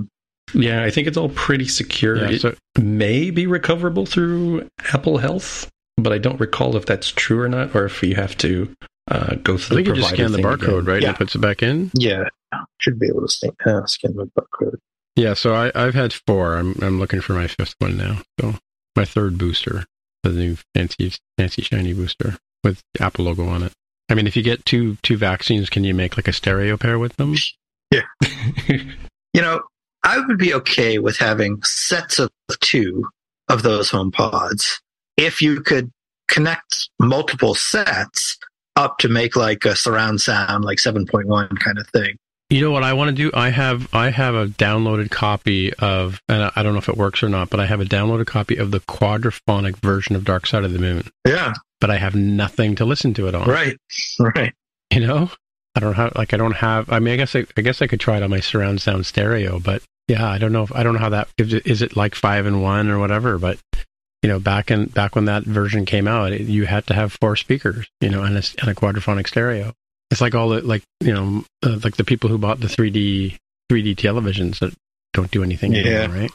[0.54, 2.16] Yeah, I think it's all pretty secure.
[2.16, 7.10] Yeah, it so may be recoverable through Apple Health, but I don't recall if that's
[7.10, 8.74] true or not, or if you have to
[9.08, 10.84] uh, go I think the you just provider scan the barcode, again.
[10.84, 11.02] right?
[11.02, 11.08] Yeah.
[11.08, 11.90] And it puts it back in.
[11.94, 12.24] Yeah,
[12.78, 14.76] should be able to scan, uh, scan my barcode.
[15.16, 16.56] Yeah, so I, I've had four.
[16.56, 18.18] I'm I'm looking for my fifth one now.
[18.40, 18.54] So
[18.94, 19.84] my third booster,
[20.22, 23.72] the new fancy fancy shiny booster with the Apple logo on it.
[24.08, 26.98] I mean, if you get two two vaccines, can you make like a stereo pair
[26.98, 27.34] with them?
[27.90, 28.02] Yeah.
[28.68, 29.62] you know,
[30.04, 32.30] I would be okay with having sets of
[32.60, 33.08] two
[33.48, 34.80] of those HomePods
[35.16, 35.90] if you could
[36.28, 38.37] connect multiple sets
[38.78, 42.16] up to make like a surround sound like 7.1 kind of thing.
[42.48, 43.30] You know what I want to do?
[43.34, 47.22] I have I have a downloaded copy of, and I don't know if it works
[47.22, 50.64] or not, but I have a downloaded copy of the quadraphonic version of Dark Side
[50.64, 51.10] of the Moon.
[51.26, 51.52] Yeah.
[51.78, 53.46] But I have nothing to listen to it on.
[53.46, 53.76] Right.
[54.18, 54.54] Right.
[54.90, 55.30] You know,
[55.74, 56.90] I don't have like I don't have.
[56.90, 59.04] I mean, I guess I, I guess I could try it on my surround sound
[59.04, 60.62] stereo, but yeah, I don't know.
[60.62, 61.52] If, I don't know how that is.
[61.52, 63.36] It, is it like five and one or whatever?
[63.36, 63.58] But
[64.22, 67.12] you know, back in back when that version came out, it, you had to have
[67.20, 69.72] four speakers, you know, and a, and a quadraphonic stereo.
[70.10, 73.36] It's like all the like you know, uh, like the people who bought the 3D
[73.70, 74.74] 3D televisions that
[75.12, 75.82] don't do anything Yeah.
[76.02, 76.30] anymore, right?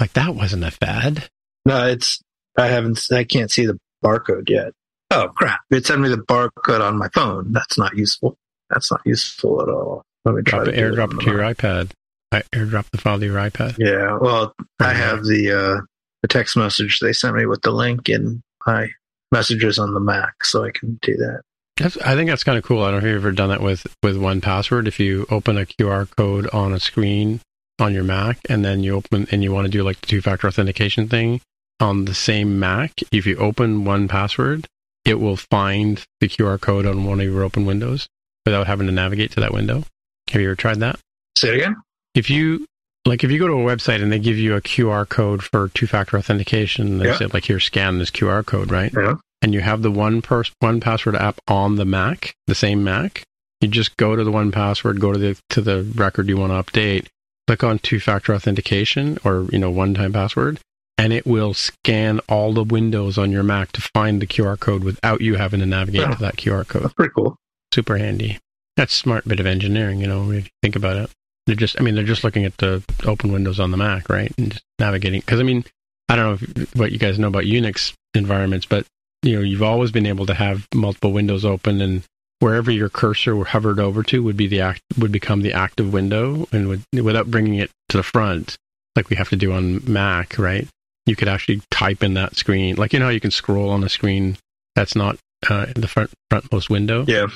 [0.00, 1.28] Like that wasn't a fad.
[1.66, 2.22] No, it's,
[2.56, 4.72] I haven't, I can't see the barcode yet.
[5.10, 5.60] Oh crap.
[5.70, 7.52] It sent me the barcode on my phone.
[7.52, 8.36] That's not useful.
[8.70, 10.02] That's not useful at all.
[10.24, 11.90] Let me try Drop it, to airdrop it to your iPad.
[12.32, 13.76] I airdrop the file to your iPad.
[13.78, 14.16] Yeah.
[14.18, 15.80] Well, I have the, uh,
[16.22, 18.88] the text message they sent me with the link in my
[19.32, 21.42] messages on the Mac, so I can do that.
[21.76, 22.82] That's, I think that's kind of cool.
[22.82, 24.86] I don't know if you've ever done that with with 1Password.
[24.86, 27.40] If you open a QR code on a screen
[27.78, 30.20] on your Mac, and then you open and you want to do like the two
[30.20, 31.40] factor authentication thing
[31.80, 34.66] on the same Mac, if you open 1Password,
[35.06, 38.06] it will find the QR code on one of your open windows
[38.44, 39.84] without having to navigate to that window.
[40.30, 40.98] Have you ever tried that?
[41.36, 41.76] Say it again.
[42.14, 42.66] If you
[43.06, 45.68] like, if you go to a website and they give you a QR code for
[45.68, 47.16] two factor authentication, they Yeah.
[47.18, 48.92] say like, here, scan this QR code, right?
[48.94, 49.14] Yeah.
[49.42, 53.22] and you have the one pers- 1Password app on the Mac, the same Mac,
[53.62, 56.72] you just go to the 1Password, go to the to the record you want to
[56.72, 57.06] update,
[57.46, 60.58] click on two factor authentication or you know one time password,
[60.98, 64.84] and it will scan all the windows on your Mac to find the QR code
[64.84, 66.10] without you having to navigate Yeah.
[66.14, 66.82] to that QR code.
[66.82, 67.36] That's pretty cool.
[67.72, 68.38] Super handy.
[68.76, 71.10] That's smart bit of engineering, you know, if you think about it.
[71.46, 74.32] They're just, I mean, they're just looking at the open windows on the Mac, right?
[74.38, 75.20] And just navigating.
[75.20, 75.64] Because, I mean,
[76.08, 78.86] I don't know if, what you guys know about Unix environments, but,
[79.22, 82.02] you know, you've always been able to have multiple windows open and
[82.40, 85.92] wherever your cursor were hovered over to would be the act, would become the active
[85.92, 88.56] window and would, without bringing it to the front,
[88.96, 90.66] like we have to do on Mac, right?
[91.06, 92.76] You could actually type in that screen.
[92.76, 94.36] Like, you know how you can scroll on a screen
[94.74, 95.18] that's not
[95.48, 97.04] uh, the front frontmost window?
[97.06, 97.26] Yeah.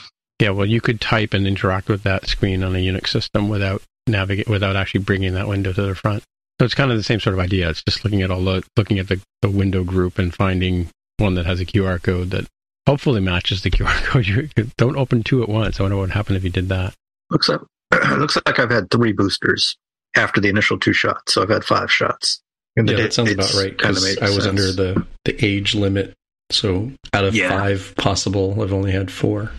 [0.40, 3.82] Yeah, well, you could type and interact with that screen on a Unix system without
[4.06, 6.22] navigate without actually bringing that window to the front.
[6.60, 7.68] So it's kind of the same sort of idea.
[7.70, 11.34] It's just looking at all the looking at the, the window group and finding one
[11.34, 12.46] that has a QR code that
[12.86, 14.26] hopefully matches the QR code.
[14.26, 15.78] You don't open two at once.
[15.80, 16.94] I wonder what would happen if you did that.
[17.30, 17.60] Looks like
[18.18, 19.76] looks like I've had three boosters
[20.16, 22.40] after the initial two shots, so I've had five shots.
[22.76, 23.76] And Yeah, it- that sounds about right.
[23.78, 24.46] kinda 'cause makes I was sense.
[24.46, 26.14] under the, the age limit.
[26.52, 27.48] So out of Yeah.
[27.48, 29.50] five possible, I've only had four.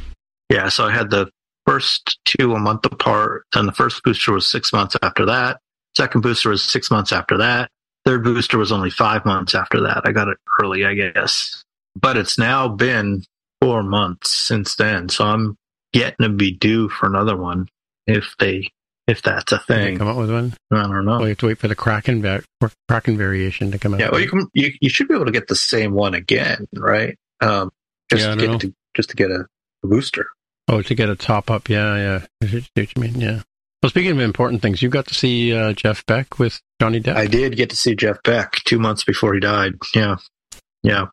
[0.50, 1.30] Yeah, so I had the
[1.66, 5.60] first two a month apart, and the first booster was six months after that.
[5.96, 7.70] Second booster was six months after that.
[8.06, 10.02] Third booster was only five months after that.
[10.06, 11.64] I got it early, I guess.
[11.96, 13.24] But it's now been
[13.62, 15.58] four months since then, so I'm
[15.94, 17.68] getting to be due for another one
[18.06, 18.70] if they
[19.08, 19.98] if that's a thing.
[19.98, 20.54] Come up with one.
[20.72, 21.22] I don't know.
[21.22, 22.44] You have to wait for the Kraken va-
[22.90, 24.00] Kraken variation to come out.
[24.00, 26.68] Yeah, well, you can you, you should be able to get the same one again,
[26.76, 27.18] right?
[27.42, 27.72] Um,
[28.10, 29.46] just Yeah, to get to, just to get a
[29.84, 30.28] booster.
[30.68, 31.70] Oh, to get a top up.
[31.70, 32.26] Yeah, yeah.
[32.42, 33.22] I see what you mean.
[33.22, 33.42] Yeah.
[33.84, 37.16] Well, speaking of important things, you got to see uh, Jeff Beck with Johnny Depp.
[37.16, 39.76] I did get to see Jeff Beck two months before he died.
[39.94, 40.16] Yeah,
[40.82, 41.08] yeah,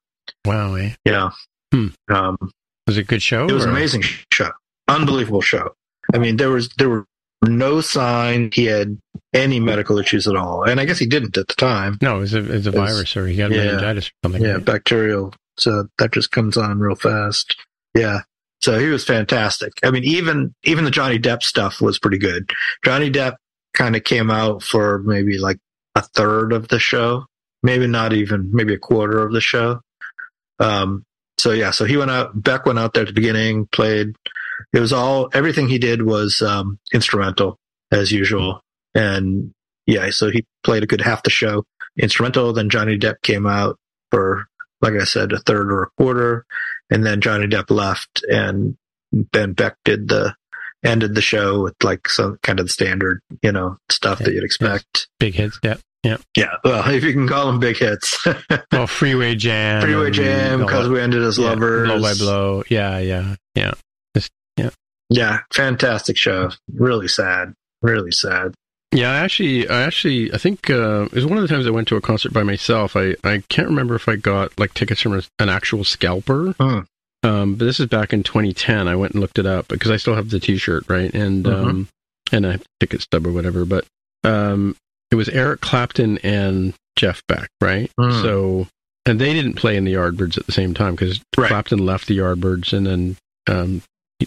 [0.46, 0.92] wow, eh?
[1.04, 1.30] yeah.
[1.72, 1.88] Hmm.
[2.08, 2.38] Um,
[2.86, 3.46] Was it a good show?
[3.46, 4.02] it was or- an amazing
[4.32, 4.50] show,
[4.88, 5.74] unbelievable show.
[6.14, 7.06] I mean, there was there were
[7.42, 8.98] no sign he had
[9.34, 11.98] any medical issues at all, and I guess he didn't at the time.
[12.00, 13.64] No, it was a, it was a virus, or he got yeah.
[13.66, 14.42] meningitis or something.
[14.42, 14.64] Yeah, right?
[14.64, 15.34] bacterial.
[15.58, 17.56] So that just comes on real fast.
[17.94, 18.20] Yeah.
[18.62, 19.72] So he was fantastic.
[19.82, 22.50] I mean, even even the Johnny Depp stuff was pretty good.
[22.84, 23.34] Johnny Depp
[23.74, 25.58] kind of came out for maybe like
[25.94, 27.26] a third of the show,
[27.62, 29.80] maybe not even maybe a quarter of the show.
[30.58, 31.04] Um.
[31.38, 32.40] So yeah, so he went out.
[32.40, 34.14] Beck went out there at the beginning, played.
[34.72, 37.58] It was all everything he did was um, instrumental
[37.90, 38.60] as usual,
[38.94, 39.52] and
[39.86, 41.64] yeah, so he played a good half the show
[42.00, 42.52] instrumental.
[42.52, 43.78] Then Johnny Depp came out
[44.10, 44.46] for,
[44.80, 46.44] like I said, a third or a quarter,
[46.92, 48.76] and then Johnny Depp left, and
[49.12, 50.34] Ben Beck did the
[50.84, 54.44] ended the show with like some kind of standard, you know, stuff Yeah, that you'd
[54.44, 55.08] expect.
[55.18, 55.58] Big hits.
[55.62, 55.76] Yeah.
[56.02, 56.16] Yeah.
[56.36, 58.26] Yeah, well, if you can call them big hits,
[58.72, 59.82] Well, Freeway Jam.
[59.82, 61.88] Freeway Jam, because we ended as Yeah, lovers.
[61.88, 62.62] Blow by blow.
[62.68, 63.74] Yeah, yeah, yeah.
[65.08, 66.50] Yeah, fantastic show.
[66.72, 67.52] Really sad.
[67.82, 68.54] Really sad.
[68.92, 71.70] Yeah, I actually, I actually, I think uh, it was one of the times I
[71.70, 72.94] went to a concert by myself.
[72.94, 76.52] I, I can't remember if I got like tickets from a, an actual scalper.
[76.60, 76.80] Hmm.
[77.24, 78.88] Um, but this is back in 2010.
[78.88, 81.12] I went and looked it up because I still have the T-shirt, right?
[81.14, 81.88] And um,
[82.32, 83.64] and I have ticket stub or whatever.
[83.64, 83.86] But
[84.24, 84.76] um,
[85.10, 87.90] it was Eric Clapton and Jeff Beck, right?
[87.98, 88.22] Hmm.
[88.22, 88.66] So
[89.06, 91.48] and they didn't play in the Yardbirds at the same time because Right.
[91.48, 93.16] Clapton left the Yardbirds and then
[93.48, 93.82] um,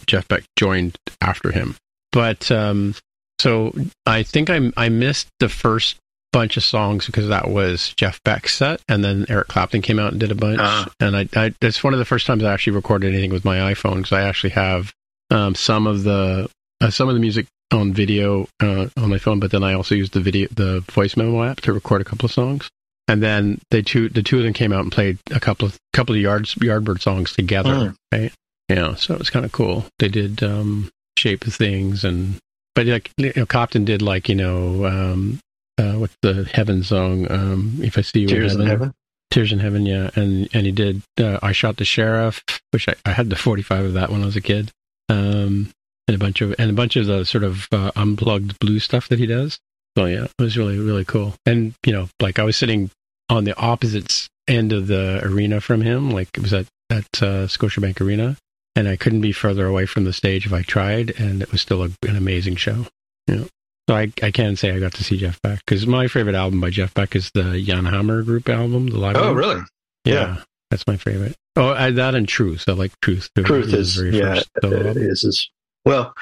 [0.06, 1.76] Jeff Beck joined after him.
[2.12, 2.96] But um,
[3.40, 3.74] so
[4.06, 5.98] I think I I missed the first
[6.32, 10.12] bunch of songs because that was Jeff Beck's set, and then Eric Clapton came out
[10.12, 10.60] and did a bunch.
[10.62, 10.88] Ah.
[11.00, 13.74] And I, I that's one of the first times I actually recorded anything with my
[13.74, 14.94] iPhone because I actually have
[15.32, 16.50] um, some of the
[16.82, 19.96] uh, some of the music on video uh, on my phone, but then I also
[19.96, 22.70] used the video the voice memo app to record a couple of songs.
[23.08, 25.78] And then they two the two of them came out and played a couple of
[25.94, 28.32] couple of yards Yardbird songs together, right?
[28.68, 29.86] Yeah, so it was kind of cool.
[30.00, 32.38] They did um, "Shape of Things" and
[32.76, 35.40] but like you know, Clapton did like you know um,
[35.78, 37.30] uh, what's the Heaven song?
[37.32, 38.70] Um, if I see you Tears in heaven.
[38.70, 38.94] heaven.
[39.32, 41.02] Tears in Heaven, yeah, and and he did.
[41.20, 44.22] Uh, I shot the sheriff, which I, I had the forty five of that when
[44.22, 44.72] I was a kid,
[45.10, 45.72] um,
[46.08, 49.08] and a bunch of and a bunch of the sort of uh, unplugged blue stuff
[49.10, 49.60] that he does.
[49.98, 51.36] So yeah, it was really really cool.
[51.46, 52.92] And you know, like I was sitting
[53.30, 57.48] on the opposite end of the arena from him, like it was at at uh,
[57.48, 58.38] Scotiabank Arena,
[58.76, 61.62] and I couldn't be further away from the stage if I tried, and it was
[61.62, 62.86] still a, an amazing show.
[63.28, 63.46] Yeah.
[63.90, 66.60] So I, I can say I got to see Jeff Beck because my favorite album
[66.60, 69.16] by Jeff Beck is the Jan Hammer Group album, the live.
[69.16, 69.38] Oh, album.
[69.38, 69.62] really?
[70.06, 70.38] Yeah, Yeah.
[70.72, 71.36] that's my favorite.
[71.56, 72.66] Oh, I, that and Truth.
[72.68, 73.30] I like Truth.
[73.36, 75.50] It Truth is, very yeah, first solo it is.
[75.86, 76.14] Well,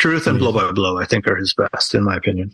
[0.00, 2.52] Truth and Blow by Blow, I think, are his best, in my opinion.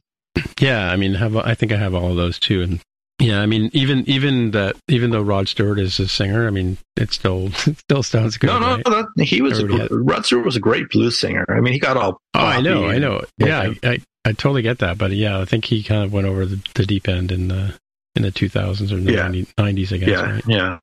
[0.61, 2.81] Yeah, I mean, have I think I have all of those too, and
[3.21, 6.79] yeah, I mean, even even that, even though Rod Stewart is a singer, I mean,
[6.97, 8.47] it still it still sounds good.
[8.49, 8.85] no, no, right?
[9.17, 9.59] that, he was.
[9.59, 11.45] A, had- Rod Stewart was a great blues singer.
[11.49, 12.21] I mean, he got all.
[12.35, 13.23] Oh, I know, I know.
[13.39, 16.27] Yeah, I, I, I totally get that, but yeah, I think he kind of went
[16.27, 17.75] over the, the deep end in the
[18.15, 19.23] in the 2000s or the Yeah.
[19.29, 20.09] 90, 90s, I guess.
[20.09, 20.45] yeah, right?
[20.49, 20.79] yeah.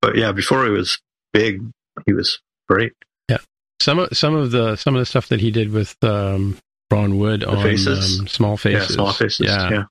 [0.00, 1.00] But yeah, before he was
[1.32, 1.60] big,
[2.06, 2.92] he was great.
[3.28, 3.38] Yeah,
[3.80, 6.56] some of some of the some of the stuff that he did with um,
[6.90, 8.20] Ron Wood on Faces?
[8.20, 9.46] um, Small Faces, Yeah, small faces.
[9.46, 9.84] yeah, Yeah,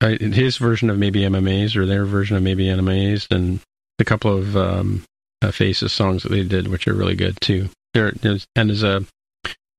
[0.00, 3.60] his version of Maybe I'm Amazed or their version of Maybe I'm Amazed, and
[3.98, 5.04] a couple of um,
[5.42, 7.68] uh, Faces songs that they did, which are really good too.
[7.94, 9.04] There, there's, and there's a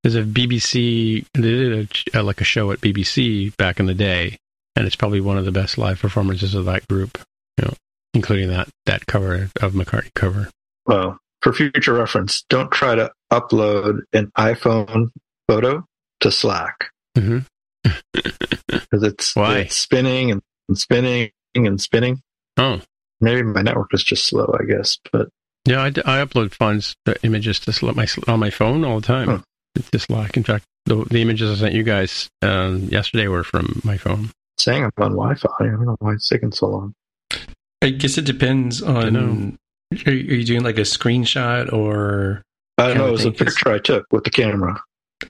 [0.04, 3.94] there's a BBC they did a, uh, like a show at BBC back in the
[3.94, 4.38] day,
[4.76, 7.18] and it's probably one of the best live performances of that group,
[7.58, 7.74] you know,
[8.14, 10.50] including that that cover of McCartney cover.
[10.86, 15.10] Well, for future reference, don't try to upload an iPhone
[15.48, 15.86] photo
[16.20, 17.40] to Slack hmm
[18.72, 19.60] because it's, Why?
[19.60, 22.22] it's spinning and, and spinning and spinning.
[22.58, 22.82] Oh,
[23.22, 24.98] Maybe my network is just slow, I guess.
[25.12, 25.30] But
[25.66, 29.28] yeah, I upload fonts, uh, images to Sl- my on my phone all the time.
[29.28, 29.40] Huh.
[29.76, 33.44] It's just like, in fact, the, the images I sent you guys um, yesterday were
[33.44, 34.32] from my phone.
[34.58, 36.94] saying I'm on Wi-Fi, I don't know why it's taking so long.
[37.82, 39.58] I guess it depends on.
[40.06, 42.42] Are you, are you doing like a screenshot or?
[42.78, 43.08] I don't know.
[43.08, 44.82] It was a picture I took with the camera.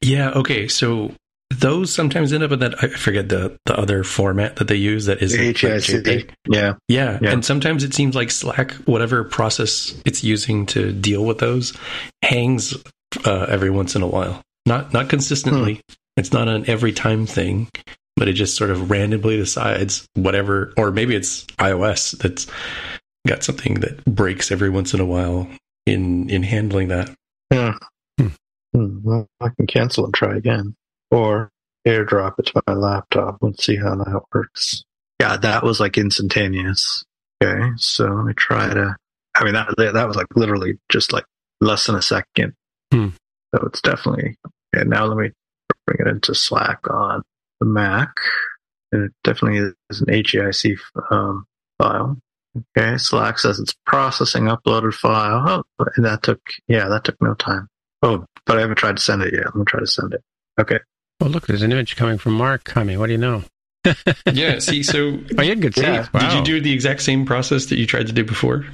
[0.02, 0.32] Yeah.
[0.32, 0.68] Okay.
[0.68, 1.14] So
[1.60, 2.84] those sometimes end up in that.
[2.84, 5.06] I forget the the other format that they use.
[5.06, 6.30] That is like HEIC.
[6.48, 6.74] Yeah.
[6.88, 7.20] Yeah.
[7.22, 7.32] Yeah.
[7.32, 11.74] and sometimes it seems like Slack, whatever process it's using to deal with those,
[12.24, 12.76] hangs
[13.26, 14.42] uh, every once in a while.
[14.66, 15.82] Not not consistently.
[16.18, 17.70] It's not an every time thing,
[18.16, 22.48] but it just sort of randomly decides whatever, or maybe it's iOS that's
[23.28, 25.48] got something that breaks every once in a while
[25.86, 27.10] in in handling that.
[27.52, 27.78] Yeah.
[28.20, 28.28] Hmm.
[28.74, 30.76] Hmm, Well, I can cancel and try again.
[31.12, 31.52] Or
[31.88, 33.38] airdrop it to my laptop.
[33.42, 34.84] Let's see how that works.
[35.20, 37.04] Yeah, that was like instantaneous.
[37.44, 38.96] Okay, so let me try to.
[39.36, 41.26] I mean, that that was like literally just like
[41.60, 42.54] less than a second.
[42.92, 43.10] Hmm.
[43.54, 44.36] So it's definitely.
[44.76, 45.32] Okay, now let me
[45.86, 47.24] bring it into Slack on
[47.60, 48.12] the Mac.
[48.92, 50.78] And it definitely is an HEIC
[51.12, 51.46] um,
[51.78, 52.18] file.
[52.78, 55.64] Okay, Slack says it's processing uploaded file.
[55.80, 57.70] Oh, and that took, yeah, that took no time.
[58.02, 59.46] Oh, but I haven't tried to send it yet.
[59.46, 60.22] Let me try to send it.
[60.60, 60.80] Okay.
[61.22, 62.98] Oh, look, there's an image coming from Mark coming.
[63.00, 63.44] What do you know?
[64.32, 64.60] Yeah.
[64.60, 66.08] See, so Oh, you had good Yeah.
[66.14, 66.22] Wow.
[66.30, 68.66] did you do the exact same process that you tried to do before?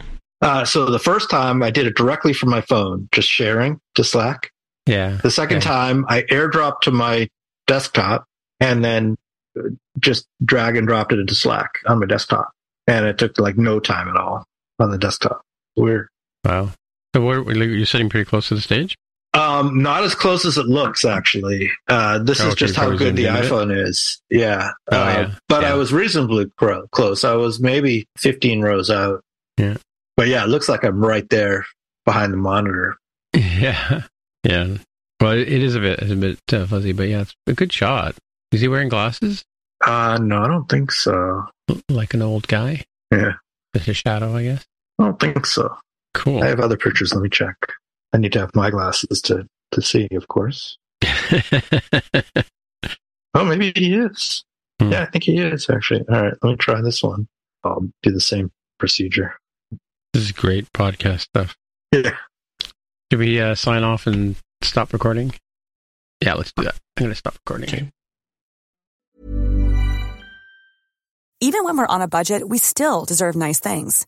[0.42, 4.04] Uh, so the first time I did it directly from my phone, just sharing to
[4.04, 4.52] Slack.
[4.86, 5.18] Yeah.
[5.24, 5.66] The second Okay.
[5.68, 7.28] time I airdropped to my
[7.68, 8.26] desktop
[8.60, 9.16] and then
[9.60, 9.70] uh,
[10.00, 12.52] just drag and dropped it into Slack on my desktop.
[12.86, 14.46] And it took like no time at all
[14.80, 15.42] on the desktop.
[15.76, 16.08] Weird.
[16.46, 16.72] Wow.
[17.16, 18.96] So where, you're sitting pretty close to the stage?
[19.38, 21.70] Um, not as close as it looks, actually.
[21.88, 23.52] Uh, this Oh, is just how good the zoomed in a bit.
[23.52, 24.22] iPhone is.
[24.30, 24.72] Yeah.
[24.92, 25.36] Oh, uh, yeah.
[25.48, 25.72] But Yeah.
[25.72, 27.24] I was reasonably cro- close.
[27.24, 29.22] I was maybe 15 rows out.
[29.58, 29.78] Yeah.
[30.16, 31.66] But yeah, it looks like I'm right there
[32.06, 32.96] behind the monitor.
[33.36, 34.04] Yeah.
[34.44, 34.78] Yeah.
[35.22, 37.72] Well, it, it is a bit, a bit uh, fuzzy, but yeah, it's a good
[37.74, 38.16] shot.
[38.52, 39.44] Is he wearing glasses?
[39.86, 41.46] Uh, no, I don't think so.
[41.90, 42.84] Like an old guy?
[43.12, 43.34] Yeah,
[43.74, 44.66] With his shadow, I guess.
[45.00, 45.76] I don't think so.
[46.14, 46.42] Cool.
[46.44, 47.14] I have other pictures.
[47.14, 47.56] Let me check.
[48.18, 50.80] I need to have my glasses to to see, of course.
[53.34, 54.44] Oh, maybe he is.
[54.82, 54.92] Hmm.
[54.92, 56.04] Yeah, I think he is actually.
[56.10, 57.28] All right, let me try this one.
[57.64, 59.36] I'll do the same procedure.
[60.14, 61.56] this is great podcast stuff.
[61.92, 62.16] Yeah.
[63.12, 65.34] Should we uh, sign off and stop recording?
[66.20, 66.80] Yeah, let's do that.
[66.98, 67.70] I'm going to stop recording.
[67.70, 67.92] Okay.
[71.40, 74.08] Even when we're on a budget, we still deserve nice things.